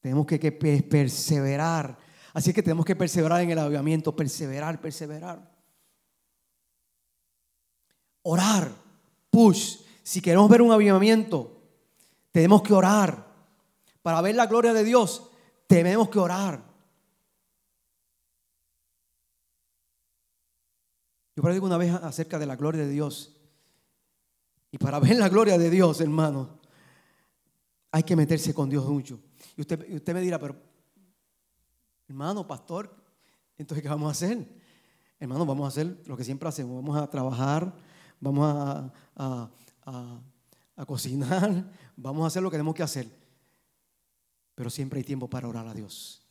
tenemos 0.00 0.26
que, 0.26 0.38
que 0.38 0.52
perseverar. 0.52 1.98
Así 2.34 2.52
que 2.52 2.62
tenemos 2.62 2.84
que 2.84 2.94
perseverar 2.94 3.40
en 3.40 3.50
el 3.50 3.58
avivamiento, 3.58 4.14
perseverar, 4.14 4.78
perseverar. 4.78 5.50
Orar, 8.22 8.70
push. 9.30 9.78
Si 10.02 10.20
queremos 10.20 10.48
ver 10.50 10.60
un 10.60 10.70
avivamiento, 10.70 11.62
tenemos 12.30 12.62
que 12.62 12.74
orar. 12.74 13.25
Para 14.06 14.20
ver 14.20 14.36
la 14.36 14.46
gloria 14.46 14.72
de 14.72 14.84
Dios, 14.84 15.30
tenemos 15.66 16.08
que 16.10 16.20
orar. 16.20 16.62
Yo 21.34 21.42
predico 21.42 21.66
una 21.66 21.76
vez 21.76 21.92
acerca 21.92 22.38
de 22.38 22.46
la 22.46 22.54
gloria 22.54 22.82
de 22.82 22.88
Dios. 22.88 23.36
Y 24.70 24.78
para 24.78 25.00
ver 25.00 25.16
la 25.16 25.28
gloria 25.28 25.58
de 25.58 25.70
Dios, 25.70 26.00
hermano, 26.00 26.60
hay 27.90 28.04
que 28.04 28.14
meterse 28.14 28.54
con 28.54 28.70
Dios 28.70 28.86
mucho. 28.86 29.18
Y 29.56 29.62
usted, 29.62 29.92
usted 29.96 30.14
me 30.14 30.20
dirá, 30.20 30.38
pero, 30.38 30.54
hermano, 32.06 32.46
pastor, 32.46 32.94
entonces, 33.58 33.82
¿qué 33.82 33.88
vamos 33.88 34.06
a 34.06 34.12
hacer? 34.12 34.46
Hermano, 35.18 35.44
vamos 35.44 35.64
a 35.64 35.68
hacer 35.70 36.04
lo 36.06 36.16
que 36.16 36.22
siempre 36.22 36.48
hacemos. 36.48 36.76
Vamos 36.76 36.96
a 36.96 37.10
trabajar, 37.10 37.74
vamos 38.20 38.92
a, 39.16 39.50
a 40.76 40.86
cocinar, 40.86 41.72
vamos 41.96 42.22
a 42.22 42.26
hacer 42.28 42.40
lo 42.40 42.52
que 42.52 42.54
tenemos 42.54 42.76
que 42.76 42.84
hacer. 42.84 43.25
Pero 44.56 44.70
siempre 44.70 44.98
hay 44.98 45.04
tiempo 45.04 45.30
para 45.30 45.46
orar 45.46 45.68
a 45.68 45.74
Dios. 45.74 46.26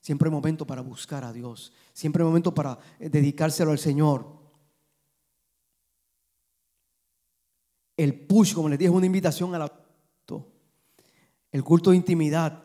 Siempre 0.00 0.28
hay 0.28 0.32
momento 0.32 0.66
para 0.66 0.80
buscar 0.80 1.22
a 1.22 1.32
Dios. 1.32 1.70
Siempre 1.92 2.22
hay 2.22 2.26
momento 2.26 2.52
para 2.52 2.78
eh, 2.98 3.10
dedicárselo 3.10 3.70
al 3.70 3.78
Señor. 3.78 4.26
El 7.94 8.18
push, 8.26 8.54
como 8.54 8.68
les 8.68 8.78
dije, 8.78 8.90
es 8.90 8.94
una 8.96 9.06
invitación 9.06 9.54
al 9.54 9.70
culto. 9.70 10.48
El 11.52 11.62
culto 11.62 11.90
de 11.90 11.96
intimidad. 11.96 12.64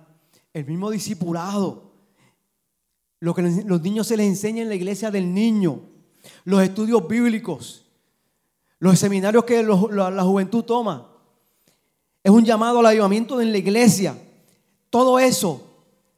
El 0.53 0.65
mismo 0.65 0.89
discipulado. 0.89 1.91
Lo 3.19 3.33
que 3.33 3.41
los 3.41 3.81
niños 3.81 4.07
se 4.07 4.15
les 4.15 4.27
enseña 4.27 4.61
en 4.61 4.69
la 4.69 4.75
iglesia 4.75 5.11
del 5.11 5.33
niño. 5.33 5.81
Los 6.45 6.63
estudios 6.63 7.05
bíblicos. 7.07 7.85
Los 8.79 8.99
seminarios 8.99 9.43
que 9.43 9.63
la, 9.63 10.23
juventud 10.23 10.63
toma. 10.63 11.09
Es 12.23 12.31
un 12.31 12.45
llamado 12.45 12.79
al 12.79 12.85
avivamiento 12.85 13.41
en 13.41 13.51
la 13.51 13.57
iglesia. 13.57 14.17
Todo 14.93 15.17
eso, 15.17 15.59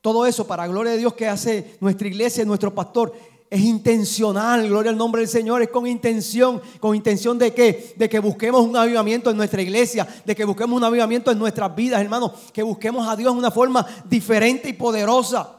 todo 0.01 0.25
eso 0.25 0.45
para 0.45 0.67
gloria 0.67 0.91
de 0.91 0.97
Dios 0.97 1.13
que 1.13 1.29
hace 1.29 1.77
nuestra 1.79 2.09
iglesia, 2.09 2.43
nuestro 2.43 2.75
pastor, 2.75 3.13
es 3.49 3.61
intencional, 3.61 4.67
gloria 4.67 4.91
al 4.91 4.97
nombre 4.97 5.21
del 5.21 5.29
Señor, 5.29 5.61
es 5.61 5.69
con 5.69 5.87
intención, 5.87 6.61
con 6.81 6.93
intención 6.93 7.39
de 7.39 7.53
qué? 7.53 7.93
De 7.95 8.09
que 8.09 8.19
busquemos 8.19 8.65
un 8.65 8.75
avivamiento 8.75 9.31
en 9.31 9.37
nuestra 9.37 9.61
iglesia, 9.61 10.05
de 10.25 10.35
que 10.35 10.43
busquemos 10.43 10.75
un 10.75 10.83
avivamiento 10.83 11.31
en 11.31 11.39
nuestras 11.39 11.73
vidas, 11.73 12.01
hermanos, 12.01 12.33
que 12.51 12.63
busquemos 12.63 13.07
a 13.07 13.15
Dios 13.15 13.31
de 13.31 13.39
una 13.39 13.49
forma 13.49 13.87
diferente 14.09 14.67
y 14.67 14.73
poderosa. 14.73 15.55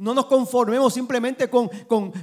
No 0.00 0.14
nos 0.14 0.26
conformemos 0.26 0.94
simplemente 0.94 1.50
con, 1.50 1.68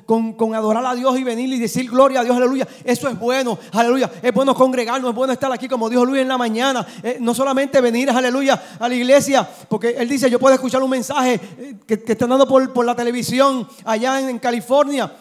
con, 0.05 0.55
adorar 0.55 0.85
a 0.85 0.95
Dios 0.95 1.19
y 1.19 1.25
venir 1.25 1.51
y 1.51 1.59
decir 1.59 1.91
gloria 1.91 2.21
a 2.21 2.23
Dios, 2.23 2.37
aleluya. 2.37 2.65
Eso 2.85 3.09
es 3.09 3.19
bueno, 3.19 3.59
aleluya. 3.73 4.09
Es 4.21 4.33
bueno 4.33 4.55
congregarnos, 4.55 5.09
es 5.09 5.15
bueno 5.15 5.33
estar 5.33 5.51
aquí 5.51 5.67
como 5.67 5.89
dijo 5.89 6.05
Luis 6.05 6.21
en 6.21 6.29
la 6.29 6.37
mañana. 6.37 6.87
Eh, 7.03 7.17
no 7.19 7.35
solamente 7.35 7.81
venir, 7.81 8.09
aleluya, 8.09 8.77
a 8.79 8.87
la 8.87 8.95
iglesia, 8.95 9.45
porque 9.67 9.89
él 9.89 10.07
dice, 10.07 10.29
yo 10.29 10.39
puedo 10.39 10.55
escuchar 10.55 10.81
un 10.81 10.89
mensaje 10.89 11.33
eh, 11.33 11.75
que, 11.85 12.01
que 12.01 12.13
están 12.13 12.29
dando 12.29 12.47
por, 12.47 12.85
la 12.85 12.95
televisión 12.95 13.67
allá 13.83 14.21
en, 14.21 14.39
California. 14.39 15.11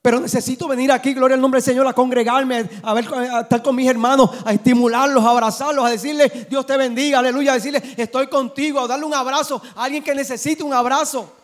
Pero 0.00 0.20
necesito 0.20 0.66
venir 0.66 0.90
aquí, 0.90 1.12
gloria 1.12 1.34
al 1.34 1.40
nombre 1.42 1.58
del 1.58 1.64
Señor, 1.64 1.86
a 1.86 1.92
congregarme, 1.92 2.66
a, 2.82 2.94
ver, 2.94 3.06
a 3.12 3.40
estar 3.42 3.62
con 3.62 3.76
mis 3.76 3.86
hermanos, 3.86 4.30
a 4.46 4.54
estimularlos, 4.54 5.22
a 5.22 5.28
abrazarlos, 5.28 5.84
a 5.84 5.90
decirle, 5.90 6.46
Dios 6.48 6.64
te 6.64 6.78
bendiga, 6.78 7.18
aleluya, 7.18 7.52
a 7.52 7.54
decirle, 7.56 7.82
estoy 7.98 8.28
contigo, 8.28 8.80
a 8.80 8.86
darle 8.86 9.04
un 9.04 9.12
abrazo 9.12 9.60
a 9.76 9.84
alguien 9.84 10.02
que 10.02 10.14
necesite 10.14 10.62
un 10.62 10.72
abrazo. 10.72 11.43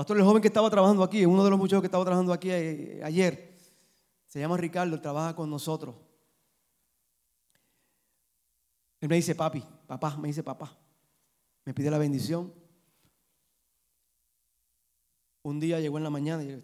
Pastor, 0.00 0.16
el 0.16 0.24
joven 0.24 0.40
que 0.40 0.48
estaba 0.48 0.70
trabajando 0.70 1.04
aquí, 1.04 1.26
uno 1.26 1.44
de 1.44 1.50
los 1.50 1.58
muchachos 1.58 1.82
que 1.82 1.86
estaba 1.88 2.02
trabajando 2.06 2.32
aquí 2.32 2.50
eh, 2.50 3.02
ayer, 3.04 3.54
se 4.26 4.40
llama 4.40 4.56
Ricardo, 4.56 4.94
él 4.94 5.02
trabaja 5.02 5.36
con 5.36 5.50
nosotros. 5.50 5.94
Él 8.98 9.10
me 9.10 9.16
dice, 9.16 9.34
papi, 9.34 9.62
papá, 9.86 10.16
me 10.16 10.28
dice 10.28 10.42
papá. 10.42 10.74
Me 11.66 11.74
pide 11.74 11.90
la 11.90 11.98
bendición. 11.98 12.50
Un 15.42 15.60
día 15.60 15.78
llegó 15.80 15.98
en 15.98 16.04
la 16.04 16.10
mañana 16.10 16.44
y 16.44 16.48
yo, 16.48 16.58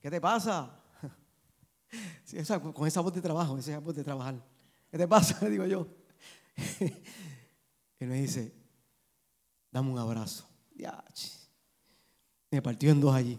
¿qué 0.00 0.10
te 0.10 0.20
pasa? 0.20 0.82
con 2.74 2.88
esa 2.88 3.00
voz 3.00 3.14
de 3.14 3.22
trabajo, 3.22 3.56
esa 3.58 3.78
voz 3.78 3.94
de 3.94 4.02
trabajar. 4.02 4.44
¿Qué 4.90 4.98
te 4.98 5.06
pasa? 5.06 5.38
Le 5.44 5.50
digo 5.52 5.66
yo. 5.66 5.86
Él 8.00 8.08
me 8.08 8.20
dice, 8.20 8.52
dame 9.70 9.88
un 9.88 9.98
abrazo. 10.00 10.48
Me 12.52 12.60
partió 12.60 12.90
en 12.90 13.00
dos 13.00 13.14
allí. 13.14 13.38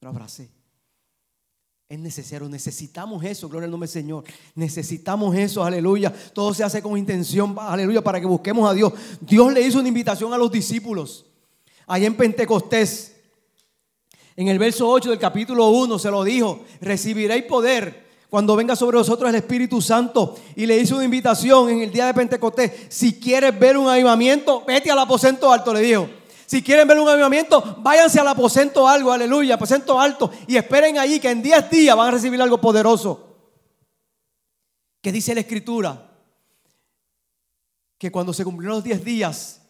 Lo 0.00 0.10
abracé. 0.10 0.50
Es 1.88 1.98
necesario, 1.98 2.46
necesitamos 2.46 3.24
eso, 3.24 3.48
gloria 3.48 3.64
al 3.64 3.70
nombre 3.70 3.86
del 3.86 3.92
Señor. 3.94 4.24
Necesitamos 4.54 5.34
eso, 5.34 5.64
aleluya. 5.64 6.12
Todo 6.34 6.52
se 6.52 6.62
hace 6.62 6.82
con 6.82 6.98
intención, 6.98 7.56
aleluya, 7.58 8.02
para 8.02 8.20
que 8.20 8.26
busquemos 8.26 8.70
a 8.70 8.74
Dios. 8.74 8.92
Dios 9.22 9.54
le 9.54 9.62
hizo 9.62 9.78
una 9.78 9.88
invitación 9.88 10.34
a 10.34 10.36
los 10.36 10.52
discípulos. 10.52 11.24
Allá 11.86 12.06
en 12.06 12.14
Pentecostés, 12.14 13.16
en 14.36 14.48
el 14.48 14.58
verso 14.58 14.86
8 14.86 15.08
del 15.08 15.18
capítulo 15.18 15.70
1, 15.70 15.98
se 15.98 16.10
lo 16.10 16.22
dijo: 16.24 16.60
Recibiréis 16.82 17.44
poder 17.44 18.06
cuando 18.28 18.54
venga 18.54 18.76
sobre 18.76 18.98
vosotros 18.98 19.30
el 19.30 19.36
Espíritu 19.36 19.80
Santo. 19.80 20.36
Y 20.56 20.66
le 20.66 20.76
hizo 20.76 20.96
una 20.96 21.06
invitación 21.06 21.70
en 21.70 21.80
el 21.80 21.90
día 21.90 22.04
de 22.04 22.12
Pentecostés: 22.12 22.70
Si 22.90 23.18
quieres 23.18 23.58
ver 23.58 23.78
un 23.78 23.88
avivamiento, 23.88 24.62
vete 24.66 24.90
al 24.90 24.98
aposento 24.98 25.50
alto, 25.50 25.72
le 25.72 25.80
dijo. 25.80 26.10
Si 26.48 26.62
quieren 26.62 26.88
ver 26.88 26.98
un 26.98 27.06
avivamiento, 27.06 27.76
váyanse 27.80 28.20
al 28.20 28.28
aposento 28.28 28.88
algo, 28.88 29.12
aleluya, 29.12 29.56
aposento 29.56 30.00
alto, 30.00 30.32
y 30.46 30.56
esperen 30.56 30.98
allí 30.98 31.20
que 31.20 31.28
en 31.28 31.42
10 31.42 31.68
días 31.68 31.94
van 31.94 32.08
a 32.08 32.10
recibir 32.12 32.40
algo 32.40 32.58
poderoso. 32.58 33.36
¿Qué 35.02 35.12
dice 35.12 35.34
la 35.34 35.40
escritura? 35.40 36.10
Que 37.98 38.10
cuando 38.10 38.32
se 38.32 38.44
cumplieron 38.44 38.76
los 38.76 38.84
10 38.84 39.04
días, 39.04 39.60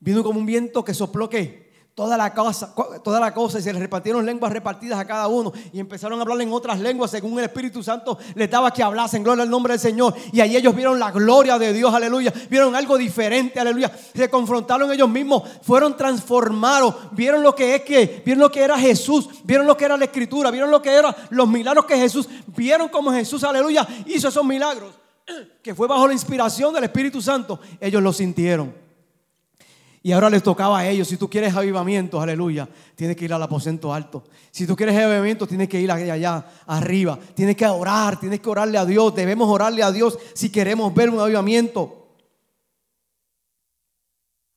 vino 0.00 0.24
como 0.24 0.40
un 0.40 0.46
viento 0.46 0.84
que 0.84 0.92
sopló 0.92 1.30
que 1.30 1.71
toda 1.94 2.16
la 2.16 2.32
cosa, 2.32 2.74
toda 3.04 3.20
la 3.20 3.34
cosa 3.34 3.58
y 3.58 3.62
se 3.62 3.72
les 3.72 3.82
repartieron 3.82 4.24
lenguas 4.24 4.50
repartidas 4.50 4.98
a 4.98 5.04
cada 5.04 5.28
uno 5.28 5.52
y 5.72 5.78
empezaron 5.78 6.18
a 6.18 6.22
hablar 6.22 6.40
en 6.40 6.52
otras 6.52 6.80
lenguas 6.80 7.10
según 7.10 7.38
el 7.38 7.44
Espíritu 7.44 7.82
Santo 7.82 8.18
les 8.34 8.50
daba 8.50 8.72
que 8.72 8.82
hablasen, 8.82 9.22
gloria 9.22 9.42
al 9.42 9.50
nombre 9.50 9.74
del 9.74 9.80
Señor. 9.80 10.14
Y 10.32 10.40
ahí 10.40 10.56
ellos 10.56 10.74
vieron 10.74 10.98
la 10.98 11.10
gloria 11.10 11.58
de 11.58 11.72
Dios, 11.72 11.92
aleluya. 11.92 12.32
Vieron 12.48 12.74
algo 12.74 12.96
diferente, 12.96 13.60
aleluya. 13.60 13.90
Se 14.14 14.30
confrontaron 14.30 14.90
ellos 14.90 15.08
mismos, 15.08 15.42
fueron 15.62 15.96
transformados, 15.96 16.94
vieron 17.12 17.42
lo 17.42 17.54
que 17.54 17.74
es 17.74 17.82
que, 17.82 18.22
vieron 18.24 18.40
lo 18.40 18.50
que 18.50 18.62
era 18.62 18.78
Jesús, 18.78 19.28
vieron 19.44 19.66
lo 19.66 19.76
que 19.76 19.84
era 19.84 19.96
la 19.96 20.04
Escritura, 20.06 20.50
vieron 20.50 20.70
lo 20.70 20.80
que 20.80 20.90
eran 20.90 21.14
los 21.30 21.48
milagros 21.48 21.84
que 21.84 21.96
Jesús, 21.96 22.28
vieron 22.46 22.88
como 22.88 23.12
Jesús, 23.12 23.44
aleluya, 23.44 23.86
hizo 24.06 24.28
esos 24.28 24.44
milagros, 24.44 24.94
que 25.62 25.74
fue 25.74 25.86
bajo 25.86 26.06
la 26.06 26.14
inspiración 26.14 26.72
del 26.72 26.84
Espíritu 26.84 27.20
Santo. 27.20 27.60
Ellos 27.80 28.02
lo 28.02 28.12
sintieron. 28.12 28.82
Y 30.04 30.10
ahora 30.10 30.28
les 30.28 30.42
tocaba 30.42 30.80
a 30.80 30.88
ellos. 30.88 31.06
Si 31.06 31.16
tú 31.16 31.30
quieres 31.30 31.54
avivamiento, 31.54 32.20
aleluya, 32.20 32.68
tienes 32.96 33.16
que 33.16 33.24
ir 33.24 33.32
al 33.32 33.42
aposento 33.42 33.94
alto. 33.94 34.24
Si 34.50 34.66
tú 34.66 34.74
quieres 34.74 34.96
avivamiento, 34.96 35.46
tienes 35.46 35.68
que 35.68 35.80
ir 35.80 35.92
allá, 35.92 36.14
allá 36.14 36.46
arriba. 36.66 37.18
Tienes 37.34 37.56
que 37.56 37.64
orar, 37.66 38.18
tienes 38.18 38.40
que 38.40 38.48
orarle 38.48 38.78
a 38.78 38.84
Dios. 38.84 39.14
Debemos 39.14 39.48
orarle 39.48 39.82
a 39.82 39.92
Dios 39.92 40.18
si 40.34 40.50
queremos 40.50 40.92
ver 40.92 41.08
un 41.08 41.20
avivamiento. 41.20 42.16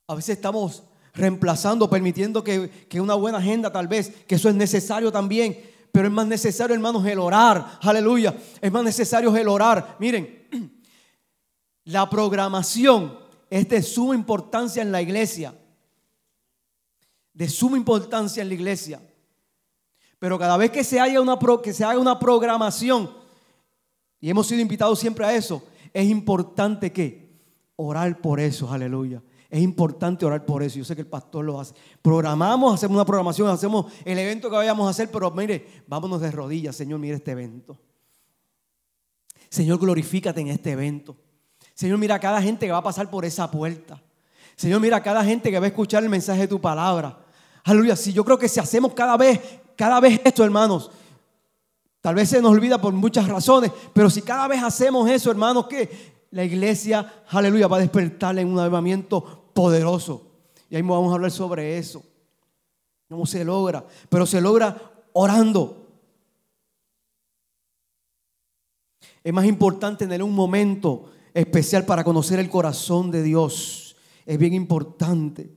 A 0.07 0.15
veces 0.15 0.37
estamos 0.37 0.83
reemplazando, 1.13 1.89
permitiendo 1.89 2.43
que, 2.43 2.69
que 2.89 2.99
una 2.99 3.13
buena 3.13 3.37
agenda 3.37 3.71
tal 3.71 3.87
vez, 3.87 4.11
que 4.27 4.35
eso 4.35 4.49
es 4.49 4.55
necesario 4.55 5.11
también. 5.11 5.57
Pero 5.91 6.07
es 6.07 6.13
más 6.13 6.25
necesario, 6.25 6.73
hermanos, 6.73 7.05
el 7.05 7.19
orar. 7.19 7.77
Aleluya. 7.81 8.35
Es 8.59 8.71
más 8.71 8.83
necesario 8.83 9.35
el 9.35 9.47
orar. 9.47 9.95
Miren, 9.99 10.47
la 11.85 12.09
programación 12.09 13.24
es 13.49 13.67
de 13.69 13.81
suma 13.81 14.15
importancia 14.15 14.81
en 14.81 14.91
la 14.91 15.01
iglesia. 15.01 15.53
De 17.33 17.49
suma 17.49 17.77
importancia 17.77 18.41
en 18.41 18.49
la 18.49 18.55
iglesia. 18.55 19.01
Pero 20.19 20.39
cada 20.39 20.57
vez 20.57 20.71
que 20.71 20.83
se, 20.83 20.99
una 21.19 21.37
que 21.61 21.73
se 21.73 21.83
haga 21.83 21.99
una 21.99 22.17
programación, 22.17 23.11
y 24.19 24.29
hemos 24.29 24.47
sido 24.47 24.61
invitados 24.61 24.99
siempre 24.99 25.25
a 25.25 25.35
eso, 25.35 25.63
es 25.93 26.07
importante 26.07 26.91
que 26.91 27.37
orar 27.75 28.21
por 28.21 28.39
eso, 28.39 28.71
aleluya. 28.71 29.21
Es 29.49 29.61
importante 29.61 30.25
orar 30.25 30.45
por 30.45 30.63
eso. 30.63 30.79
Yo 30.79 30.85
sé 30.85 30.95
que 30.95 31.01
el 31.01 31.07
pastor 31.07 31.45
lo 31.45 31.59
hace. 31.59 31.73
Programamos, 32.01 32.73
hacemos 32.73 32.95
una 32.95 33.05
programación, 33.05 33.47
hacemos 33.47 33.93
el 34.03 34.17
evento 34.17 34.49
que 34.49 34.55
vayamos 34.55 34.87
a 34.87 34.89
hacer, 34.89 35.11
pero 35.11 35.31
mire, 35.31 35.83
vámonos 35.87 36.21
de 36.21 36.31
rodillas, 36.31 36.75
Señor, 36.75 36.99
mire 36.99 37.15
este 37.15 37.31
evento. 37.31 37.77
Señor, 39.49 39.79
glorifícate 39.79 40.41
en 40.41 40.47
este 40.47 40.71
evento. 40.71 41.15
Señor, 41.75 41.97
mira 41.97 42.15
a 42.15 42.19
cada 42.19 42.41
gente 42.41 42.65
que 42.65 42.71
va 42.71 42.79
a 42.79 42.83
pasar 42.83 43.09
por 43.09 43.25
esa 43.25 43.51
puerta. 43.51 44.01
Señor, 44.55 44.79
mira 44.79 44.97
a 44.97 45.03
cada 45.03 45.23
gente 45.23 45.51
que 45.51 45.59
va 45.59 45.65
a 45.65 45.67
escuchar 45.67 46.03
el 46.03 46.09
mensaje 46.09 46.41
de 46.41 46.47
tu 46.47 46.59
palabra. 46.59 47.19
Aleluya. 47.65 47.97
Si 47.97 48.13
yo 48.13 48.23
creo 48.23 48.39
que 48.39 48.47
si 48.47 48.61
hacemos 48.61 48.93
cada 48.93 49.17
vez, 49.17 49.41
cada 49.75 49.99
vez 49.99 50.21
esto, 50.23 50.43
hermanos, 50.45 50.89
tal 51.99 52.15
vez 52.15 52.29
se 52.29 52.41
nos 52.41 52.53
olvida 52.53 52.79
por 52.79 52.93
muchas 52.93 53.27
razones, 53.27 53.71
pero 53.93 54.09
si 54.09 54.21
cada 54.21 54.47
vez 54.47 54.63
hacemos 54.63 55.09
eso, 55.09 55.29
hermanos, 55.29 55.67
que 55.67 56.15
la 56.31 56.45
iglesia, 56.45 57.23
aleluya, 57.27 57.67
va 57.67 57.77
a 57.77 57.81
despertar 57.81 58.39
en 58.39 58.47
un 58.47 58.59
avivamiento 58.59 59.49
poderoso. 59.53 60.31
Y 60.69 60.77
ahí 60.77 60.81
vamos 60.81 61.11
a 61.11 61.15
hablar 61.15 61.31
sobre 61.31 61.77
eso. 61.77 62.01
¿Cómo 63.09 63.25
se 63.25 63.43
logra? 63.43 63.85
Pero 64.07 64.25
se 64.25 64.39
logra 64.39 64.77
orando. 65.11 65.87
Es 69.21 69.33
más 69.33 69.45
importante 69.45 70.05
tener 70.05 70.23
un 70.23 70.33
momento 70.33 71.11
especial 71.35 71.85
para 71.85 72.05
conocer 72.05 72.39
el 72.39 72.49
corazón 72.49 73.11
de 73.11 73.21
Dios. 73.21 73.97
Es 74.25 74.37
bien 74.37 74.53
importante. 74.53 75.53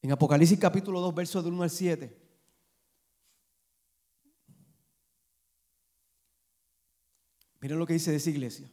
En 0.00 0.10
Apocalipsis 0.10 0.58
capítulo 0.58 1.02
2, 1.02 1.14
versos 1.14 1.44
del 1.44 1.52
1 1.52 1.62
al 1.64 1.70
7. 1.70 2.18
Miren 7.60 7.78
lo 7.78 7.86
que 7.86 7.92
dice 7.92 8.10
de 8.10 8.16
esa 8.16 8.30
iglesia. 8.30 8.70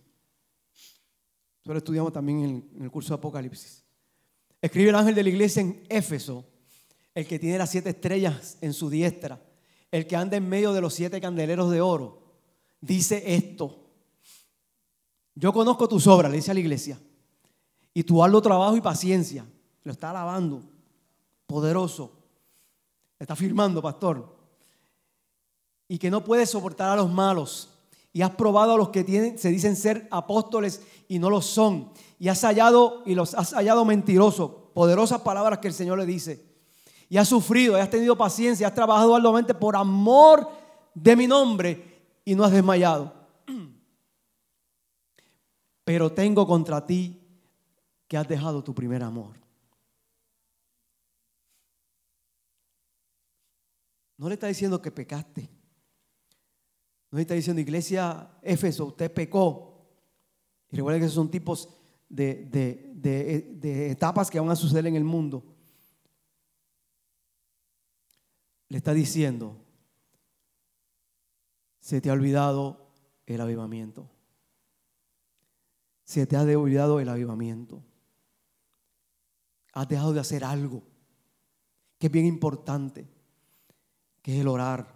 Eso 1.62 1.74
lo 1.74 1.78
estudiamos 1.78 2.14
también 2.14 2.40
en, 2.40 2.70
en 2.78 2.84
el 2.84 2.92
curso 2.92 3.10
de 3.10 3.16
Apocalipsis. 3.16 3.84
Escribe 4.62 4.90
el 4.90 4.96
ángel 4.96 5.16
de 5.16 5.24
la 5.24 5.30
iglesia 5.30 5.62
en 5.62 5.84
Éfeso, 5.90 6.46
el 7.14 7.28
que 7.28 7.38
tiene 7.38 7.58
las 7.58 7.72
siete 7.72 7.90
estrellas 7.90 8.58
en 8.62 8.72
su 8.72 8.90
diestra 8.90 9.45
el 9.96 10.08
que 10.08 10.18
anda 10.18 10.36
en 10.36 10.50
medio 10.50 10.74
de 10.74 10.82
los 10.82 10.94
siete 10.94 11.22
candeleros 11.22 11.72
de 11.72 11.80
oro, 11.80 12.22
dice 12.82 13.24
esto. 13.34 13.80
Yo 15.34 15.54
conozco 15.54 15.88
tus 15.88 16.06
obras, 16.08 16.30
le 16.30 16.38
dice 16.38 16.52
a 16.52 16.54
la 16.54 16.60
iglesia, 16.60 17.00
y 17.94 18.04
tu 18.04 18.22
arduo 18.22 18.42
trabajo 18.42 18.76
y 18.76 18.82
paciencia. 18.82 19.46
Lo 19.86 19.94
está 19.94 20.10
alabando, 20.10 20.64
poderoso. 21.48 22.12
Está 23.18 23.38
firmando, 23.38 23.82
pastor. 23.82 24.36
Y 25.88 25.98
que 25.98 26.12
no 26.12 26.26
puedes 26.26 26.50
soportar 26.50 26.90
a 26.90 26.98
los 26.98 27.10
malos. 27.10 27.70
Y 28.12 28.22
has 28.22 28.32
probado 28.32 28.74
a 28.74 28.78
los 28.78 28.90
que 28.90 29.38
se 29.38 29.50
dicen 29.50 29.78
ser 29.78 30.10
apóstoles 30.12 30.82
y 31.08 31.20
no 31.20 31.30
lo 31.30 31.42
son. 31.42 31.92
Y 32.20 32.28
has 32.28 32.42
hallado 32.42 33.02
y 33.06 33.16
los 33.16 33.34
has 33.34 33.54
hallado 33.54 33.86
mentirosos. 33.86 34.52
Poderosas 34.74 35.22
palabras 35.22 35.60
que 35.60 35.70
el 35.70 35.74
Señor 35.74 35.98
le 35.98 36.06
dice 36.06 36.55
y 37.10 37.18
has 37.18 37.28
sufrido, 37.28 37.78
y 37.78 37.82
has 37.82 37.90
tenido 37.90 38.18
paciencia, 38.18 38.68
has 38.68 38.74
trabajado 38.74 39.16
arduamente 39.16 39.54
por 39.54 39.76
amor 39.76 40.50
de 40.94 41.16
mi 41.16 41.28
nombre 41.28 42.02
y 42.24 42.36
no 42.36 42.44
has 42.44 42.52
desmayado. 42.52 43.14
Pero 45.84 46.12
tengo 46.12 46.48
contra 46.48 46.86
ti 46.86 47.22
que 48.08 48.18
has 48.18 48.28
dejado 48.28 48.64
tu 48.64 48.74
primer 48.74 49.04
amor. 49.04 49.36
No 54.18 54.28
le 54.28 54.36
está 54.36 54.48
diciendo 54.48 54.82
que 54.82 54.92
pecaste. 54.92 55.50
No 57.12 57.18
le 57.18 57.22
está 57.22 57.34
diciendo, 57.34 57.62
iglesia 57.62 58.32
Éfeso, 58.42 58.86
usted 58.86 59.14
pecó. 59.14 59.86
Y 60.72 60.78
recuerden 60.78 61.02
que 61.02 61.06
esos 61.06 61.16
son 61.16 61.30
tipos 61.30 61.70
de, 62.10 62.46
de 62.46 63.92
etapas 63.92 64.32
que 64.32 64.40
van 64.40 64.50
a 64.50 64.56
suceder 64.56 64.88
en 64.88 64.96
el 64.96 65.04
mundo 65.04 65.55
le 68.70 68.78
está 68.78 68.94
diciendo, 68.94 69.58
se 71.80 72.02
te 72.02 72.10
ha 72.10 72.14
olvidado 72.14 72.92
el 73.26 73.42
avivamiento. 73.42 74.10
Se 76.04 76.26
te 76.26 76.36
ha 76.36 76.42
olvidado 76.42 77.00
el 77.00 77.10
avivamiento. 77.10 77.84
Has 79.74 79.88
dejado 79.88 80.14
de 80.14 80.20
hacer 80.20 80.44
algo 80.44 80.84
que 81.98 82.08
es 82.08 82.12
bien 82.12 82.26
importante, 82.26 83.08
que 84.22 84.36
es 84.36 84.42
el 84.42 84.48
orar. 84.48 84.94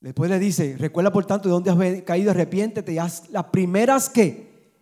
Después 0.00 0.30
le 0.30 0.38
dice, 0.38 0.76
recuerda 0.78 1.12
por 1.12 1.26
tanto 1.26 1.48
de 1.48 1.52
dónde 1.52 1.70
has 1.70 2.02
caído, 2.02 2.30
arrepiéntete 2.30 2.92
y 2.92 2.98
haz 2.98 3.28
las 3.30 3.44
primeras 3.46 4.08
que 4.08 4.72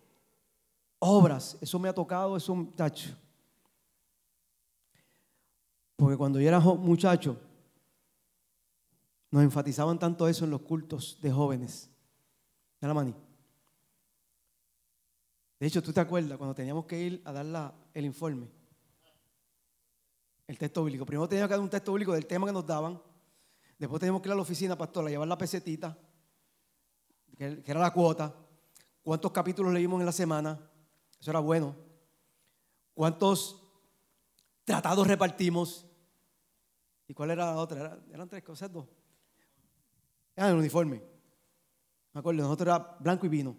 obras. 0.98 1.56
Eso 1.60 1.78
me 1.78 1.88
ha 1.88 1.94
tocado, 1.94 2.36
eso, 2.36 2.68
tacho. 2.76 3.16
Porque 5.96 6.16
cuando 6.16 6.38
yo 6.38 6.48
era 6.48 6.60
muchacho, 6.60 7.38
nos 9.30 9.42
enfatizaban 9.42 9.98
tanto 9.98 10.28
eso 10.28 10.44
en 10.44 10.50
los 10.50 10.60
cultos 10.62 11.18
de 11.20 11.32
jóvenes. 11.32 11.90
la 12.80 12.94
mani. 12.94 13.14
De 15.58 15.66
hecho, 15.66 15.82
¿tú 15.82 15.92
te 15.92 16.00
acuerdas 16.00 16.36
cuando 16.36 16.54
teníamos 16.54 16.84
que 16.84 17.00
ir 17.00 17.22
a 17.24 17.32
dar 17.32 17.74
el 17.94 18.04
informe? 18.04 18.48
El 20.46 20.58
texto 20.58 20.84
bíblico. 20.84 21.06
Primero 21.06 21.28
teníamos 21.28 21.48
que 21.48 21.54
dar 21.54 21.60
un 21.60 21.70
texto 21.70 21.92
bíblico 21.92 22.12
del 22.12 22.26
tema 22.26 22.46
que 22.46 22.52
nos 22.52 22.66
daban. 22.66 23.00
Después 23.78 24.00
teníamos 24.00 24.22
que 24.22 24.28
ir 24.28 24.32
a 24.32 24.36
la 24.36 24.42
oficina, 24.42 24.76
pastor, 24.76 25.06
a 25.06 25.10
llevar 25.10 25.26
la 25.26 25.38
pesetita, 25.38 25.98
que 27.36 27.62
era 27.64 27.80
la 27.80 27.92
cuota. 27.92 28.34
¿Cuántos 29.02 29.32
capítulos 29.32 29.72
leímos 29.72 30.00
en 30.00 30.06
la 30.06 30.12
semana? 30.12 30.58
Eso 31.18 31.30
era 31.30 31.40
bueno. 31.40 31.74
¿Cuántos 32.94 33.62
tratados 34.64 35.06
repartimos? 35.06 35.85
¿Y 37.08 37.14
cuál 37.14 37.30
era 37.30 37.46
la 37.46 37.56
otra? 37.56 37.98
eran 38.12 38.28
tres 38.28 38.42
cosas, 38.42 38.72
dos. 38.72 38.86
Ah, 40.36 40.48
el 40.48 40.56
uniforme. 40.56 41.02
Me 42.12 42.20
acuerdo, 42.20 42.42
nosotros 42.42 42.66
era 42.66 42.96
blanco 43.00 43.26
y 43.26 43.28
vino. 43.28 43.56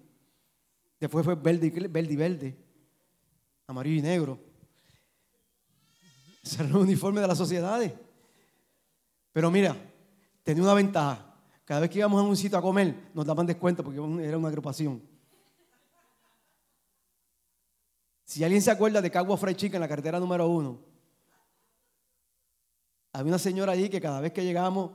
Después 0.99 1.23
fue 1.23 1.35
verde 1.35 1.67
y 1.67 1.87
verde, 1.87 2.15
verde. 2.15 2.57
Amarillo 3.67 3.97
y 3.97 4.01
negro. 4.01 4.39
Ese 6.43 6.55
era 6.63 6.69
el 6.69 6.75
uniforme 6.75 7.21
de 7.21 7.27
las 7.27 7.37
sociedades. 7.37 7.93
Pero 9.31 9.51
mira, 9.51 9.75
tenía 10.43 10.63
una 10.63 10.73
ventaja. 10.73 11.35
Cada 11.65 11.81
vez 11.81 11.89
que 11.89 11.99
íbamos 11.99 12.19
a 12.19 12.23
un 12.23 12.37
sitio 12.37 12.57
a 12.57 12.61
comer, 12.61 13.11
nos 13.13 13.25
daban 13.25 13.45
descuento 13.45 13.83
porque 13.83 13.99
era 14.25 14.37
una 14.37 14.47
agrupación. 14.47 15.01
Si 18.23 18.43
alguien 18.43 18.61
se 18.61 18.71
acuerda 18.71 19.01
de 19.01 19.11
Cagua 19.11 19.37
Fried 19.37 19.55
Chicken 19.55 19.75
en 19.75 19.81
la 19.81 19.87
carretera 19.87 20.19
número 20.19 20.47
uno, 20.47 20.79
había 23.17 23.31
una 23.31 23.39
señora 23.39 23.71
allí 23.71 23.89
que 23.89 23.99
cada 23.99 24.21
vez 24.21 24.31
que 24.31 24.43
llegamos, 24.43 24.91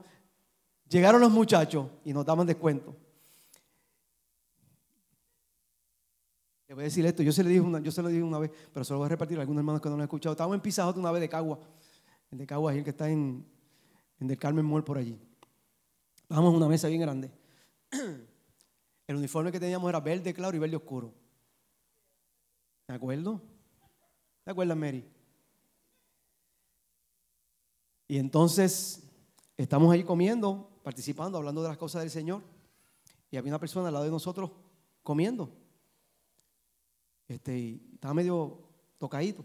llegaron 0.88 1.20
los 1.20 1.32
muchachos 1.32 1.88
y 2.04 2.12
nos 2.12 2.24
daban 2.24 2.46
descuento. 2.46 2.94
Le 6.68 6.74
voy 6.74 6.82
a 6.82 6.84
decir 6.84 7.04
esto, 7.04 7.24
yo 7.24 7.32
se, 7.32 7.42
le 7.42 7.50
dije 7.50 7.60
una, 7.60 7.80
yo 7.80 7.90
se 7.90 8.00
lo 8.00 8.08
dije 8.08 8.22
una 8.22 8.38
vez, 8.38 8.52
pero 8.72 8.84
se 8.84 8.92
lo 8.92 9.00
voy 9.00 9.06
a 9.06 9.08
repartir 9.08 9.38
a 9.38 9.40
algunos 9.40 9.60
hermanos 9.60 9.82
que 9.82 9.88
no 9.88 9.96
lo 9.96 10.02
han 10.02 10.06
escuchado. 10.06 10.34
Estábamos 10.34 10.54
en 10.54 10.60
Pizajote 10.60 11.00
una 11.00 11.10
vez 11.10 11.20
de 11.20 11.28
Cagua, 11.28 11.58
el 12.30 12.38
de 12.38 12.46
Cagua, 12.46 12.72
el 12.72 12.84
que 12.84 12.90
está 12.90 13.10
en, 13.10 13.44
en 14.20 14.26
Del 14.28 14.38
Carmen 14.38 14.64
Mall 14.64 14.84
por 14.84 14.98
allí. 14.98 15.18
Estábamos 16.22 16.50
en 16.50 16.56
una 16.58 16.68
mesa 16.68 16.86
bien 16.86 17.00
grande. 17.00 17.30
El 19.08 19.16
uniforme 19.16 19.50
que 19.50 19.58
teníamos 19.58 19.88
era 19.88 19.98
verde 19.98 20.32
claro 20.32 20.56
y 20.56 20.60
verde 20.60 20.76
oscuro. 20.76 21.12
¿De 22.86 22.94
acuerdo? 22.94 23.42
¿De 24.44 24.52
acuerdo, 24.52 24.76
Mary? 24.76 25.04
Y 28.08 28.18
entonces 28.18 29.02
estamos 29.56 29.92
ahí 29.92 30.04
comiendo, 30.04 30.80
participando, 30.82 31.38
hablando 31.38 31.62
de 31.62 31.68
las 31.68 31.78
cosas 31.78 32.02
del 32.02 32.10
Señor. 32.10 32.42
Y 33.30 33.36
había 33.36 33.50
una 33.50 33.58
persona 33.58 33.88
al 33.88 33.94
lado 33.94 34.04
de 34.04 34.10
nosotros 34.10 34.50
comiendo. 35.02 35.50
Este, 37.28 37.58
y 37.58 37.90
estaba 37.94 38.14
medio 38.14 38.68
tocadito. 38.98 39.44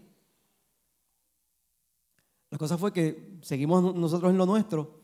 La 2.50 2.58
cosa 2.58 2.78
fue 2.78 2.92
que 2.92 3.38
seguimos 3.42 3.94
nosotros 3.94 4.30
en 4.30 4.38
lo 4.38 4.46
nuestro. 4.46 5.02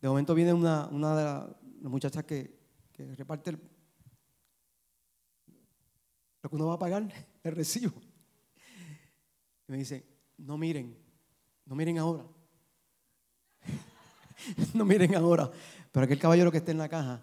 De 0.00 0.08
momento 0.08 0.34
viene 0.34 0.52
una, 0.52 0.86
una 0.88 1.16
de 1.16 1.24
las 1.24 1.90
muchachas 1.90 2.24
que, 2.24 2.58
reparte 3.16 3.50
el, 3.50 3.60
lo 6.42 6.50
que 6.50 6.56
uno 6.56 6.66
va 6.66 6.74
a 6.74 6.78
pagar, 6.78 7.10
el 7.42 7.56
recibo. 7.56 7.94
Y 9.66 9.72
me 9.72 9.78
dice, 9.78 10.04
no 10.36 10.58
miren, 10.58 10.96
no 11.64 11.74
miren 11.74 11.98
ahora. 11.98 12.26
no 14.74 14.84
miren 14.84 15.14
ahora. 15.14 15.50
Pero 15.92 16.04
aquel 16.04 16.18
caballero 16.18 16.50
que 16.50 16.58
esté 16.58 16.72
en 16.72 16.78
la 16.78 16.88
caja 16.88 17.22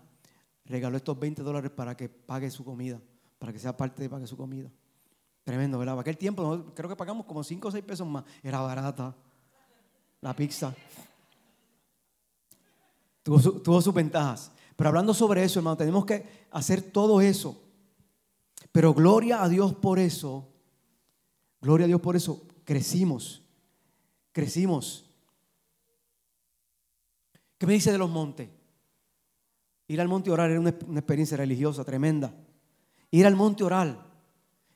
regaló 0.65 0.97
estos 0.97 1.19
20 1.19 1.43
dólares 1.43 1.71
para 1.71 1.95
que 1.95 2.09
pague 2.09 2.49
su 2.49 2.63
comida, 2.63 2.99
para 3.37 3.51
que 3.51 3.59
sea 3.59 3.75
parte 3.75 4.01
de 4.01 4.09
pague 4.09 4.27
su 4.27 4.37
comida. 4.37 4.71
Tremendo, 5.43 5.77
¿verdad? 5.79 5.99
Aquel 5.99 6.17
tiempo 6.17 6.73
creo 6.75 6.89
que 6.89 6.95
pagamos 6.95 7.25
como 7.25 7.43
5 7.43 7.67
o 7.67 7.71
6 7.71 7.83
pesos 7.83 8.07
más. 8.07 8.23
Era 8.43 8.61
barata 8.61 9.15
la 10.21 10.35
pizza. 10.35 10.73
Tuvo, 13.23 13.39
tuvo 13.61 13.81
sus 13.81 13.93
ventajas. 13.93 14.51
Pero 14.75 14.89
hablando 14.89 15.13
sobre 15.13 15.43
eso, 15.43 15.59
hermano, 15.59 15.77
tenemos 15.77 16.05
que 16.05 16.47
hacer 16.51 16.81
todo 16.81 17.21
eso. 17.21 17.61
Pero 18.71 18.93
gloria 18.93 19.43
a 19.43 19.49
Dios 19.49 19.73
por 19.73 19.99
eso. 19.99 20.47
Gloria 21.59 21.85
a 21.85 21.87
Dios 21.87 22.01
por 22.01 22.15
eso. 22.15 22.41
Crecimos. 22.63 23.41
Crecimos. 24.31 25.10
¿Qué 27.61 27.67
me 27.67 27.73
dice 27.73 27.91
de 27.91 27.99
los 27.99 28.09
montes? 28.09 28.49
Ir 29.87 30.01
al 30.01 30.07
monte 30.07 30.31
orar 30.31 30.49
era 30.49 30.59
una, 30.59 30.73
una 30.87 30.99
experiencia 30.99 31.37
religiosa 31.37 31.83
tremenda. 31.85 32.33
Ir 33.11 33.27
al 33.27 33.35
monte 33.35 33.63
orar, 33.63 34.03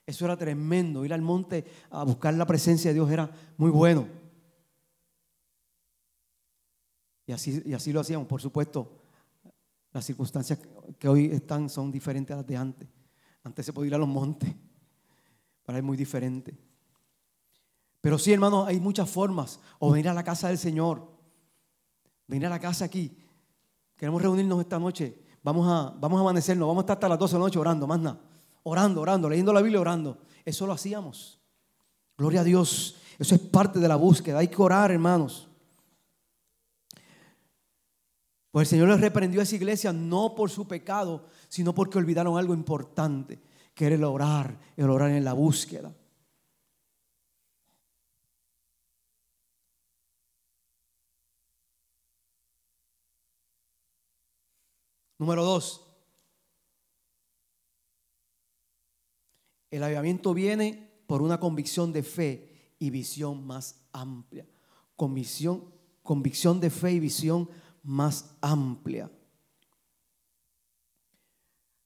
eso 0.05 0.25
era 0.25 0.37
tremendo. 0.37 1.03
Ir 1.03 1.11
al 1.11 1.23
monte 1.23 1.65
a 1.89 2.03
buscar 2.03 2.35
la 2.35 2.45
presencia 2.45 2.91
de 2.91 2.93
Dios 2.93 3.09
era 3.09 3.27
muy 3.57 3.71
bueno. 3.71 4.07
Y 7.25 7.31
así, 7.31 7.59
y 7.65 7.73
así 7.73 7.91
lo 7.91 8.01
hacíamos, 8.01 8.27
por 8.27 8.39
supuesto. 8.39 9.01
Las 9.91 10.05
circunstancias 10.05 10.59
que 10.99 11.07
hoy 11.07 11.31
están 11.31 11.71
son 11.71 11.91
diferentes 11.91 12.35
a 12.35 12.37
las 12.37 12.45
de 12.45 12.55
antes. 12.55 12.87
Antes 13.43 13.65
se 13.65 13.73
podía 13.73 13.87
ir 13.87 13.95
a 13.95 13.97
los 13.97 14.07
montes, 14.07 14.53
para 15.65 15.79
es 15.79 15.83
muy 15.83 15.97
diferente. 15.97 16.55
Pero 17.99 18.19
sí, 18.19 18.31
hermanos, 18.31 18.67
hay 18.67 18.79
muchas 18.79 19.09
formas. 19.09 19.59
O 19.79 19.89
venir 19.89 20.07
a 20.07 20.13
la 20.13 20.23
casa 20.23 20.49
del 20.49 20.59
Señor. 20.59 21.14
Venir 22.27 22.47
a 22.47 22.49
la 22.49 22.59
casa 22.59 22.85
aquí. 22.85 23.15
Queremos 23.95 24.21
reunirnos 24.21 24.59
esta 24.61 24.79
noche. 24.79 25.23
Vamos 25.43 25.67
a, 25.67 25.95
vamos 25.99 26.17
a 26.17 26.21
amanecernos. 26.21 26.67
Vamos 26.67 26.81
a 26.81 26.83
estar 26.83 26.95
hasta 26.95 27.09
las 27.09 27.19
12 27.19 27.33
de 27.33 27.39
la 27.39 27.45
noche 27.45 27.59
orando, 27.59 27.87
más 27.87 27.99
nada. 27.99 28.19
Orando, 28.63 29.01
orando, 29.01 29.29
leyendo 29.29 29.53
la 29.53 29.61
Biblia, 29.61 29.79
orando. 29.79 30.17
Eso 30.43 30.65
lo 30.65 30.73
hacíamos. 30.73 31.39
Gloria 32.17 32.41
a 32.41 32.43
Dios. 32.43 32.95
Eso 33.19 33.35
es 33.35 33.41
parte 33.41 33.79
de 33.79 33.87
la 33.87 33.95
búsqueda. 33.95 34.39
Hay 34.39 34.47
que 34.47 34.61
orar, 34.61 34.91
hermanos. 34.91 35.47
Pues 38.51 38.67
el 38.67 38.77
Señor 38.77 38.89
les 38.89 39.01
reprendió 39.01 39.41
a 39.41 39.43
esa 39.43 39.55
iglesia 39.55 39.91
no 39.91 40.33
por 40.33 40.49
su 40.49 40.67
pecado, 40.67 41.25
sino 41.49 41.75
porque 41.75 41.97
olvidaron 41.97 42.37
algo 42.37 42.53
importante, 42.53 43.41
que 43.73 43.85
era 43.85 43.95
el 43.95 44.03
orar, 44.05 44.57
el 44.77 44.89
orar 44.89 45.11
en 45.11 45.25
la 45.25 45.33
búsqueda. 45.33 45.93
Número 55.17 55.43
dos. 55.43 55.85
El 59.71 59.83
avivamiento 59.83 60.33
viene 60.33 61.03
por 61.07 61.21
una 61.21 61.39
convicción 61.39 61.91
de 61.91 62.03
fe 62.03 62.73
y 62.79 62.89
visión 62.89 63.45
más 63.45 63.83
amplia. 63.91 64.47
Convicción, 64.95 65.73
convicción 66.03 66.59
de 66.59 66.69
fe 66.69 66.93
y 66.93 66.99
visión 66.99 67.49
más 67.83 68.35
amplia. 68.41 69.11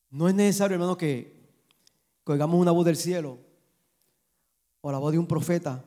No 0.09 0.27
es 0.27 0.35
necesario, 0.35 0.75
hermano, 0.75 0.97
que, 0.97 1.37
oigamos 2.25 2.59
una 2.59 2.71
voz 2.71 2.85
del 2.85 2.95
cielo 2.95 3.39
o 4.81 4.91
la 4.91 4.99
voz 4.99 5.11
de 5.11 5.17
un 5.17 5.27
profeta 5.27 5.83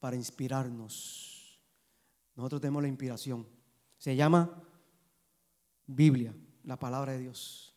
para 0.00 0.16
inspirarnos. 0.16 1.60
Nosotros 2.34 2.60
tenemos 2.60 2.82
la 2.82 2.88
inspiración. 2.88 3.46
Se 3.96 4.16
llama 4.16 4.60
Biblia, 5.86 6.34
la 6.68 6.78
palabra 6.78 7.12
de 7.12 7.20
Dios. 7.20 7.74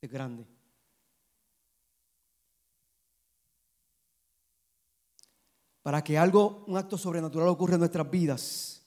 Es 0.00 0.10
grande. 0.10 0.44
Para 5.82 6.02
que 6.02 6.18
algo, 6.18 6.64
un 6.66 6.76
acto 6.76 6.98
sobrenatural 6.98 7.46
ocurra 7.46 7.74
en 7.74 7.80
nuestras 7.80 8.10
vidas, 8.10 8.84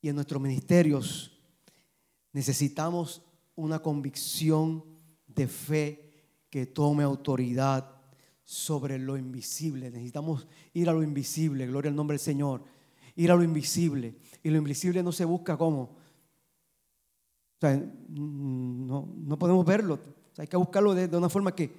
y 0.00 0.08
en 0.08 0.14
nuestros 0.14 0.40
ministerios 0.40 1.38
necesitamos 2.32 3.22
una 3.56 3.80
convicción 3.80 4.82
de 5.26 5.46
fe 5.48 6.14
que 6.48 6.64
tome 6.64 7.04
autoridad 7.04 7.94
sobre 8.42 8.98
lo 8.98 9.18
invisible. 9.18 9.90
Necesitamos 9.90 10.48
ir 10.72 10.88
a 10.88 10.94
lo 10.94 11.02
invisible, 11.02 11.66
gloria 11.66 11.90
al 11.90 11.94
nombre 11.94 12.14
del 12.14 12.24
Señor, 12.24 12.64
ir 13.16 13.30
a 13.30 13.36
lo 13.36 13.42
invisible. 13.42 14.16
Y 14.42 14.48
lo 14.48 14.56
invisible 14.56 15.02
no 15.02 15.12
se 15.12 15.26
busca 15.26 15.58
como. 15.58 16.00
Sea, 17.62 17.80
no, 18.08 19.38
podemos 19.38 19.64
verlo. 19.64 19.96
hay 20.36 20.48
que 20.48 20.56
buscarlo 20.56 20.96
de, 20.96 21.16
una 21.16 21.28
forma 21.28 21.54
que 21.54 21.70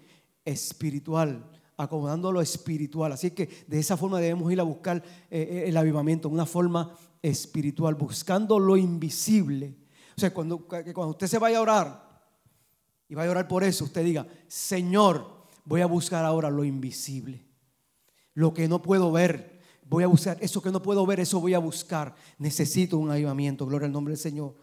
espiritual, 0.45 1.43
acomodando 1.75 2.31
lo 2.31 2.39
espiritual. 2.39 3.11
Así 3.11 3.31
que 3.31 3.49
de 3.67 3.79
esa 3.79 3.97
forma 3.97 4.21
debemos 4.21 4.49
ir 4.49 4.61
a 4.61 4.63
buscar 4.63 5.03
eh, 5.29 5.41
eh, 5.41 5.63
el 5.67 5.75
avivamiento, 5.75 6.29
una 6.29 6.45
forma 6.45 6.95
espiritual, 7.21 7.95
buscando 7.95 8.59
lo 8.59 8.77
invisible. 8.77 9.75
O 10.15 10.21
sea, 10.21 10.33
cuando, 10.33 10.59
cuando 10.59 11.09
usted 11.09 11.27
se 11.27 11.37
vaya 11.37 11.57
a 11.57 11.61
orar 11.61 12.23
y 13.09 13.15
vaya 13.15 13.27
a 13.27 13.31
orar 13.31 13.49
por 13.49 13.65
eso, 13.65 13.83
usted 13.83 14.05
diga, 14.05 14.25
Señor, 14.47 15.27
voy 15.65 15.81
a 15.81 15.85
buscar 15.85 16.23
ahora 16.23 16.49
lo 16.49 16.63
invisible, 16.63 17.45
lo 18.35 18.53
que 18.53 18.69
no 18.69 18.81
puedo 18.81 19.11
ver. 19.11 19.59
Voy 19.89 20.05
a 20.05 20.07
buscar 20.07 20.37
eso 20.39 20.61
que 20.61 20.71
no 20.71 20.81
puedo 20.81 21.05
ver, 21.05 21.19
eso 21.19 21.41
voy 21.41 21.53
a 21.53 21.59
buscar. 21.59 22.15
Necesito 22.37 22.97
un 22.97 23.11
avivamiento, 23.11 23.65
gloria 23.65 23.87
al 23.87 23.91
nombre 23.91 24.13
del 24.13 24.21
Señor. 24.21 24.62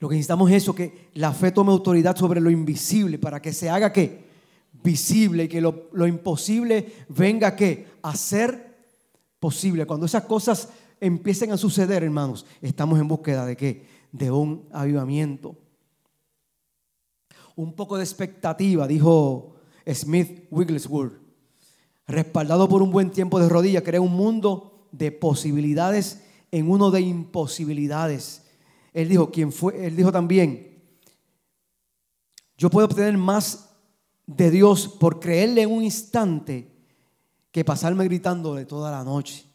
Lo 0.00 0.08
que 0.08 0.16
necesitamos 0.16 0.50
es 0.50 0.62
eso, 0.62 0.74
que 0.74 1.10
la 1.14 1.32
fe 1.32 1.52
tome 1.52 1.70
autoridad 1.70 2.16
sobre 2.16 2.40
lo 2.40 2.50
invisible 2.50 3.18
para 3.18 3.40
que 3.40 3.52
se 3.52 3.70
haga 3.70 3.92
que 3.92 4.24
visible 4.82 5.44
y 5.44 5.48
que 5.48 5.60
lo, 5.60 5.90
lo 5.92 6.06
imposible 6.06 7.04
venga 7.08 7.54
que 7.54 7.86
a 8.02 8.16
ser 8.16 8.78
posible. 9.38 9.86
Cuando 9.86 10.06
esas 10.06 10.24
cosas 10.24 10.70
empiecen 11.00 11.52
a 11.52 11.58
suceder, 11.58 12.02
hermanos, 12.02 12.46
estamos 12.62 12.98
en 12.98 13.08
búsqueda 13.08 13.44
de 13.44 13.56
qué? 13.56 13.86
De 14.10 14.30
un 14.30 14.66
avivamiento. 14.72 15.54
Un 17.54 17.74
poco 17.74 17.98
de 17.98 18.04
expectativa, 18.04 18.86
dijo 18.86 19.56
Smith 19.86 20.46
Wigglesworth, 20.50 21.20
respaldado 22.06 22.68
por 22.70 22.80
un 22.80 22.90
buen 22.90 23.10
tiempo 23.10 23.38
de 23.38 23.50
rodillas, 23.50 23.82
crea 23.82 24.00
un 24.00 24.16
mundo 24.16 24.88
de 24.92 25.12
posibilidades 25.12 26.22
en 26.50 26.70
uno 26.70 26.90
de 26.90 27.02
imposibilidades. 27.02 28.46
Él 28.92 29.08
dijo, 29.08 29.30
¿quién 29.30 29.52
fue? 29.52 29.86
Él 29.86 29.96
dijo 29.96 30.10
también, 30.10 30.82
yo 32.56 32.70
puedo 32.70 32.86
obtener 32.86 33.16
más 33.16 33.70
de 34.26 34.50
Dios 34.50 34.88
por 34.88 35.20
creerle 35.20 35.62
en 35.62 35.70
un 35.70 35.82
instante 35.82 36.70
que 37.50 37.64
pasarme 37.64 38.04
gritándole 38.04 38.64
toda 38.64 38.90
la 38.90 39.02
noche 39.02 39.50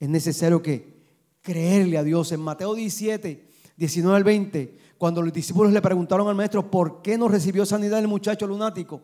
es 0.00 0.08
necesario 0.08 0.62
que 0.62 0.98
creerle 1.42 1.98
a 1.98 2.02
Dios. 2.02 2.32
En 2.32 2.40
Mateo 2.40 2.74
17, 2.74 3.48
19 3.76 4.16
al 4.16 4.24
20, 4.24 4.78
cuando 4.96 5.22
los 5.22 5.32
discípulos 5.32 5.72
le 5.72 5.82
preguntaron 5.82 6.26
al 6.26 6.34
maestro 6.34 6.70
por 6.70 7.02
qué 7.02 7.16
no 7.18 7.28
recibió 7.28 7.66
sanidad 7.66 8.00
el 8.00 8.08
muchacho 8.08 8.46
lunático, 8.46 9.02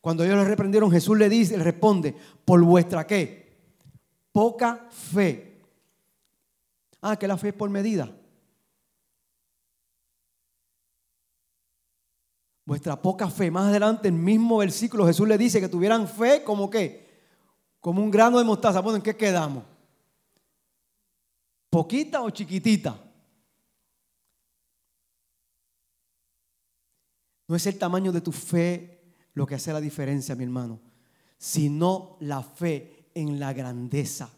cuando 0.00 0.24
ellos 0.24 0.36
le 0.36 0.44
reprendieron, 0.44 0.90
Jesús 0.90 1.16
le 1.16 1.28
dice, 1.28 1.56
le 1.56 1.62
responde, 1.62 2.16
por 2.44 2.60
vuestra 2.64 3.06
qué? 3.06 3.52
Poca 4.32 4.88
fe. 4.90 5.60
Ah, 7.02 7.16
que 7.16 7.28
la 7.28 7.36
fe 7.36 7.48
es 7.48 7.54
por 7.54 7.70
medida. 7.70 8.10
Vuestra 12.64 13.00
poca 13.00 13.28
fe. 13.28 13.50
Más 13.50 13.68
adelante, 13.68 14.08
el 14.08 14.14
mismo 14.14 14.58
versículo, 14.58 15.06
Jesús 15.06 15.26
le 15.26 15.36
dice 15.36 15.60
que 15.60 15.68
tuvieran 15.68 16.06
fe 16.06 16.44
como 16.44 16.70
qué? 16.70 17.10
Como 17.80 18.02
un 18.02 18.10
grano 18.10 18.38
de 18.38 18.44
mostaza. 18.44 18.80
Bueno, 18.80 18.96
¿en 18.96 19.02
qué 19.02 19.16
quedamos? 19.16 19.64
¿Poquita 21.68 22.22
o 22.22 22.30
chiquitita? 22.30 22.96
No 27.48 27.56
es 27.56 27.66
el 27.66 27.78
tamaño 27.78 28.12
de 28.12 28.20
tu 28.20 28.32
fe 28.32 29.14
lo 29.34 29.46
que 29.46 29.56
hace 29.56 29.72
la 29.72 29.80
diferencia, 29.80 30.34
mi 30.34 30.44
hermano, 30.44 30.80
sino 31.38 32.16
la 32.20 32.42
fe 32.42 33.08
en 33.14 33.40
la 33.40 33.52
grandeza. 33.52 34.30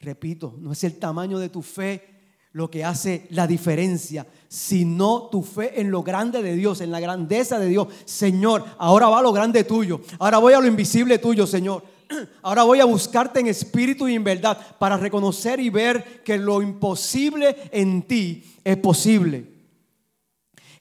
Repito, 0.00 0.56
no 0.58 0.72
es 0.72 0.84
el 0.84 0.98
tamaño 0.98 1.38
de 1.38 1.48
tu 1.48 1.62
fe 1.62 2.13
lo 2.54 2.70
que 2.70 2.84
hace 2.84 3.26
la 3.30 3.48
diferencia, 3.48 4.24
sino 4.48 5.28
tu 5.28 5.42
fe 5.42 5.80
en 5.80 5.90
lo 5.90 6.04
grande 6.04 6.40
de 6.40 6.54
Dios, 6.54 6.80
en 6.80 6.92
la 6.92 7.00
grandeza 7.00 7.58
de 7.58 7.66
Dios. 7.66 7.88
Señor, 8.04 8.64
ahora 8.78 9.08
va 9.08 9.20
lo 9.20 9.32
grande 9.32 9.64
tuyo, 9.64 10.00
ahora 10.20 10.38
voy 10.38 10.54
a 10.54 10.60
lo 10.60 10.66
invisible 10.66 11.18
tuyo, 11.18 11.46
Señor. 11.46 11.82
Ahora 12.42 12.64
voy 12.64 12.80
a 12.80 12.84
buscarte 12.84 13.40
en 13.40 13.46
espíritu 13.46 14.06
y 14.06 14.14
en 14.14 14.22
verdad 14.22 14.76
para 14.78 14.98
reconocer 14.98 15.58
y 15.58 15.70
ver 15.70 16.22
que 16.22 16.36
lo 16.36 16.60
imposible 16.60 17.56
en 17.72 18.02
ti 18.02 18.44
es 18.62 18.76
posible. 18.76 19.50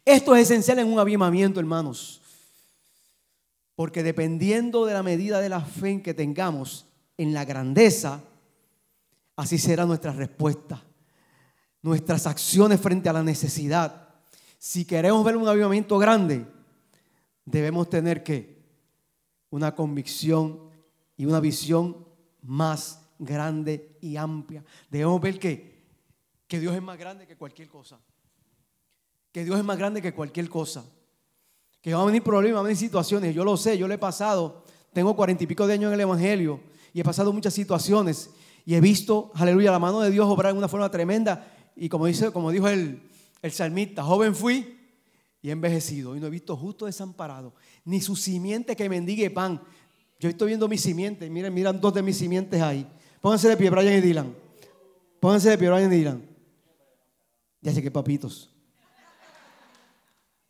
Esto 0.04 0.36
es 0.36 0.52
esencial 0.52 0.80
en 0.80 0.92
un 0.92 1.00
avivamiento, 1.00 1.62
hermanos. 1.62 2.22
Porque 3.74 4.04
dependiendo 4.04 4.86
de 4.86 4.94
la 4.94 5.02
medida 5.02 5.40
de 5.40 5.48
la 5.48 5.62
fe 5.62 5.92
en 5.92 6.04
que 6.04 6.14
tengamos 6.14 6.88
en 7.18 7.34
la 7.34 7.46
grandeza, 7.46 8.22
así 9.38 9.58
será 9.58 9.86
nuestra 9.86 10.12
respuesta. 10.12 10.84
Nuestras 11.84 12.26
acciones 12.26 12.82
frente 12.82 13.10
a 13.10 13.14
la 13.14 13.22
necesidad. 13.22 14.10
Si 14.58 14.86
queremos 14.86 15.24
ver 15.24 15.38
un 15.38 15.48
avivamiento 15.48 16.00
grande, 16.00 16.48
debemos 17.46 17.90
tener 17.90 18.24
que 18.24 18.64
una 19.52 19.76
convicción 19.76 20.72
y 21.16 21.26
una 21.26 21.40
visión 21.40 22.08
más 22.42 23.02
grande 23.20 23.98
y 24.02 24.16
amplia. 24.16 24.64
Debemos 24.90 25.22
ver 25.22 25.38
que, 25.38 25.84
que 26.48 26.60
Dios 26.60 26.74
es 26.74 26.82
más 26.82 26.98
grande 26.98 27.28
que 27.28 27.36
cualquier 27.36 27.68
cosa. 27.68 28.00
que 29.32 29.44
Dios 29.44 29.58
es 29.58 29.66
más 29.66 29.78
grande 29.78 30.02
que 30.02 30.14
cualquier 30.14 30.48
cosa. 30.48 30.86
Que 31.82 31.94
van 31.94 32.04
a 32.04 32.06
venir 32.06 32.24
problemas, 32.24 32.56
van 32.56 32.66
a 32.66 32.68
venir 32.68 32.78
situaciones. 32.78 33.36
Yo 33.36 33.44
lo 33.44 33.58
sé, 33.58 33.78
yo 33.78 33.88
lo 33.88 33.94
he 33.94 33.98
pasado. 33.98 34.64
Tengo 34.94 35.16
cuarenta 35.16 35.44
y 35.44 35.48
pico 35.48 35.68
de 35.68 35.74
años 35.74 35.90
en 35.90 35.96
el 35.96 36.02
Evangelio 36.02 36.62
y 36.94 37.02
he 37.02 37.04
pasado 37.04 37.34
muchas 37.34 37.54
situaciones 37.54 38.30
y 38.66 38.76
he 38.76 38.80
visto, 38.80 39.32
aleluya, 39.36 39.72
la 39.72 39.80
mano 39.80 40.00
de 40.00 40.12
Dios 40.12 40.26
obrar 40.30 40.52
en 40.52 40.58
una 40.58 40.68
forma 40.68 40.90
tremenda. 40.90 41.53
Y 41.76 41.90
como, 41.90 42.06
dice, 42.06 42.32
como 42.32 42.52
dijo 42.52 42.68
el, 42.68 43.02
el 43.42 43.52
salmista, 43.52 44.04
joven 44.04 44.36
fui 44.36 44.80
y 45.42 45.52
envejecido. 45.52 46.16
Y 46.16 46.20
no 46.20 46.28
he 46.28 46.30
visto 46.30 46.56
justo 46.56 46.86
desamparado, 46.86 47.54
ni 47.86 48.02
su 48.02 48.16
simiente 48.16 48.76
que 48.76 48.90
mendigue 48.90 49.30
pan. 49.30 49.62
Yo 50.20 50.30
estoy 50.30 50.48
viendo 50.48 50.68
mi 50.68 50.78
simiente. 50.78 51.30
Miren, 51.30 51.54
miran 51.54 51.82
dos 51.82 51.94
de 51.94 52.02
mis 52.02 52.18
simientes 52.18 52.62
ahí. 52.62 52.88
Pónganse 53.20 53.50
de 53.50 53.58
pie, 53.58 53.70
Brian 53.70 53.98
y 53.98 54.02
Dylan. 54.02 54.36
Pónganse 55.20 55.50
de 55.50 55.58
pie, 55.58 55.70
Brian 55.70 55.92
y 55.92 55.98
Dylan. 55.98 56.30
Ya 57.62 57.74
sé 57.74 57.82
que 57.82 57.92
papitos. 57.92 58.50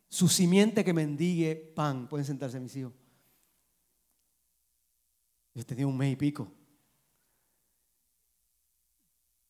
Su 0.08 0.28
simiente 0.28 0.84
que 0.84 0.92
mendigue 0.92 1.56
pan. 1.56 2.08
Pueden 2.08 2.24
sentarse, 2.24 2.60
mis 2.60 2.76
hijos. 2.76 2.92
Yo 5.54 5.64
tenía 5.64 5.86
un 5.86 5.96
mes 5.96 6.12
y 6.12 6.16
pico. 6.16 6.52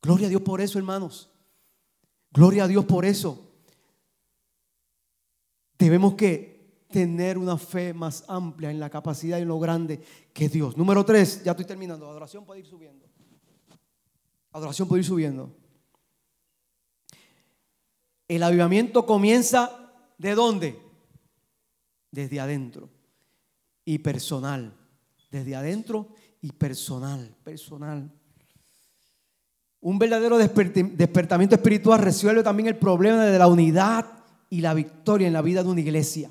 Gloria 0.00 0.26
a 0.26 0.30
Dios 0.30 0.42
por 0.42 0.60
eso, 0.60 0.78
hermanos. 0.78 1.30
Gloria 2.34 2.64
a 2.64 2.68
Dios 2.68 2.84
por 2.84 3.04
eso. 3.04 3.48
Debemos 5.78 6.14
que 6.14 6.84
tener 6.90 7.38
una 7.38 7.56
fe 7.56 7.94
más 7.94 8.24
amplia 8.26 8.72
en 8.72 8.80
la 8.80 8.90
capacidad 8.90 9.38
y 9.38 9.42
en 9.42 9.48
lo 9.48 9.60
grande 9.60 10.00
que 10.32 10.48
Dios. 10.48 10.76
Número 10.76 11.04
tres, 11.04 11.44
ya 11.44 11.52
estoy 11.52 11.64
terminando. 11.64 12.10
Adoración 12.10 12.44
puede 12.44 12.60
ir 12.60 12.66
subiendo. 12.66 13.06
Adoración 14.50 14.88
puede 14.88 15.02
ir 15.02 15.06
subiendo. 15.06 15.56
El 18.26 18.42
avivamiento 18.42 19.06
comienza 19.06 19.92
de 20.18 20.34
dónde? 20.34 20.82
Desde 22.10 22.40
adentro 22.40 22.90
y 23.84 23.98
personal. 23.98 24.76
Desde 25.30 25.54
adentro 25.54 26.08
y 26.40 26.50
personal. 26.50 27.36
Personal. 27.44 28.10
Un 29.84 29.98
verdadero 29.98 30.38
despertamiento 30.38 31.56
espiritual 31.56 32.00
resuelve 32.00 32.42
también 32.42 32.68
el 32.68 32.78
problema 32.78 33.26
de 33.26 33.38
la 33.38 33.46
unidad 33.46 34.06
y 34.48 34.62
la 34.62 34.72
victoria 34.72 35.26
en 35.26 35.34
la 35.34 35.42
vida 35.42 35.62
de 35.62 35.68
una 35.68 35.82
iglesia. 35.82 36.30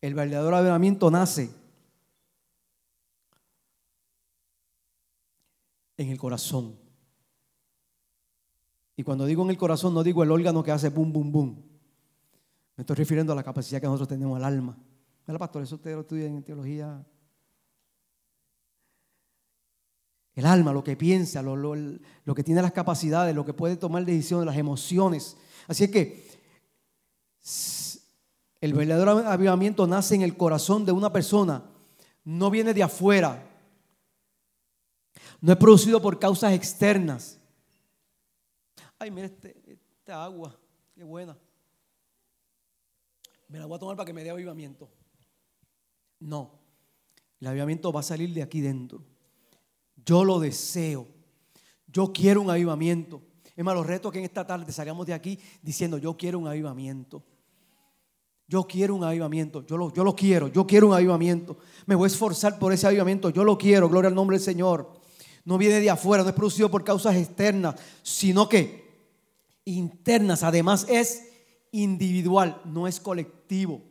El 0.00 0.14
verdadero 0.14 0.56
avivamiento 0.56 1.12
nace 1.12 1.48
en 5.96 6.08
el 6.08 6.18
corazón. 6.18 6.76
Y 8.96 9.04
cuando 9.04 9.26
digo 9.26 9.44
en 9.44 9.50
el 9.50 9.56
corazón, 9.56 9.94
no 9.94 10.02
digo 10.02 10.24
el 10.24 10.32
órgano 10.32 10.64
que 10.64 10.72
hace 10.72 10.88
bum, 10.88 11.12
bum, 11.12 11.30
bum. 11.30 11.62
Me 12.76 12.82
estoy 12.82 12.96
refiriendo 12.96 13.32
a 13.32 13.36
la 13.36 13.44
capacidad 13.44 13.80
que 13.80 13.86
nosotros 13.86 14.08
tenemos 14.08 14.36
al 14.38 14.44
alma. 14.44 14.76
¿Verdad, 15.24 15.38
pastor? 15.38 15.62
Eso 15.62 15.76
usted 15.76 15.94
lo 15.94 16.00
estudia 16.00 16.26
en 16.26 16.42
teología 16.42 17.06
El 20.34 20.46
alma, 20.46 20.72
lo 20.72 20.82
que 20.82 20.96
piensa, 20.96 21.42
lo, 21.42 22.34
que 22.34 22.42
tiene 22.42 22.60
las 22.60 22.72
capacidades, 22.72 23.34
lo 23.34 23.44
que 23.44 23.52
puede 23.52 23.76
tomar 23.76 24.04
decisiones, 24.04 24.46
las 24.46 24.56
emociones. 24.56 25.36
Así 25.68 25.84
es 25.84 25.90
que 25.90 26.24
el 28.60 28.74
verdadero 28.74 29.18
avivamiento 29.28 29.86
nace 29.86 30.16
en 30.16 30.22
el 30.22 30.36
corazón 30.36 30.84
de 30.84 30.92
una 30.92 31.12
persona, 31.12 31.62
no 32.24 32.50
viene 32.50 32.74
de 32.74 32.82
afuera, 32.82 33.48
no 35.40 35.52
es 35.52 35.58
producido 35.58 36.02
por 36.02 36.18
causas 36.18 36.52
externas. 36.52 37.38
Ay, 38.98 39.10
mira 39.10 39.26
este, 39.26 39.54
esta 39.66 40.24
agua, 40.24 40.58
qué 40.94 41.04
buena. 41.04 41.38
Me 43.46 43.58
la 43.58 43.66
voy 43.66 43.76
a 43.76 43.78
tomar 43.78 43.96
para 43.96 44.06
que 44.06 44.12
me 44.12 44.24
dé 44.24 44.30
avivamiento. 44.30 44.90
No, 46.18 46.58
el 47.38 47.46
avivamiento 47.46 47.92
va 47.92 48.00
a 48.00 48.02
salir 48.02 48.32
de 48.34 48.42
aquí 48.42 48.60
dentro. 48.60 49.13
Yo 50.04 50.24
lo 50.24 50.40
deseo. 50.40 51.06
Yo 51.86 52.12
quiero 52.12 52.40
un 52.40 52.50
avivamiento. 52.50 53.22
Es 53.56 53.64
más, 53.64 53.74
los 53.74 53.86
retos 53.86 54.12
que 54.12 54.18
en 54.18 54.24
esta 54.24 54.46
tarde 54.46 54.72
salgamos 54.72 55.06
de 55.06 55.14
aquí 55.14 55.38
diciendo, 55.62 55.98
yo 55.98 56.16
quiero 56.16 56.38
un 56.38 56.48
avivamiento. 56.48 57.22
Yo 58.46 58.64
quiero 58.64 58.94
un 58.94 59.04
avivamiento. 59.04 59.64
Yo 59.64 59.76
lo, 59.76 59.92
yo 59.92 60.04
lo 60.04 60.14
quiero. 60.14 60.48
Yo 60.48 60.66
quiero 60.66 60.88
un 60.88 60.94
avivamiento. 60.94 61.56
Me 61.86 61.94
voy 61.94 62.06
a 62.06 62.08
esforzar 62.08 62.58
por 62.58 62.72
ese 62.72 62.86
avivamiento. 62.86 63.30
Yo 63.30 63.44
lo 63.44 63.56
quiero. 63.56 63.88
Gloria 63.88 64.08
al 64.08 64.14
nombre 64.14 64.36
del 64.36 64.44
Señor. 64.44 65.00
No 65.44 65.58
viene 65.58 65.80
de 65.80 65.90
afuera, 65.90 66.22
no 66.22 66.30
es 66.30 66.34
producido 66.34 66.70
por 66.70 66.84
causas 66.84 67.16
externas, 67.16 67.74
sino 68.02 68.48
que 68.48 68.82
internas. 69.66 70.42
Además 70.42 70.86
es 70.88 71.28
individual, 71.70 72.60
no 72.64 72.88
es 72.88 72.98
colectivo. 72.98 73.82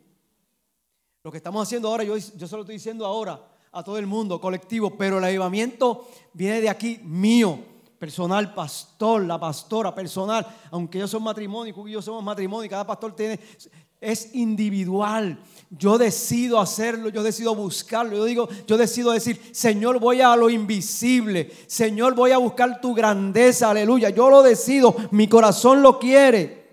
Lo 1.22 1.30
que 1.30 1.38
estamos 1.38 1.66
haciendo 1.66 1.88
ahora, 1.88 2.02
yo, 2.02 2.16
yo 2.16 2.48
se 2.48 2.56
lo 2.56 2.62
estoy 2.62 2.74
diciendo 2.74 3.06
ahora 3.06 3.53
a 3.74 3.82
todo 3.82 3.98
el 3.98 4.06
mundo, 4.06 4.40
colectivo, 4.40 4.96
pero 4.96 5.18
el 5.18 5.24
avivamiento 5.24 6.08
viene 6.32 6.60
de 6.60 6.68
aquí, 6.68 7.00
mío, 7.02 7.58
personal, 7.98 8.54
pastor, 8.54 9.24
la 9.24 9.38
pastora, 9.38 9.94
personal, 9.94 10.46
aunque 10.70 10.98
yo 10.98 11.08
soy 11.08 11.20
matrimonio, 11.20 11.74
y 11.86 11.90
yo 11.90 12.00
somos 12.00 12.22
matrimonio, 12.22 12.70
cada 12.70 12.86
pastor 12.86 13.16
tiene, 13.16 13.40
es 14.00 14.34
individual. 14.34 15.38
Yo 15.70 15.98
decido 15.98 16.60
hacerlo, 16.60 17.08
yo 17.08 17.22
decido 17.22 17.54
buscarlo. 17.54 18.16
Yo 18.16 18.24
digo, 18.24 18.48
yo 18.66 18.76
decido 18.76 19.10
decir, 19.10 19.40
Señor, 19.52 19.98
voy 19.98 20.20
a 20.20 20.36
lo 20.36 20.50
invisible. 20.50 21.50
Señor, 21.66 22.14
voy 22.14 22.30
a 22.30 22.38
buscar 22.38 22.80
tu 22.80 22.94
grandeza, 22.94 23.70
aleluya. 23.70 24.10
Yo 24.10 24.30
lo 24.30 24.42
decido, 24.42 24.94
mi 25.10 25.26
corazón 25.26 25.82
lo 25.82 25.98
quiere. 25.98 26.64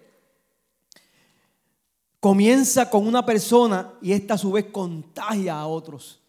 Comienza 2.19 2.89
con 2.89 3.07
una 3.07 3.25
persona 3.25 3.93
y 4.01 4.11
esta 4.11 4.35
a 4.35 4.37
su 4.37 4.51
vez 4.51 4.65
contagia 4.71 5.59
a 5.59 5.65
otros. 5.65 6.20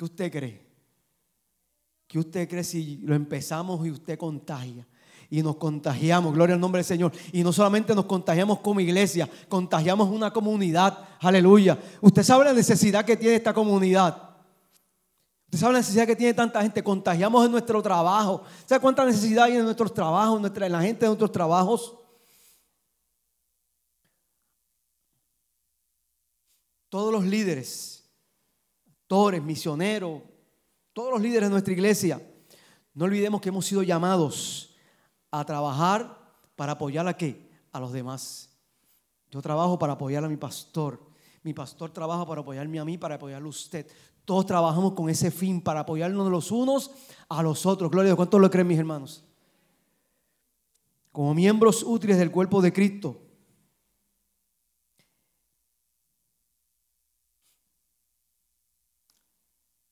¿Qué 0.00 0.06
usted 0.06 0.32
cree? 0.32 0.66
¿Qué 2.06 2.18
usted 2.18 2.48
cree 2.48 2.64
si 2.64 2.96
lo 3.02 3.14
empezamos 3.14 3.86
y 3.86 3.90
usted 3.90 4.16
contagia? 4.16 4.88
Y 5.28 5.42
nos 5.42 5.56
contagiamos, 5.56 6.32
gloria 6.32 6.54
al 6.54 6.60
nombre 6.62 6.78
del 6.78 6.86
Señor. 6.86 7.12
Y 7.32 7.42
no 7.42 7.52
solamente 7.52 7.94
nos 7.94 8.06
contagiamos 8.06 8.60
como 8.60 8.80
iglesia, 8.80 9.28
contagiamos 9.46 10.08
una 10.08 10.32
comunidad. 10.32 11.06
Aleluya. 11.20 11.78
Usted 12.00 12.22
sabe 12.22 12.46
la 12.46 12.54
necesidad 12.54 13.04
que 13.04 13.14
tiene 13.14 13.36
esta 13.36 13.52
comunidad. 13.52 14.30
Usted 15.44 15.58
sabe 15.58 15.74
la 15.74 15.80
necesidad 15.80 16.06
que 16.06 16.16
tiene 16.16 16.32
tanta 16.32 16.62
gente. 16.62 16.82
Contagiamos 16.82 17.44
en 17.44 17.52
nuestro 17.52 17.82
trabajo. 17.82 18.42
¿Sabe 18.64 18.80
cuánta 18.80 19.04
necesidad 19.04 19.44
hay 19.44 19.56
en 19.56 19.64
nuestros 19.64 19.92
trabajos, 19.92 20.42
en 20.42 20.72
la 20.72 20.80
gente 20.80 21.00
de 21.00 21.08
nuestros 21.08 21.30
trabajos? 21.30 21.94
Todos 26.88 27.12
los 27.12 27.22
líderes 27.22 27.89
misioneros, 29.42 30.22
todos 30.92 31.10
los 31.10 31.20
líderes 31.20 31.48
de 31.48 31.50
nuestra 31.50 31.72
iglesia, 31.72 32.22
no 32.94 33.06
olvidemos 33.06 33.40
que 33.40 33.48
hemos 33.48 33.66
sido 33.66 33.82
llamados 33.82 34.76
a 35.32 35.44
trabajar 35.44 36.16
para 36.54 36.72
apoyar 36.74 37.08
a? 37.08 37.16
A 37.72 37.80
los 37.80 37.92
demás. 37.92 38.50
Yo 39.32 39.42
trabajo 39.42 39.80
para 39.80 39.94
apoyar 39.94 40.24
a 40.24 40.28
mi 40.28 40.36
pastor. 40.36 41.00
Mi 41.42 41.52
pastor 41.52 41.90
trabaja 41.90 42.24
para 42.24 42.42
apoyarme 42.42 42.78
a 42.78 42.84
mí, 42.84 42.98
para 42.98 43.16
apoyarlo 43.16 43.48
a 43.48 43.50
usted. 43.50 43.84
Todos 44.24 44.46
trabajamos 44.46 44.92
con 44.92 45.10
ese 45.10 45.32
fin, 45.32 45.60
para 45.60 45.80
apoyarnos 45.80 46.30
los 46.30 46.52
unos 46.52 46.92
a 47.28 47.42
los 47.42 47.66
otros. 47.66 47.90
Gloria 47.90 48.06
a 48.06 48.10
Dios. 48.10 48.16
¿Cuántos 48.16 48.40
lo 48.40 48.48
creen, 48.48 48.68
mis 48.68 48.78
hermanos? 48.78 49.24
Como 51.10 51.34
miembros 51.34 51.82
útiles 51.82 52.16
del 52.16 52.30
cuerpo 52.30 52.62
de 52.62 52.72
Cristo, 52.72 53.20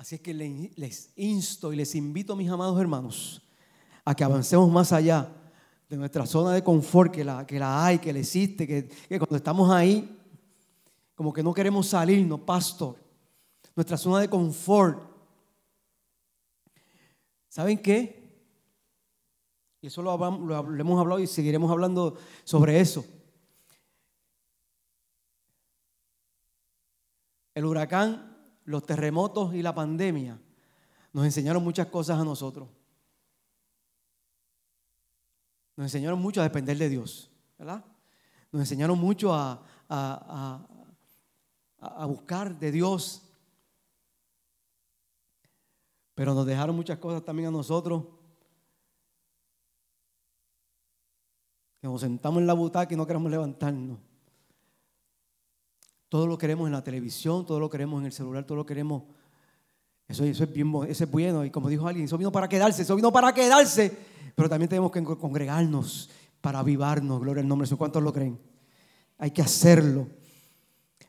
Así 0.09 0.15
es 0.15 0.23
que 0.23 0.33
les 0.33 1.13
insto 1.17 1.71
y 1.71 1.77
les 1.77 1.95
invito, 1.95 2.35
mis 2.35 2.49
amados 2.49 2.81
hermanos, 2.81 3.43
a 4.07 4.15
que 4.15 4.25
avancemos 4.25 4.71
más 4.71 4.91
allá 4.91 5.31
de 5.87 5.99
nuestra 5.99 6.25
zona 6.25 6.55
de 6.55 6.65
confort, 6.65 7.13
que 7.13 7.23
la, 7.23 7.47
que 7.47 7.59
la 7.59 7.85
hay, 7.85 7.99
que 7.99 8.11
la 8.11 8.21
existe, 8.21 8.67
que, 8.67 8.89
cuando 9.19 9.37
estamos 9.37 9.71
ahí, 9.71 10.19
como 11.15 11.31
que 11.31 11.43
no 11.43 11.53
queremos 11.53 11.89
salirnos, 11.89 12.41
pastor. 12.41 12.97
Nuestra 13.77 13.99
zona 13.99 14.21
de 14.21 14.31
confort. 14.31 14.99
¿Saben 17.51 17.77
qué? 17.77 18.33
Y 19.83 19.89
eso 19.89 20.01
lo 20.01 20.15
hemos 20.15 21.01
hablado 21.01 21.21
y 21.21 21.27
seguiremos 21.27 21.71
hablando 21.71 22.17
sobre 22.45 22.81
eso. 22.81 23.05
El 27.55 27.67
huracán 27.67 28.28
los 28.69 28.85
terremotos 28.85 29.55
y 29.55 29.63
la 29.63 29.75
pandemia 29.75 30.39
nos 31.15 31.25
enseñaron 31.25 31.65
muchas 31.65 31.87
cosas 31.87 32.19
a 32.19 32.25
nosotros. 32.25 32.69
Nos 35.75 35.87
enseñaron 35.87 36.21
mucho 36.21 36.43
a 36.43 36.45
depender 36.45 36.77
de 36.77 36.91
Dios, 36.91 37.31
¿verdad? 37.59 37.83
Nos 38.53 38.61
enseñaron 38.61 38.99
mucho 38.99 39.33
a, 39.33 39.65
a, 39.89 40.67
buscar 42.07 42.59
de 42.59 42.71
Dios. 42.71 43.23
Pero 46.15 46.35
nos 46.35 46.45
dejaron 46.45 46.77
muchas 46.77 46.99
cosas 46.99 47.25
también 47.25 47.49
a 47.49 47.53
nosotros 47.53 48.05
que 51.81 51.87
nos 51.87 52.03
sentamos 52.03 52.41
en 52.41 52.47
la 52.47 52.53
butaca 52.53 52.93
y 52.93 52.99
no 52.99 53.07
queremos 53.07 53.31
levantarnos. 53.31 53.99
Todo 56.09 56.27
lo 56.27 56.39
queremos 56.39 56.67
en 56.67 56.73
la 56.73 56.83
televisión, 56.83 57.45
todo 57.45 57.61
lo 57.61 57.69
queremos 57.69 58.01
en 58.01 58.07
el 58.07 58.13
celular, 58.13 58.45
todo 58.45 58.57
lo 58.57 58.67
queremos. 58.67 59.03
Eso, 60.07 60.25
eso, 60.25 60.45
es 60.45 60.53
bien, 60.53 60.73
eso 60.89 61.05
es 61.05 61.11
bueno. 61.11 61.45
Y 61.45 61.51
como 61.51 61.69
dijo 61.69 61.87
alguien, 61.87 62.07
eso 62.07 62.17
vino 62.17 62.33
para 62.33 62.49
quedarse, 62.49 62.83
eso 62.83 62.97
vino 62.97 63.13
para 63.13 63.33
quedarse. 63.33 63.95
Pero 64.35 64.49
también 64.49 64.69
tenemos 64.69 64.91
que 64.91 65.03
congregarnos 65.03 66.11
para 66.41 66.61
avivarnos. 66.61 67.21
Gloria 67.21 67.43
al 67.43 67.49
nombre 67.49 67.69
de 67.69 67.77
¿Cuántos 67.77 68.03
lo 68.03 68.13
creen? 68.13 68.39
Hay 69.19 69.33
que 69.33 69.43
hacerlo. 69.43 70.07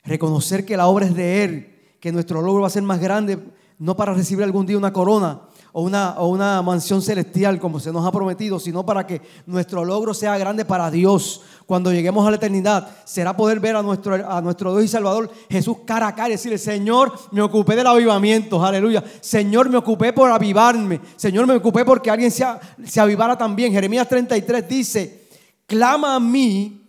Reconocer 0.03 0.65
que 0.65 0.75
la 0.75 0.87
obra 0.87 1.05
es 1.05 1.15
de 1.15 1.43
Él, 1.43 1.75
que 1.99 2.11
nuestro 2.11 2.41
logro 2.41 2.61
va 2.61 2.67
a 2.67 2.71
ser 2.71 2.83
más 2.83 2.99
grande, 2.99 3.39
no 3.77 3.95
para 3.95 4.13
recibir 4.13 4.43
algún 4.43 4.65
día 4.65 4.77
una 4.77 4.91
corona, 4.91 5.41
o 5.71 5.83
una, 5.83 6.19
o 6.19 6.27
una 6.27 6.61
mansión 6.61 7.01
celestial 7.01 7.59
como 7.59 7.79
se 7.79 7.91
nos 7.91 8.05
ha 8.05 8.11
prometido, 8.11 8.59
sino 8.59 8.85
para 8.85 9.05
que 9.05 9.21
nuestro 9.45 9.85
logro 9.85 10.13
sea 10.13 10.37
grande 10.37 10.65
para 10.65 10.89
Dios. 10.89 11.41
Cuando 11.65 11.91
lleguemos 11.91 12.25
a 12.25 12.31
la 12.31 12.37
eternidad, 12.37 12.89
será 13.05 13.37
poder 13.37 13.59
ver 13.59 13.75
a 13.75 13.83
nuestro, 13.83 14.15
a 14.15 14.41
nuestro 14.41 14.71
Dios 14.73 14.85
y 14.85 14.87
Salvador 14.87 15.31
Jesús 15.49 15.77
cara 15.85 16.07
a 16.07 16.15
cara 16.15 16.29
y 16.29 16.31
decirle, 16.31 16.57
Señor, 16.57 17.13
me 17.31 17.41
ocupé 17.41 17.75
del 17.75 17.87
avivamiento, 17.87 18.63
aleluya. 18.63 19.03
Señor, 19.21 19.69
me 19.69 19.77
ocupé 19.77 20.11
por 20.11 20.31
avivarme. 20.31 20.99
Señor, 21.15 21.45
me 21.45 21.55
ocupé 21.55 21.85
porque 21.85 22.09
alguien 22.09 22.31
se, 22.31 22.45
se 22.85 22.99
avivara 22.99 23.37
también. 23.37 23.71
Jeremías 23.71 24.07
33 24.07 24.67
dice, 24.67 25.27
clama 25.67 26.15
a 26.15 26.19
mí 26.19 26.81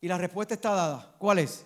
y 0.00 0.08
la 0.08 0.18
respuesta 0.18 0.54
está 0.54 0.70
dada. 0.72 1.14
¿Cuál 1.18 1.38
es? 1.38 1.64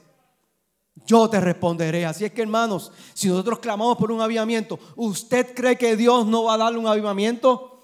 Yo 1.07 1.29
te 1.29 1.41
responderé. 1.41 2.07
Así 2.07 2.25
es 2.25 2.33
que 2.33 2.43
hermanos, 2.43 2.93
si 3.13 3.29
nosotros 3.29 3.59
clamamos 3.59 3.97
por 3.97 4.13
un 4.13 4.21
avivamiento, 4.21 4.79
¿usted 4.97 5.55
cree 5.55 5.77
que 5.77 5.97
Dios 5.97 6.27
no 6.27 6.45
va 6.45 6.55
a 6.55 6.59
darle 6.59 6.79
un 6.79 6.87
avivamiento? 6.87 7.83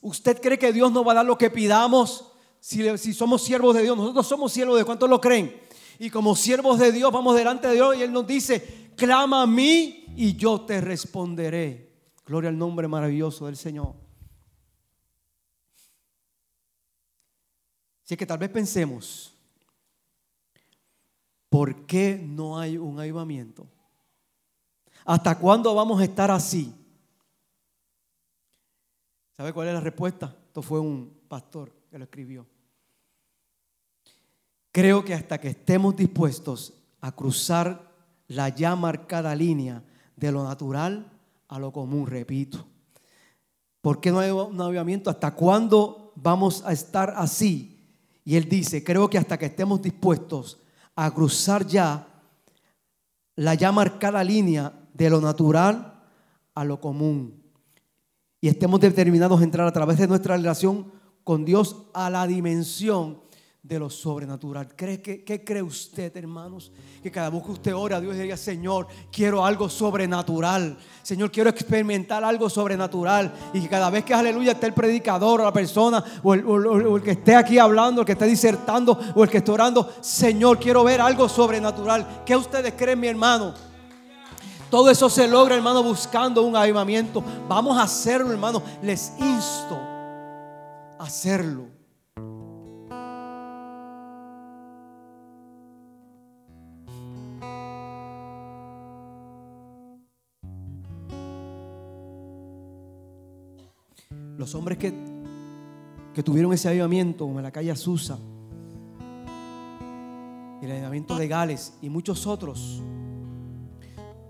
¿Usted 0.00 0.40
cree 0.40 0.58
que 0.58 0.72
Dios 0.72 0.92
no 0.92 1.04
va 1.04 1.12
a 1.12 1.16
dar 1.16 1.26
lo 1.26 1.38
que 1.38 1.50
pidamos? 1.50 2.32
Si, 2.60 2.98
si 2.98 3.14
somos 3.14 3.42
siervos 3.42 3.74
de 3.74 3.82
Dios, 3.82 3.96
nosotros 3.96 4.26
somos 4.26 4.52
siervos 4.52 4.78
de 4.78 4.84
cuántos 4.84 5.08
lo 5.08 5.20
creen. 5.20 5.60
Y 5.98 6.10
como 6.10 6.34
siervos 6.34 6.78
de 6.78 6.92
Dios 6.92 7.12
vamos 7.12 7.36
delante 7.36 7.68
de 7.68 7.74
Dios 7.74 7.96
y 7.96 8.02
Él 8.02 8.12
nos 8.12 8.26
dice, 8.26 8.90
clama 8.96 9.42
a 9.42 9.46
mí 9.46 10.06
y 10.16 10.36
yo 10.36 10.60
te 10.62 10.80
responderé. 10.80 11.92
Gloria 12.26 12.50
al 12.50 12.58
nombre 12.58 12.88
maravilloso 12.88 13.46
del 13.46 13.56
Señor. 13.56 13.94
Así 18.04 18.16
que 18.16 18.26
tal 18.26 18.38
vez 18.38 18.50
pensemos, 18.50 19.33
¿por 21.54 21.86
qué 21.86 22.20
no 22.20 22.58
hay 22.58 22.76
un 22.76 22.98
avivamiento? 22.98 23.64
¿Hasta 25.04 25.38
cuándo 25.38 25.72
vamos 25.72 26.00
a 26.00 26.04
estar 26.04 26.28
así? 26.32 26.74
¿Sabe 29.36 29.52
cuál 29.52 29.68
es 29.68 29.74
la 29.74 29.80
respuesta? 29.80 30.36
Esto 30.48 30.62
fue 30.62 30.80
un 30.80 31.16
pastor 31.28 31.72
que 31.88 31.96
lo 31.96 32.06
escribió. 32.06 32.44
Creo 34.72 35.04
que 35.04 35.14
hasta 35.14 35.38
que 35.38 35.46
estemos 35.46 35.94
dispuestos 35.94 36.74
a 37.00 37.12
cruzar 37.12 37.88
la 38.26 38.48
ya 38.48 38.74
marcada 38.74 39.32
línea 39.36 39.84
de 40.16 40.32
lo 40.32 40.42
natural 40.42 41.08
a 41.46 41.60
lo 41.60 41.70
común, 41.70 42.08
repito. 42.08 42.66
¿Por 43.80 44.00
qué 44.00 44.10
no 44.10 44.18
hay 44.18 44.32
un 44.32 44.60
avivamiento? 44.60 45.08
¿Hasta 45.08 45.36
cuándo 45.36 46.10
vamos 46.16 46.64
a 46.66 46.72
estar 46.72 47.14
así? 47.16 47.78
Y 48.24 48.34
él 48.34 48.48
dice, 48.48 48.82
creo 48.82 49.08
que 49.08 49.18
hasta 49.18 49.38
que 49.38 49.46
estemos 49.46 49.80
dispuestos 49.80 50.58
a 50.96 51.12
cruzar 51.12 51.66
ya 51.66 52.06
la 53.36 53.54
ya 53.54 53.72
marcada 53.72 54.22
línea 54.22 54.72
de 54.92 55.10
lo 55.10 55.20
natural 55.20 56.02
a 56.54 56.64
lo 56.64 56.80
común. 56.80 57.42
Y 58.40 58.48
estemos 58.48 58.80
determinados 58.80 59.40
a 59.40 59.44
entrar 59.44 59.66
a 59.66 59.72
través 59.72 59.98
de 59.98 60.06
nuestra 60.06 60.36
relación 60.36 60.92
con 61.24 61.44
Dios 61.44 61.86
a 61.94 62.10
la 62.10 62.26
dimensión 62.26 63.23
de 63.64 63.78
lo 63.78 63.88
sobrenatural. 63.88 64.68
¿Cree, 64.76 65.00
que, 65.00 65.24
¿Qué 65.24 65.42
cree 65.42 65.62
usted, 65.62 66.14
hermanos? 66.18 66.70
Que 67.02 67.10
cada 67.10 67.30
vez 67.30 67.42
que 67.42 67.50
usted 67.50 67.74
ora 67.74 67.98
Dios 67.98 68.14
diga, 68.14 68.36
Señor, 68.36 68.86
quiero 69.10 69.42
algo 69.42 69.70
sobrenatural. 69.70 70.76
Señor, 71.02 71.32
quiero 71.32 71.48
experimentar 71.48 72.22
algo 72.22 72.50
sobrenatural. 72.50 73.32
Y 73.54 73.62
que 73.62 73.68
cada 73.70 73.88
vez 73.88 74.04
que, 74.04 74.12
aleluya, 74.12 74.52
esté 74.52 74.66
el 74.66 74.74
predicador 74.74 75.40
o 75.40 75.44
la 75.44 75.52
persona, 75.52 76.04
o 76.22 76.34
el, 76.34 77.02
que 77.02 77.12
esté 77.12 77.34
aquí 77.34 77.58
hablando, 77.58 78.02
el 78.02 78.06
que 78.06 78.12
esté 78.12 78.26
disertando, 78.26 78.98
o 79.14 79.24
el 79.24 79.30
que 79.30 79.38
esté 79.38 79.50
orando, 79.50 79.90
Señor, 80.02 80.58
quiero 80.58 80.84
ver 80.84 81.00
algo 81.00 81.26
sobrenatural. 81.26 82.22
¿Qué 82.26 82.36
ustedes 82.36 82.74
creen, 82.76 83.00
mi 83.00 83.08
hermano? 83.08 83.54
Todo 84.68 84.90
eso 84.90 85.08
se 85.08 85.26
logra, 85.26 85.54
hermano, 85.54 85.82
buscando 85.82 86.42
un 86.42 86.54
avivamiento. 86.54 87.24
Vamos 87.48 87.78
a 87.78 87.84
hacerlo, 87.84 88.30
hermano. 88.30 88.62
Les 88.82 89.10
insto 89.18 89.78
a 90.98 91.04
hacerlo. 91.04 91.73
Los 104.36 104.54
hombres 104.54 104.78
que, 104.78 104.92
que 106.12 106.22
tuvieron 106.22 106.52
ese 106.52 106.68
avivamiento, 106.68 107.24
como 107.24 107.38
en 107.38 107.44
la 107.44 107.52
calle 107.52 107.70
Azusa, 107.70 108.18
el 110.62 110.70
avivamiento 110.70 111.16
de 111.16 111.28
Gales 111.28 111.74
y 111.82 111.90
muchos 111.90 112.26
otros, 112.26 112.82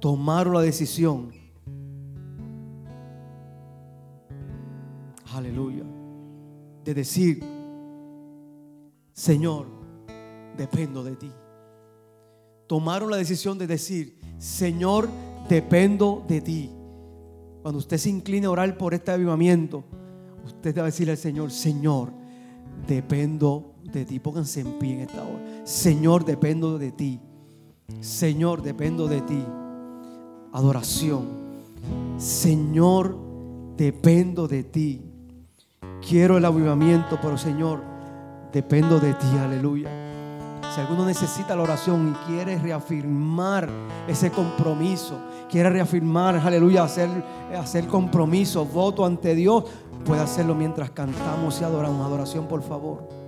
tomaron 0.00 0.54
la 0.54 0.60
decisión, 0.60 1.32
aleluya, 5.32 5.84
de 6.84 6.94
decir, 6.94 7.42
Señor, 9.12 9.66
dependo 10.56 11.04
de 11.04 11.16
ti. 11.16 11.30
Tomaron 12.66 13.10
la 13.10 13.16
decisión 13.16 13.58
de 13.58 13.66
decir, 13.66 14.20
Señor, 14.38 15.08
dependo 15.48 16.24
de 16.26 16.40
ti. 16.40 16.70
Cuando 17.64 17.78
usted 17.78 17.96
se 17.96 18.10
incline 18.10 18.44
a 18.44 18.50
orar 18.50 18.76
por 18.76 18.92
este 18.92 19.10
avivamiento, 19.10 19.84
usted 20.44 20.74
debe 20.74 20.88
decirle 20.88 21.12
al 21.12 21.16
Señor, 21.16 21.50
Señor, 21.50 22.12
dependo 22.86 23.72
de 23.90 24.04
ti. 24.04 24.18
Pónganse 24.18 24.60
en 24.60 24.78
pie 24.78 24.92
en 24.92 25.00
esta 25.00 25.22
hora. 25.22 25.62
Señor, 25.64 26.26
dependo 26.26 26.78
de 26.78 26.92
ti. 26.92 27.20
Señor, 28.00 28.60
dependo 28.60 29.08
de 29.08 29.22
ti. 29.22 29.42
Adoración. 30.52 31.24
Señor, 32.18 33.16
dependo 33.78 34.46
de 34.46 34.62
ti. 34.64 35.00
Quiero 36.06 36.36
el 36.36 36.44
avivamiento, 36.44 37.18
pero 37.22 37.38
Señor, 37.38 37.82
dependo 38.52 39.00
de 39.00 39.14
ti. 39.14 39.38
Aleluya. 39.42 39.88
Si 40.72 40.80
alguno 40.80 41.04
necesita 41.04 41.56
la 41.56 41.62
oración 41.62 42.10
y 42.14 42.26
quiere 42.26 42.58
reafirmar 42.58 43.68
ese 44.08 44.30
compromiso, 44.30 45.18
quiere 45.50 45.70
reafirmar, 45.70 46.36
aleluya, 46.36 46.84
hacer, 46.84 47.08
hacer 47.56 47.86
compromiso, 47.86 48.64
voto 48.64 49.04
ante 49.04 49.34
Dios, 49.34 49.64
puede 50.04 50.20
hacerlo 50.20 50.54
mientras 50.54 50.90
cantamos 50.90 51.60
y 51.60 51.64
adoramos. 51.64 52.06
Adoración, 52.06 52.46
por 52.46 52.62
favor. 52.62 53.23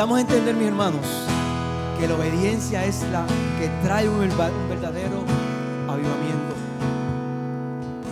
Necesitamos 0.00 0.20
entender, 0.32 0.54
mis 0.54 0.68
hermanos, 0.68 1.06
que 1.98 2.08
la 2.08 2.14
obediencia 2.14 2.86
es 2.86 3.02
la 3.12 3.26
que 3.58 3.68
trae 3.86 4.08
un 4.08 4.18
verdadero 4.18 5.24
avivamiento. 5.86 6.54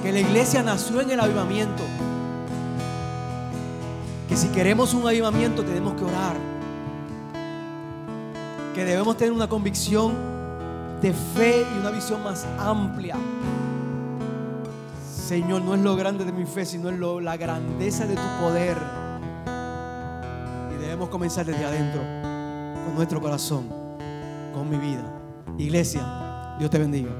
Que 0.02 0.12
la 0.12 0.20
iglesia 0.20 0.62
nació 0.62 1.00
en 1.00 1.12
el 1.12 1.18
avivamiento. 1.18 1.82
Que 4.28 4.36
si 4.36 4.48
queremos 4.48 4.92
un 4.92 5.08
avivamiento 5.08 5.64
tenemos 5.64 5.94
que 5.94 6.04
orar. 6.04 6.36
Que 8.74 8.84
debemos 8.84 9.16
tener 9.16 9.32
una 9.32 9.48
convicción 9.48 10.12
de 11.00 11.14
fe 11.14 11.66
y 11.74 11.78
una 11.78 11.90
visión 11.90 12.22
más 12.22 12.44
amplia. 12.58 13.16
Señor, 15.26 15.62
no 15.62 15.74
es 15.74 15.80
lo 15.80 15.96
grande 15.96 16.26
de 16.26 16.32
mi 16.32 16.44
fe, 16.44 16.66
sino 16.66 16.90
es 16.90 16.98
lo- 16.98 17.18
la 17.18 17.38
grandeza 17.38 18.04
de 18.06 18.14
tu 18.14 18.28
poder. 18.42 18.76
Comenzar 21.10 21.46
desde 21.46 21.64
adentro, 21.64 22.02
con 22.84 22.94
nuestro 22.94 23.20
corazón, 23.20 23.68
con 24.52 24.68
mi 24.68 24.76
vida. 24.76 25.04
Iglesia, 25.56 26.56
Dios 26.58 26.70
te 26.70 26.78
bendiga. 26.78 27.10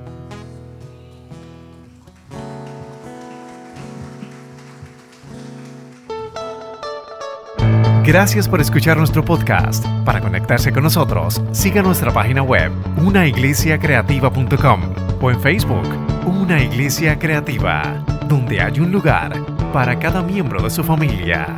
Gracias 8.05 8.49
por 8.49 8.61
escuchar 8.61 8.97
nuestro 8.97 9.23
podcast. 9.23 9.85
Para 10.05 10.21
conectarse 10.21 10.73
con 10.73 10.83
nosotros, 10.83 11.43
siga 11.53 11.83
nuestra 11.83 12.11
página 12.11 12.43
web, 12.43 12.73
unaiglesiacreativa.com 13.05 14.81
o 15.21 15.31
en 15.31 15.41
Facebook, 15.41 15.87
Una 16.27 16.63
Iglesia 16.63 17.19
Creativa, 17.19 18.03
donde 18.27 18.63
hay 18.63 18.81
un 18.81 18.93
lugar 18.93 19.45
para 19.73 19.99
cada 19.99 20.23
miembro 20.23 20.63
de 20.63 20.71
su 20.71 20.83
familia. 20.83 21.55